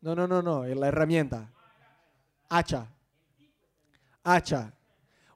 No, 0.00 0.14
no, 0.14 0.26
no, 0.26 0.42
no, 0.42 0.64
la 0.64 0.88
herramienta. 0.88 1.50
Hacha. 2.48 2.86
Hacha. 4.22 4.72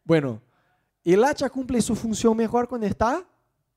Bueno, 0.05 0.41
el 1.05 1.25
hacha 1.25 1.49
cumple 1.49 1.81
su 1.81 1.95
función 1.95 2.37
mejor 2.37 2.69
cuando 2.69 2.87
está 2.87 3.25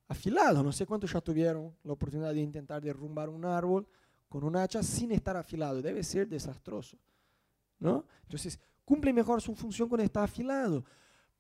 afilado. 0.07 0.61
No 0.63 0.71
sé 0.71 0.85
cuántos 0.85 1.11
ya 1.11 1.21
tuvieron 1.21 1.75
la 1.83 1.93
oportunidad 1.93 2.33
de 2.33 2.41
intentar 2.41 2.81
derrumbar 2.81 3.29
un 3.29 3.45
árbol 3.45 3.87
con 4.27 4.43
un 4.43 4.55
hacha 4.55 4.83
sin 4.83 5.11
estar 5.11 5.37
afilado. 5.37 5.81
Debe 5.81 6.03
ser 6.03 6.27
desastroso. 6.27 6.97
¿no? 7.79 8.05
Entonces, 8.23 8.59
cumple 8.85 9.13
mejor 9.13 9.41
su 9.41 9.53
función 9.55 9.89
cuando 9.89 10.05
está 10.05 10.23
afilado. 10.23 10.83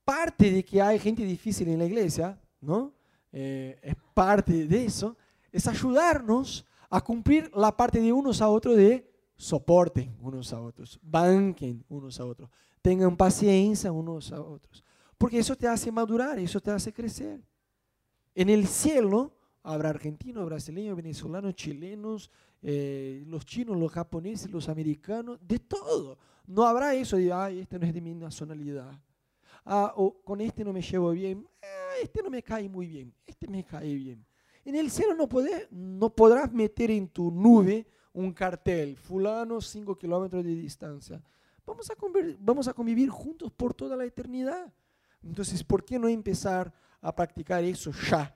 Parte 0.03 0.51
de 0.51 0.63
que 0.63 0.81
hay 0.81 0.99
gente 0.99 1.23
difícil 1.23 1.69
en 1.69 1.79
la 1.79 1.85
iglesia, 1.85 2.37
¿no? 2.59 2.93
Eh, 3.31 3.79
es 3.81 3.95
parte 4.13 4.67
de 4.67 4.85
eso, 4.85 5.17
es 5.51 5.65
ayudarnos 5.67 6.65
a 6.89 7.01
cumplir 7.01 7.49
la 7.55 7.75
parte 7.75 7.99
de 7.99 8.11
unos 8.11 8.41
a 8.41 8.49
otros 8.49 8.75
de 8.75 9.09
soporten 9.35 10.15
unos 10.19 10.53
a 10.53 10.61
otros, 10.61 10.99
banquen 11.01 11.83
unos 11.89 12.19
a 12.19 12.25
otros, 12.25 12.49
tengan 12.81 13.15
paciencia 13.15 13.91
unos 13.91 14.31
a 14.31 14.41
otros, 14.41 14.83
porque 15.17 15.39
eso 15.39 15.55
te 15.55 15.67
hace 15.67 15.91
madurar, 15.91 16.39
eso 16.39 16.59
te 16.59 16.71
hace 16.71 16.91
crecer. 16.91 17.41
En 18.35 18.49
el 18.49 18.67
cielo 18.67 19.35
habrá 19.63 19.89
argentinos, 19.89 20.45
brasileños, 20.45 20.95
venezolanos, 20.95 21.55
chilenos, 21.55 22.29
eh, 22.61 23.23
los 23.27 23.45
chinos, 23.45 23.77
los 23.77 23.91
japoneses, 23.91 24.51
los 24.51 24.69
americanos, 24.69 25.39
de 25.41 25.59
todo. 25.59 26.17
No 26.45 26.63
habrá 26.63 26.93
eso 26.93 27.17
de, 27.17 27.31
ay, 27.31 27.59
este 27.59 27.79
no 27.79 27.85
es 27.85 27.93
de 27.93 28.01
mi 28.01 28.13
nacionalidad. 28.13 28.99
Ah, 29.65 29.93
o 29.95 30.21
con 30.23 30.41
este 30.41 30.63
no 30.63 30.73
me 30.73 30.81
llevo 30.81 31.11
bien, 31.11 31.47
ah, 31.61 31.93
este 32.01 32.21
no 32.21 32.29
me 32.29 32.43
cae 32.43 32.67
muy 32.67 32.87
bien, 32.87 33.13
este 33.25 33.47
me 33.47 33.63
cae 33.63 33.93
bien. 33.95 34.25
En 34.65 34.75
el 34.75 34.91
cielo 34.91 35.13
no, 35.13 35.27
no 35.71 36.15
podrás 36.15 36.51
meter 36.51 36.91
en 36.91 37.07
tu 37.07 37.31
nube 37.31 37.85
un 38.13 38.31
cartel, 38.31 38.95
fulano 38.95 39.59
5 39.59 39.97
kilómetros 39.97 40.43
de 40.43 40.55
distancia. 40.55 41.21
Vamos 41.65 41.89
a, 41.89 41.95
vamos 42.39 42.67
a 42.67 42.73
convivir 42.73 43.09
juntos 43.09 43.51
por 43.51 43.73
toda 43.73 43.95
la 43.95 44.05
eternidad. 44.05 44.71
Entonces, 45.23 45.63
¿por 45.63 45.83
qué 45.83 45.97
no 45.97 46.07
empezar 46.07 46.71
a 47.01 47.15
practicar 47.15 47.63
eso 47.63 47.91
ya? 48.09 48.35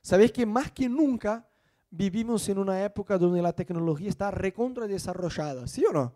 Sabéis 0.00 0.32
que 0.32 0.44
más 0.44 0.72
que 0.72 0.88
nunca 0.88 1.48
vivimos 1.90 2.48
en 2.48 2.58
una 2.58 2.82
época 2.82 3.18
donde 3.18 3.42
la 3.42 3.52
tecnología 3.52 4.08
está 4.08 4.30
recontra 4.30 4.86
desarrollada, 4.86 5.68
¿sí 5.68 5.84
o 5.84 5.92
no? 5.92 6.12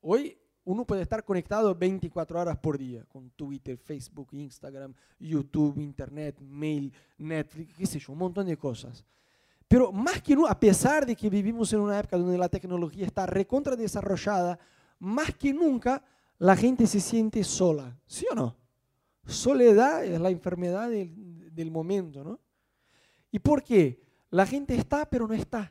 Hoy 0.00 0.38
uno 0.64 0.84
puede 0.84 1.02
estar 1.02 1.24
conectado 1.24 1.74
24 1.74 2.40
horas 2.40 2.58
por 2.58 2.76
día 2.76 3.04
con 3.06 3.30
Twitter, 3.30 3.78
Facebook, 3.78 4.28
Instagram, 4.32 4.94
YouTube, 5.18 5.78
Internet, 5.78 6.40
mail, 6.42 6.92
Netflix, 7.16 7.74
qué 7.74 7.86
sé 7.86 7.98
yo, 7.98 8.12
un 8.12 8.18
montón 8.18 8.46
de 8.46 8.56
cosas. 8.56 9.04
Pero 9.68 9.92
más 9.92 10.22
que 10.22 10.34
nunca, 10.34 10.50
a 10.50 10.58
pesar 10.58 11.04
de 11.04 11.14
que 11.14 11.28
vivimos 11.28 11.72
en 11.74 11.80
una 11.80 11.98
época 11.98 12.16
donde 12.16 12.38
la 12.38 12.48
tecnología 12.48 13.06
está 13.06 13.26
recontra 13.26 13.76
desarrollada, 13.76 14.58
más 14.98 15.34
que 15.34 15.52
nunca 15.52 16.02
la 16.38 16.56
gente 16.56 16.86
se 16.86 17.00
siente 17.00 17.44
sola, 17.44 17.96
¿sí 18.06 18.26
o 18.32 18.34
no? 18.34 18.56
Soledad 19.26 20.04
es 20.04 20.18
la 20.18 20.30
enfermedad 20.30 20.88
del, 20.88 21.54
del 21.54 21.70
momento, 21.70 22.24
¿no? 22.24 22.40
¿Y 23.30 23.38
por 23.38 23.62
qué? 23.62 24.02
La 24.30 24.46
gente 24.46 24.74
está, 24.74 25.08
pero 25.08 25.28
no 25.28 25.34
está. 25.34 25.70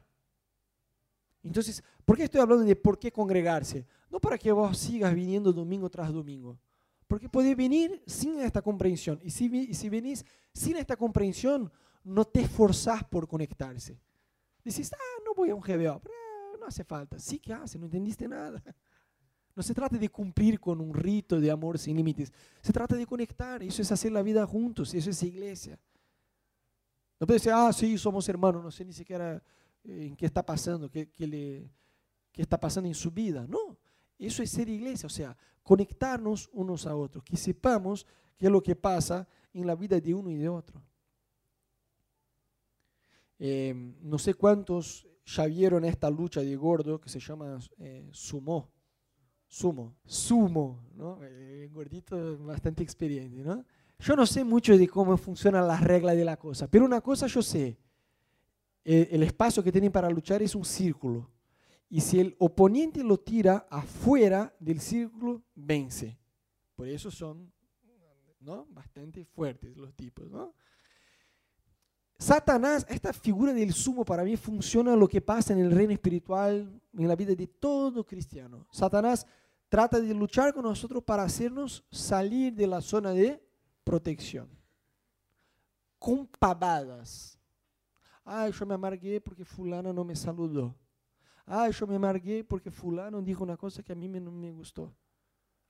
Entonces, 1.43 1.83
¿por 2.05 2.17
qué 2.17 2.23
estoy 2.23 2.41
hablando 2.41 2.65
de 2.65 2.75
por 2.75 2.99
qué 2.99 3.11
congregarse? 3.11 3.87
No 4.11 4.19
para 4.19 4.37
que 4.37 4.51
vos 4.51 4.77
sigas 4.77 5.13
viniendo 5.15 5.51
domingo 5.51 5.89
tras 5.89 6.13
domingo. 6.13 6.59
Porque 7.07 7.29
podés 7.29 7.55
venir 7.55 8.03
sin 8.05 8.39
esta 8.39 8.61
comprensión. 8.61 9.19
Y 9.23 9.31
si, 9.31 9.45
y 9.45 9.73
si 9.73 9.89
venís 9.89 10.25
sin 10.53 10.75
esta 10.75 10.97
comprensión, 10.97 11.71
no 12.07 12.25
te 12.25 12.41
esforzás 12.41 13.03
por 13.03 13.27
conectarse. 13.27 13.99
Dices, 14.63 14.91
ah, 14.93 15.21
no 15.25 15.33
voy 15.35 15.49
a 15.49 15.55
un 15.55 15.61
GBO. 15.61 16.01
Eh, 16.05 16.57
no 16.59 16.65
hace 16.65 16.83
falta. 16.83 17.19
Sí 17.19 17.39
que 17.39 17.53
hace, 17.53 17.77
no 17.77 17.85
entendiste 17.85 18.27
nada. 18.27 18.61
No 19.55 19.63
se 19.63 19.73
trata 19.73 19.97
de 19.97 20.09
cumplir 20.09 20.59
con 20.59 20.79
un 20.79 20.93
rito 20.93 21.39
de 21.39 21.49
amor 21.49 21.79
sin 21.79 21.97
límites. 21.97 22.31
Se 22.61 22.71
trata 22.71 22.95
de 22.95 23.07
conectar. 23.07 23.63
Eso 23.63 23.81
es 23.81 23.91
hacer 23.91 24.11
la 24.11 24.21
vida 24.21 24.45
juntos. 24.45 24.93
Eso 24.93 25.09
es 25.09 25.23
iglesia. 25.23 25.79
No 27.19 27.25
puede 27.25 27.39
decir, 27.39 27.53
ah, 27.55 27.73
sí, 27.73 27.97
somos 27.97 28.29
hermanos. 28.29 28.63
No 28.63 28.69
sé 28.69 28.85
ni 28.85 28.93
siquiera 28.93 29.41
eh, 29.83 30.05
en 30.09 30.15
qué 30.15 30.27
está 30.27 30.45
pasando, 30.45 30.91
qué, 30.91 31.09
qué, 31.09 31.25
le, 31.25 31.71
qué 32.31 32.43
está 32.43 32.59
pasando 32.59 32.87
en 32.87 32.93
su 32.93 33.09
vida. 33.09 33.47
No. 33.49 33.79
Eso 34.19 34.43
es 34.43 34.51
ser 34.51 34.69
iglesia. 34.69 35.07
O 35.07 35.09
sea, 35.09 35.35
conectarnos 35.63 36.51
unos 36.53 36.85
a 36.85 36.95
otros. 36.95 37.23
Que 37.23 37.35
sepamos 37.35 38.05
qué 38.37 38.45
es 38.45 38.51
lo 38.51 38.61
que 38.61 38.75
pasa 38.75 39.27
en 39.53 39.65
la 39.65 39.73
vida 39.73 39.99
de 39.99 40.13
uno 40.13 40.29
y 40.29 40.35
de 40.35 40.49
otro. 40.49 40.83
Eh, 43.39 43.73
no 44.01 44.17
sé 44.17 44.33
cuántos 44.33 45.07
ya 45.25 45.45
vieron 45.45 45.85
esta 45.85 46.09
lucha 46.09 46.41
de 46.41 46.55
gordo 46.55 46.99
que 46.99 47.09
se 47.09 47.19
llama 47.19 47.59
eh, 47.79 48.07
sumo 48.11 48.71
sumo, 49.47 49.95
sumo, 50.05 50.83
¿no? 50.95 51.19
Eh, 51.23 51.69
gordito 51.71 52.37
bastante 52.39 52.83
experiente, 52.83 53.43
¿no? 53.43 53.65
Yo 53.99 54.15
no 54.15 54.25
sé 54.25 54.43
mucho 54.43 54.77
de 54.77 54.87
cómo 54.87 55.17
funcionan 55.17 55.67
las 55.67 55.81
reglas 55.81 56.15
de 56.15 56.25
la 56.25 56.37
cosa, 56.37 56.69
pero 56.69 56.85
una 56.85 57.01
cosa 57.01 57.27
yo 57.27 57.41
sé, 57.41 57.79
eh, 58.83 59.07
el 59.11 59.23
espacio 59.23 59.63
que 59.63 59.71
tienen 59.71 59.91
para 59.91 60.09
luchar 60.09 60.41
es 60.43 60.53
un 60.53 60.65
círculo. 60.65 61.29
Y 61.89 62.01
si 62.01 62.19
el 62.19 62.35
oponente 62.39 63.01
lo 63.01 63.17
tira 63.17 63.65
afuera 63.69 64.53
del 64.59 64.81
círculo, 64.81 65.41
vence. 65.55 66.17
Por 66.75 66.87
eso 66.87 67.09
son 67.09 67.51
¿no? 68.41 68.65
bastante 68.69 69.23
fuertes 69.23 69.77
los 69.77 69.93
tipos. 69.95 70.29
¿no? 70.29 70.53
Satanás, 72.19 72.85
esta 72.89 73.13
figura 73.13 73.53
del 73.53 73.73
sumo 73.73 74.03
para 74.03 74.23
mí 74.23 74.35
funciona 74.37 74.95
lo 74.95 75.07
que 75.07 75.21
pasa 75.21 75.53
en 75.53 75.59
el 75.59 75.71
reino 75.71 75.93
espiritual, 75.93 76.81
en 76.93 77.07
la 77.07 77.15
vida 77.15 77.35
de 77.35 77.45
todo 77.45 78.03
cristiano. 78.03 78.65
Satanás 78.71 79.25
trata 79.69 79.99
de 79.99 80.13
luchar 80.13 80.53
con 80.53 80.63
nosotros 80.63 81.03
para 81.03 81.23
hacernos 81.23 81.85
salir 81.91 82.53
de 82.53 82.65
la 82.65 82.81
zona 82.81 83.11
de 83.11 83.39
protección. 83.83 84.49
Con 85.99 86.25
pavadas. 86.25 87.37
Ay, 88.25 88.51
yo 88.51 88.65
me 88.65 88.73
amargué 88.73 89.21
porque 89.21 89.45
fulana 89.45 89.93
no 89.93 90.03
me 90.03 90.15
saludó. 90.15 90.75
Ay, 91.45 91.71
yo 91.71 91.85
me 91.85 91.95
amargué 91.95 92.43
porque 92.43 92.71
fulano 92.71 93.21
dijo 93.21 93.43
una 93.43 93.55
cosa 93.55 93.83
que 93.83 93.93
a 93.93 93.95
mí 93.95 94.07
no 94.07 94.31
me 94.31 94.51
gustó. 94.51 94.91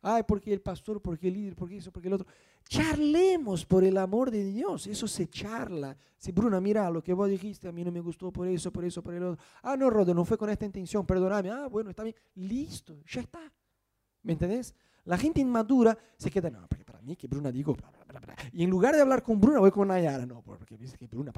Ay, 0.01 0.23
porque 0.23 0.53
el 0.53 0.61
pastor, 0.61 1.01
porque 1.01 1.27
el 1.27 1.33
líder, 1.33 1.55
porque 1.55 1.77
eso, 1.77 1.91
porque 1.91 2.07
el 2.07 2.13
otro. 2.13 2.27
Charlemos 2.67 3.65
por 3.65 3.83
el 3.83 3.97
amor 3.97 4.31
de 4.31 4.43
Dios. 4.43 4.87
Eso 4.87 5.07
se 5.07 5.27
charla. 5.27 5.95
Si 6.17 6.31
Bruna, 6.31 6.59
mira 6.59 6.89
lo 6.89 7.01
que 7.01 7.13
vos 7.13 7.29
dijiste, 7.29 7.67
a 7.67 7.71
mí 7.71 7.83
no 7.83 7.91
me 7.91 7.99
gustó 7.99 8.31
por 8.31 8.47
eso, 8.47 8.71
por 8.71 8.83
eso, 8.83 9.01
por 9.01 9.13
el 9.13 9.23
otro. 9.23 9.43
Ah, 9.61 9.75
no, 9.77 9.89
Rodo, 9.89 10.13
no 10.13 10.25
fue 10.25 10.37
con 10.37 10.49
esta 10.49 10.65
intención, 10.65 11.05
perdóname. 11.05 11.49
Ah, 11.49 11.67
bueno, 11.67 11.89
está 11.89 12.03
bien. 12.03 12.15
Listo, 12.35 13.01
ya 13.05 13.21
está. 13.21 13.39
¿Me 14.23 14.33
entendés? 14.33 14.75
La 15.05 15.17
gente 15.17 15.39
inmadura 15.39 15.97
se 16.17 16.29
queda, 16.29 16.49
no, 16.49 16.67
porque 16.67 16.83
para 16.83 17.01
mí 17.01 17.15
que 17.15 17.27
Bruna 17.27 17.49
digo, 17.51 17.77
y 18.51 18.63
en 18.63 18.69
lugar 18.69 18.95
de 18.95 19.01
hablar 19.01 19.23
con 19.23 19.39
Bruna, 19.39 19.59
voy 19.59 19.71
con 19.71 19.87
Nayara, 19.87 20.25
no, 20.25 20.41
porque 20.41 20.77
dice 20.77 20.97
que 20.97 21.07
Bruna, 21.07 21.31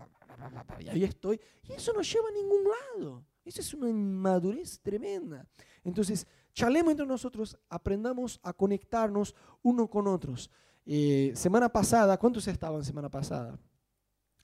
y 0.79 0.87
ahí 0.87 1.03
estoy. 1.03 1.39
Y 1.67 1.73
eso 1.73 1.93
no 1.93 2.01
lleva 2.01 2.29
a 2.29 2.31
ningún 2.31 2.63
lado. 2.63 3.23
Eso 3.45 3.61
es 3.61 3.73
una 3.73 3.89
inmadurez 3.89 4.79
tremenda. 4.79 5.45
Entonces, 5.83 6.25
Chalemos 6.53 6.91
entre 6.91 7.05
nosotros, 7.05 7.57
aprendamos 7.69 8.39
a 8.43 8.51
conectarnos 8.51 9.33
uno 9.61 9.89
con 9.89 10.07
otros. 10.07 10.49
Eh, 10.91 11.33
semana 11.35 11.69
pasada, 11.69 12.17
¿cuántos 12.17 12.47
estaban 12.47 12.83
semana 12.83 13.09
pasada? 13.09 13.59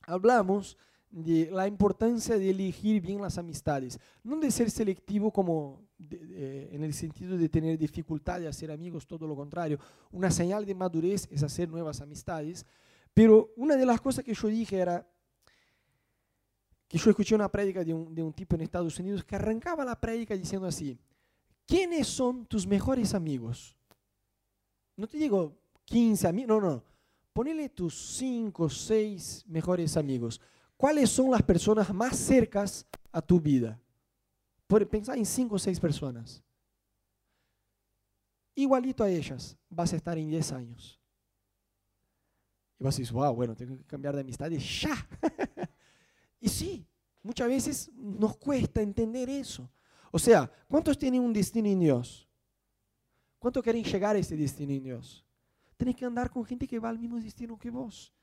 Hablamos 0.06 0.78
de 1.10 1.50
la 1.50 1.68
importancia 1.68 2.38
de 2.38 2.52
elegir 2.52 3.02
bien 3.02 3.20
las 3.20 3.40
amistades, 3.40 4.00
no 4.24 4.38
de 4.38 4.52
ser 4.52 4.70
selectivo 4.70 5.32
como 5.32 5.82
en 5.98 6.84
el 6.84 6.94
sentido 6.94 7.36
de 7.36 7.50
tener 7.50 7.80
dificultad 7.80 8.40
de 8.40 8.48
hacer 8.48 8.70
amigos, 8.70 9.08
todo 9.08 9.26
lo 9.26 9.36
contrario. 9.36 9.80
Una 10.12 10.30
señal 10.30 10.68
de 10.68 10.76
madurez 10.76 11.28
es 11.32 11.42
hacer 11.42 11.68
nuevas 11.68 12.00
amistades, 12.02 12.64
pero 13.12 13.52
una 13.56 13.76
de 13.76 13.88
las 13.88 14.00
cosas 14.00 14.24
que 14.24 14.36
yo 14.36 14.48
dije 14.48 14.78
era 14.78 15.04
que 16.88 17.00
yo 17.00 17.10
escuché 17.10 17.34
una 17.34 17.52
prédica 17.52 17.84
de 17.84 17.92
un, 17.92 18.14
de 18.14 18.22
un 18.22 18.34
tipo 18.34 18.54
en 18.54 18.62
Estados 18.62 19.00
Unidos 19.00 19.24
que 19.24 19.36
arrancaba 19.36 19.84
la 19.84 20.00
prédica 20.00 20.36
diciendo 20.36 20.68
así, 20.68 20.96
¿quiénes 21.66 22.06
son 22.06 22.46
tus 22.46 22.68
mejores 22.68 23.16
amigos? 23.16 23.76
No 24.96 25.08
te 25.08 25.18
digo 25.18 25.65
15 25.86 26.28
amigos, 26.28 26.48
no, 26.48 26.62
no. 26.62 26.84
Ponele 27.34 27.70
tus 27.70 28.18
5, 28.18 28.70
6 28.70 29.46
mejores 29.48 29.98
amigos. 29.98 30.40
¿Cuáles 30.78 31.10
son 31.10 31.32
las 31.32 31.42
personas 31.44 31.94
más 31.94 32.16
cercas 32.18 32.86
a 33.12 33.22
tu 33.22 33.40
vida? 33.40 33.80
Por, 34.68 34.88
pensar 34.88 35.18
en 35.18 35.26
5 35.26 35.56
o 35.56 35.60
6 35.60 35.80
personas. 35.80 36.42
Igualito 38.56 39.04
a 39.04 39.10
ellas, 39.10 39.58
vas 39.70 39.92
a 39.94 39.98
estar 39.98 40.18
en 40.18 40.30
10 40.30 40.52
años. 40.54 41.00
Y 42.80 42.84
vas 42.84 42.96
a 42.96 43.00
decir, 43.00 43.14
wow, 43.14 43.34
bueno, 43.34 43.56
tengo 43.56 43.78
que 43.78 43.84
cambiar 43.84 44.16
de 44.16 44.22
amistad 44.22 44.50
y 44.50 44.58
ya. 44.58 45.08
y 46.40 46.50
sí, 46.50 46.86
muchas 47.22 47.48
veces 47.48 47.92
nos 47.94 48.38
cuesta 48.38 48.82
entender 48.82 49.30
eso. 49.30 49.70
O 50.12 50.20
sea, 50.20 50.50
¿cuántos 50.70 50.98
tienen 50.98 51.22
un 51.22 51.34
destino 51.34 51.68
en 51.68 51.80
Dios? 51.80 52.28
¿Cuántos 53.40 53.62
quieren 53.62 53.84
llegar 53.84 54.16
a 54.16 54.20
ese 54.20 54.38
destino 54.38 54.72
en 54.72 54.84
Dios? 54.84 55.25
Tienes 55.78 55.96
que 55.96 56.06
andar 56.06 56.30
con 56.30 56.46
gente 56.46 56.68
que 56.68 56.80
va 56.80 56.90
al 56.90 57.00
mismo 57.00 57.20
destino 57.20 57.58
que 57.58 57.70
vos. 57.70 58.14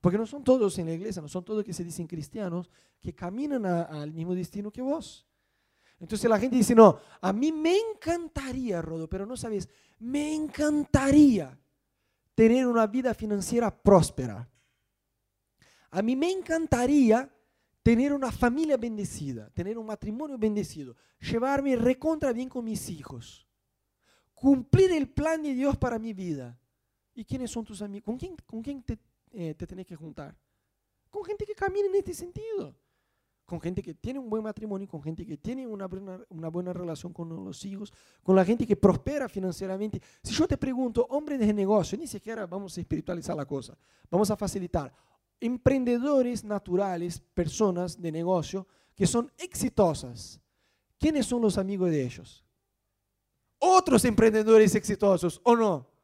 Porque 0.00 0.18
no 0.18 0.26
son 0.26 0.44
todos 0.44 0.78
en 0.78 0.86
la 0.86 0.92
iglesia, 0.92 1.22
no 1.22 1.28
son 1.28 1.44
todos 1.44 1.64
que 1.64 1.72
se 1.72 1.84
dicen 1.84 2.06
cristianos, 2.06 2.70
que 3.00 3.14
caminan 3.14 3.64
al 3.66 4.12
mismo 4.12 4.34
destino 4.34 4.70
que 4.70 4.82
vos. 4.82 5.26
Entonces 5.98 6.28
la 6.28 6.38
gente 6.38 6.56
dice, 6.56 6.74
no, 6.74 6.98
a 7.20 7.32
mí 7.32 7.52
me 7.52 7.76
encantaría, 7.76 8.82
Rodo, 8.82 9.08
pero 9.08 9.24
no 9.24 9.36
sabes, 9.36 9.68
me 9.98 10.34
encantaría 10.34 11.58
tener 12.34 12.66
una 12.66 12.86
vida 12.86 13.14
financiera 13.14 13.74
próspera. 13.74 14.48
A 15.90 16.02
mí 16.02 16.14
me 16.14 16.30
encantaría 16.30 17.32
tener 17.82 18.12
una 18.12 18.30
familia 18.30 18.76
bendecida, 18.76 19.48
tener 19.50 19.78
un 19.78 19.86
matrimonio 19.86 20.36
bendecido, 20.36 20.96
llevarme 21.20 21.76
recontra 21.76 22.32
bien 22.32 22.48
con 22.48 22.64
mis 22.64 22.90
hijos, 22.90 23.48
cumplir 24.34 24.92
el 24.92 25.08
plan 25.08 25.42
de 25.42 25.54
Dios 25.54 25.78
para 25.78 25.98
mi 25.98 26.12
vida. 26.12 26.58
¿Y 27.16 27.24
quiénes 27.24 27.50
son 27.50 27.64
tus 27.64 27.80
amigos? 27.80 28.04
¿Con 28.04 28.62
quién, 28.62 28.82
te, 28.82 28.98
eh, 29.32 29.54
te 29.54 29.66
tenés 29.66 29.86
que 29.86 29.96
juntar? 29.96 30.36
Con 31.08 31.24
gente 31.24 31.46
que 31.46 31.54
camina 31.54 31.88
en 31.88 31.94
este 31.94 32.12
sentido. 32.12 32.76
Con 33.46 33.58
gente 33.58 33.82
que 33.82 33.94
tiene 33.94 34.18
un 34.18 34.28
buen 34.28 34.42
matrimonio, 34.42 34.86
con 34.86 35.02
gente 35.02 35.24
que 35.24 35.38
tiene 35.38 35.66
una 35.66 35.86
buena, 35.86 36.20
una 36.28 36.48
buena 36.48 36.72
relación 36.74 37.12
con 37.12 37.44
los 37.44 37.64
hijos, 37.64 37.92
con 38.22 38.36
la 38.36 38.44
gente 38.44 38.66
que 38.66 38.76
prospera 38.76 39.28
financieramente. 39.28 40.00
Si 40.22 40.34
yo 40.34 40.46
te 40.46 40.58
pregunto, 40.58 41.06
hombre 41.08 41.38
de 41.38 41.54
negocio, 41.54 41.96
ni 41.96 42.06
siquiera 42.06 42.44
vamos 42.44 42.76
a 42.76 42.80
espiritualizar 42.80 43.34
la 43.34 43.46
cosa, 43.46 43.78
vamos 44.10 44.30
a 44.30 44.36
facilitar 44.36 44.92
emprendedores 45.40 46.44
naturales, 46.44 47.20
personas 47.20 48.00
de 48.00 48.12
negocio 48.12 48.66
que 48.94 49.06
son 49.06 49.32
exitosas. 49.38 50.40
¿Quiénes 50.98 51.24
son 51.24 51.40
los 51.40 51.56
amigos 51.56 51.90
de 51.90 52.04
ellos? 52.04 52.44
Otros 53.58 54.04
emprendedores 54.04 54.74
exitosos, 54.74 55.40
¿o 55.44 55.56
no? 55.56 55.95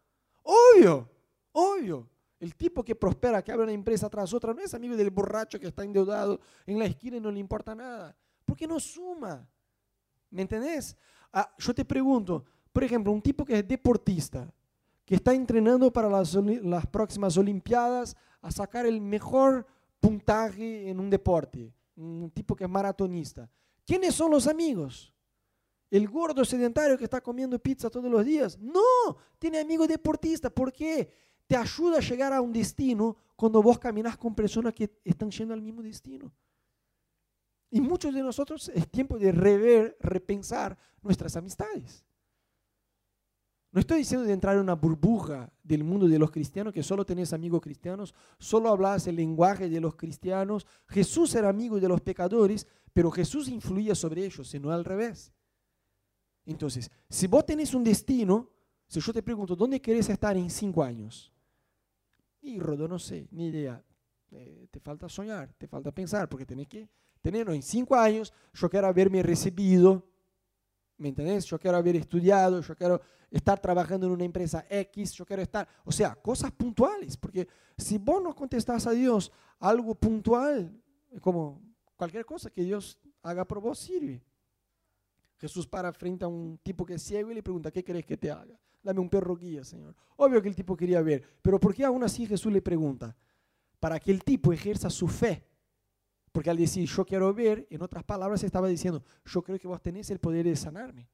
Obvio, 0.42 1.08
obvio. 1.52 2.08
El 2.40 2.56
tipo 2.56 2.82
que 2.82 2.96
prospera, 2.96 3.42
que 3.42 3.52
abre 3.52 3.64
una 3.64 3.72
empresa 3.72 4.10
tras 4.10 4.34
otra, 4.34 4.52
no 4.52 4.60
es 4.60 4.74
amigo 4.74 4.96
del 4.96 5.10
borracho 5.10 5.60
que 5.60 5.68
está 5.68 5.84
endeudado 5.84 6.40
en 6.66 6.78
la 6.78 6.86
esquina 6.86 7.16
y 7.16 7.20
no 7.20 7.30
le 7.30 7.38
importa 7.38 7.74
nada. 7.74 8.16
Porque 8.44 8.66
no 8.66 8.80
suma. 8.80 9.48
¿Me 10.30 10.42
entendés? 10.42 10.96
Ah, 11.32 11.54
yo 11.58 11.72
te 11.72 11.84
pregunto, 11.84 12.44
por 12.72 12.82
ejemplo, 12.82 13.12
un 13.12 13.22
tipo 13.22 13.44
que 13.44 13.58
es 13.58 13.68
deportista, 13.68 14.52
que 15.04 15.14
está 15.14 15.34
entrenando 15.34 15.92
para 15.92 16.08
las, 16.08 16.34
las 16.34 16.86
próximas 16.86 17.36
Olimpiadas 17.36 18.16
a 18.40 18.50
sacar 18.50 18.86
el 18.86 19.00
mejor 19.00 19.66
puntaje 20.00 20.88
en 20.90 20.98
un 20.98 21.08
deporte, 21.08 21.72
un 21.94 22.30
tipo 22.30 22.56
que 22.56 22.64
es 22.64 22.70
maratonista. 22.70 23.48
¿Quiénes 23.86 24.14
son 24.14 24.32
los 24.32 24.46
amigos? 24.46 25.12
¿El 25.92 26.08
gordo 26.08 26.42
sedentario 26.42 26.96
que 26.96 27.04
está 27.04 27.20
comiendo 27.20 27.58
pizza 27.58 27.90
todos 27.90 28.10
los 28.10 28.24
días? 28.24 28.58
No, 28.58 29.18
tiene 29.38 29.60
amigos 29.60 29.86
deportistas. 29.88 30.50
¿Por 30.50 30.72
qué? 30.72 31.12
Te 31.46 31.54
ayuda 31.54 31.98
a 31.98 32.00
llegar 32.00 32.32
a 32.32 32.40
un 32.40 32.50
destino 32.50 33.14
cuando 33.36 33.62
vos 33.62 33.78
caminas 33.78 34.16
con 34.16 34.34
personas 34.34 34.72
que 34.72 34.90
están 35.04 35.30
yendo 35.30 35.52
al 35.52 35.60
mismo 35.60 35.82
destino. 35.82 36.32
Y 37.68 37.82
muchos 37.82 38.14
de 38.14 38.22
nosotros 38.22 38.70
es 38.74 38.88
tiempo 38.88 39.18
de 39.18 39.32
rever, 39.32 39.98
repensar 40.00 40.78
nuestras 41.02 41.36
amistades. 41.36 42.06
No 43.70 43.78
estoy 43.78 43.98
diciendo 43.98 44.26
de 44.26 44.32
entrar 44.32 44.54
en 44.54 44.62
una 44.62 44.74
burbuja 44.74 45.52
del 45.62 45.84
mundo 45.84 46.08
de 46.08 46.18
los 46.18 46.30
cristianos, 46.30 46.72
que 46.72 46.82
solo 46.82 47.04
tenés 47.04 47.34
amigos 47.34 47.60
cristianos, 47.60 48.14
solo 48.38 48.70
hablas 48.70 49.06
el 49.08 49.16
lenguaje 49.16 49.68
de 49.68 49.80
los 49.80 49.94
cristianos. 49.94 50.66
Jesús 50.88 51.34
era 51.34 51.50
amigo 51.50 51.78
de 51.78 51.88
los 51.88 52.00
pecadores, 52.00 52.66
pero 52.94 53.10
Jesús 53.10 53.48
influía 53.48 53.94
sobre 53.94 54.24
ellos, 54.24 54.48
sino 54.48 54.70
al 54.70 54.86
revés. 54.86 55.34
Entonces, 56.44 56.90
si 57.08 57.26
vos 57.26 57.46
tenés 57.46 57.74
un 57.74 57.84
destino, 57.84 58.50
si 58.86 59.00
yo 59.00 59.12
te 59.12 59.22
pregunto, 59.22 59.54
¿dónde 59.56 59.80
querés 59.80 60.08
estar 60.08 60.36
en 60.36 60.50
cinco 60.50 60.82
años? 60.82 61.32
Y 62.40 62.58
Rodo, 62.58 62.88
no 62.88 62.98
sé, 62.98 63.28
ni 63.30 63.46
idea. 63.46 63.82
Eh, 64.30 64.66
te 64.70 64.80
falta 64.80 65.08
soñar, 65.08 65.52
te 65.54 65.68
falta 65.68 65.92
pensar, 65.92 66.28
porque 66.28 66.44
tenés 66.44 66.66
que 66.66 66.88
tenerlo 67.20 67.52
en 67.52 67.62
cinco 67.62 67.94
años. 67.94 68.32
Yo 68.52 68.68
quiero 68.68 68.88
haberme 68.88 69.22
recibido, 69.22 70.04
¿me 70.96 71.08
entendés? 71.08 71.44
Yo 71.46 71.58
quiero 71.58 71.76
haber 71.76 71.96
estudiado, 71.96 72.60
yo 72.60 72.76
quiero 72.76 73.00
estar 73.30 73.60
trabajando 73.60 74.06
en 74.06 74.12
una 74.12 74.24
empresa 74.24 74.66
X, 74.68 75.12
yo 75.12 75.24
quiero 75.24 75.42
estar, 75.42 75.66
o 75.84 75.92
sea, 75.92 76.14
cosas 76.14 76.50
puntuales, 76.52 77.16
porque 77.16 77.48
si 77.78 77.96
vos 77.96 78.22
no 78.22 78.34
contestás 78.34 78.86
a 78.86 78.90
Dios 78.90 79.32
algo 79.58 79.94
puntual, 79.94 80.70
como 81.20 81.62
cualquier 81.96 82.26
cosa 82.26 82.50
que 82.50 82.62
Dios 82.62 82.98
haga 83.22 83.46
por 83.46 83.60
vos 83.60 83.78
sirve. 83.78 84.22
Jesús 85.42 85.66
para 85.66 85.92
frente 85.92 86.24
a 86.24 86.28
un 86.28 86.56
tipo 86.62 86.86
que 86.86 86.94
es 86.94 87.02
ciego 87.02 87.32
y 87.32 87.34
le 87.34 87.42
pregunta, 87.42 87.72
¿qué 87.72 87.82
querés 87.82 88.06
que 88.06 88.16
te 88.16 88.30
haga? 88.30 88.56
Dame 88.80 89.00
un 89.00 89.10
perro 89.10 89.34
guía, 89.34 89.64
Señor. 89.64 89.92
Obvio 90.14 90.40
que 90.40 90.48
el 90.48 90.54
tipo 90.54 90.76
quería 90.76 91.02
ver, 91.02 91.20
pero 91.42 91.58
¿por 91.58 91.74
qué 91.74 91.84
aún 91.84 92.04
así 92.04 92.24
Jesús 92.26 92.52
le 92.52 92.62
pregunta? 92.62 93.16
Para 93.80 93.98
que 93.98 94.12
el 94.12 94.22
tipo 94.22 94.52
ejerza 94.52 94.88
su 94.88 95.08
fe. 95.08 95.44
Porque 96.30 96.48
al 96.48 96.56
decir 96.56 96.88
yo 96.88 97.04
quiero 97.04 97.34
ver, 97.34 97.66
en 97.70 97.82
otras 97.82 98.04
palabras 98.04 98.44
estaba 98.44 98.68
diciendo, 98.68 99.02
yo 99.24 99.42
creo 99.42 99.58
que 99.58 99.66
vos 99.66 99.82
tenés 99.82 100.10
el 100.10 100.20
poder 100.20 100.44
de 100.44 100.54
sanarme. 100.54 101.08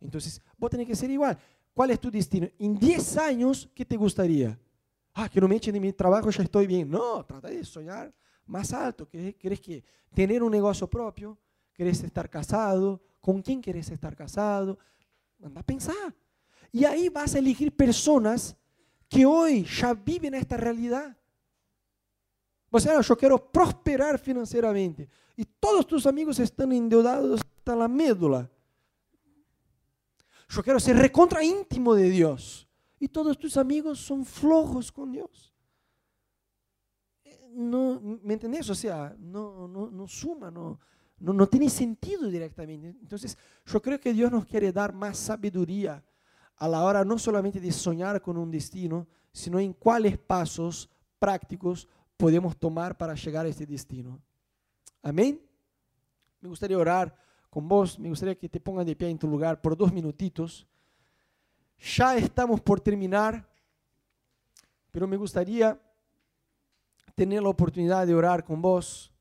Entonces, 0.00 0.40
vos 0.56 0.70
tenés 0.70 0.86
que 0.86 0.94
ser 0.94 1.10
igual. 1.10 1.36
¿Cuál 1.72 1.90
es 1.90 1.98
tu 1.98 2.12
destino? 2.12 2.46
En 2.60 2.78
10 2.78 3.16
años, 3.16 3.68
¿qué 3.74 3.84
te 3.84 3.96
gustaría? 3.96 4.56
Ah, 5.14 5.28
que 5.28 5.40
no 5.40 5.48
me 5.48 5.56
echen 5.56 5.74
de 5.74 5.80
mi 5.80 5.92
trabajo, 5.92 6.30
ya 6.30 6.44
estoy 6.44 6.68
bien. 6.68 6.88
No, 6.88 7.24
trata 7.24 7.48
de 7.48 7.64
soñar 7.64 8.14
más 8.46 8.72
alto. 8.72 9.08
¿Querés 9.08 9.60
que 9.60 9.82
tener 10.14 10.44
un 10.44 10.52
negocio 10.52 10.88
propio? 10.88 11.36
¿Querés 11.72 12.04
estar 12.04 12.30
casado? 12.30 13.02
¿Con 13.24 13.40
quién 13.40 13.62
querés 13.62 13.90
estar 13.90 14.14
casado? 14.14 14.78
Anda 15.42 15.62
a 15.62 15.64
pensar. 15.64 16.14
Y 16.70 16.84
ahí 16.84 17.08
vas 17.08 17.34
a 17.34 17.38
elegir 17.38 17.74
personas 17.74 18.54
que 19.08 19.24
hoy 19.24 19.64
ya 19.64 19.94
viven 19.94 20.34
esta 20.34 20.58
realidad. 20.58 21.16
O 22.70 22.78
sea, 22.78 23.00
yo 23.00 23.16
quiero 23.16 23.50
prosperar 23.50 24.18
financieramente. 24.18 25.08
Y 25.36 25.46
todos 25.46 25.86
tus 25.86 26.04
amigos 26.04 26.38
están 26.38 26.70
endeudados 26.72 27.40
hasta 27.40 27.74
la 27.74 27.88
médula. 27.88 28.50
Yo 30.46 30.62
quiero 30.62 30.78
ser 30.78 30.98
recontra 30.98 31.42
íntimo 31.42 31.94
de 31.94 32.10
Dios. 32.10 32.68
Y 32.98 33.08
todos 33.08 33.38
tus 33.38 33.56
amigos 33.56 34.00
son 34.00 34.26
flojos 34.26 34.92
con 34.92 35.12
Dios. 35.12 35.54
No, 37.54 37.98
¿Me 38.22 38.34
entendés? 38.34 38.68
O 38.68 38.74
sea, 38.74 39.16
no, 39.18 39.66
no, 39.66 39.88
no 39.90 40.06
suma, 40.06 40.50
no, 40.50 40.78
no, 41.32 41.46
tiene 41.48 41.70
sentido 41.70 42.28
directamente. 42.28 42.88
Entonces, 43.00 43.38
yo 43.64 43.80
creo 43.80 43.98
que 43.98 44.12
Dios 44.12 44.30
nos 44.30 44.44
quiere 44.44 44.72
dar 44.72 44.92
más 44.92 45.16
sabiduría 45.16 46.02
a 46.56 46.68
la 46.68 46.82
hora 46.82 47.04
no 47.04 47.18
solamente 47.18 47.60
de 47.60 47.72
soñar 47.72 48.20
con 48.20 48.36
un 48.36 48.50
destino, 48.50 49.06
sino 49.32 49.58
en 49.58 49.72
cuáles 49.72 50.18
pasos 50.18 50.88
prácticos 51.18 51.88
podemos 52.16 52.56
tomar 52.56 52.96
para 52.96 53.14
llegar 53.14 53.46
a 53.46 53.48
este 53.48 53.66
destino. 53.66 54.20
Amén. 55.02 55.40
Me 56.40 56.48
gustaría 56.48 56.78
orar 56.78 57.14
con 57.48 57.66
vos, 57.66 57.98
me 57.98 58.08
gustaría 58.08 58.36
que 58.36 58.48
te 58.48 58.60
pongas 58.60 58.84
de 58.84 58.96
pie 58.96 59.08
en 59.08 59.18
tu 59.18 59.26
lugar 59.26 59.60
por 59.60 59.76
dos 59.76 59.92
minutitos. 59.92 60.66
Ya 61.96 62.16
estamos 62.16 62.60
por 62.60 62.80
terminar, 62.80 63.48
pero 64.90 65.06
me 65.06 65.16
gustaría 65.16 65.80
tener 67.14 67.42
la 67.42 67.48
oportunidad 67.48 68.06
de 68.06 68.14
orar 68.14 68.44
con 68.44 68.60
vos. 68.60 69.12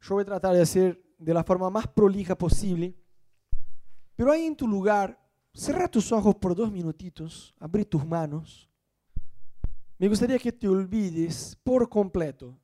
Yo 0.00 0.14
voy 0.14 0.22
a 0.22 0.26
tratar 0.26 0.54
de 0.54 0.62
hacer 0.62 1.07
de 1.18 1.34
la 1.34 1.44
forma 1.44 1.68
más 1.68 1.86
prolija 1.86 2.36
posible, 2.36 2.96
pero 4.16 4.32
ahí 4.32 4.46
en 4.46 4.56
tu 4.56 4.66
lugar, 4.66 5.20
cierra 5.52 5.88
tus 5.88 6.10
ojos 6.12 6.34
por 6.36 6.54
dos 6.54 6.72
minutitos, 6.72 7.54
abrí 7.58 7.84
tus 7.84 8.06
manos. 8.06 8.70
Me 9.98 10.08
gustaría 10.08 10.38
que 10.38 10.52
te 10.52 10.68
olvides 10.68 11.58
por 11.62 11.88
completo 11.88 12.58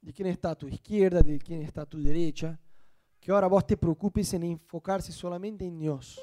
de 0.00 0.12
quién 0.12 0.28
está 0.28 0.50
a 0.50 0.58
tu 0.58 0.66
izquierda, 0.66 1.20
de 1.20 1.38
quién 1.38 1.62
está 1.62 1.82
a 1.82 1.86
tu 1.86 2.02
derecha 2.02 2.58
que 3.22 3.30
ahora 3.30 3.46
vos 3.46 3.64
te 3.64 3.76
preocupes 3.76 4.34
en 4.34 4.42
enfocarse 4.42 5.12
solamente 5.12 5.64
en 5.64 5.78
Dios. 5.78 6.20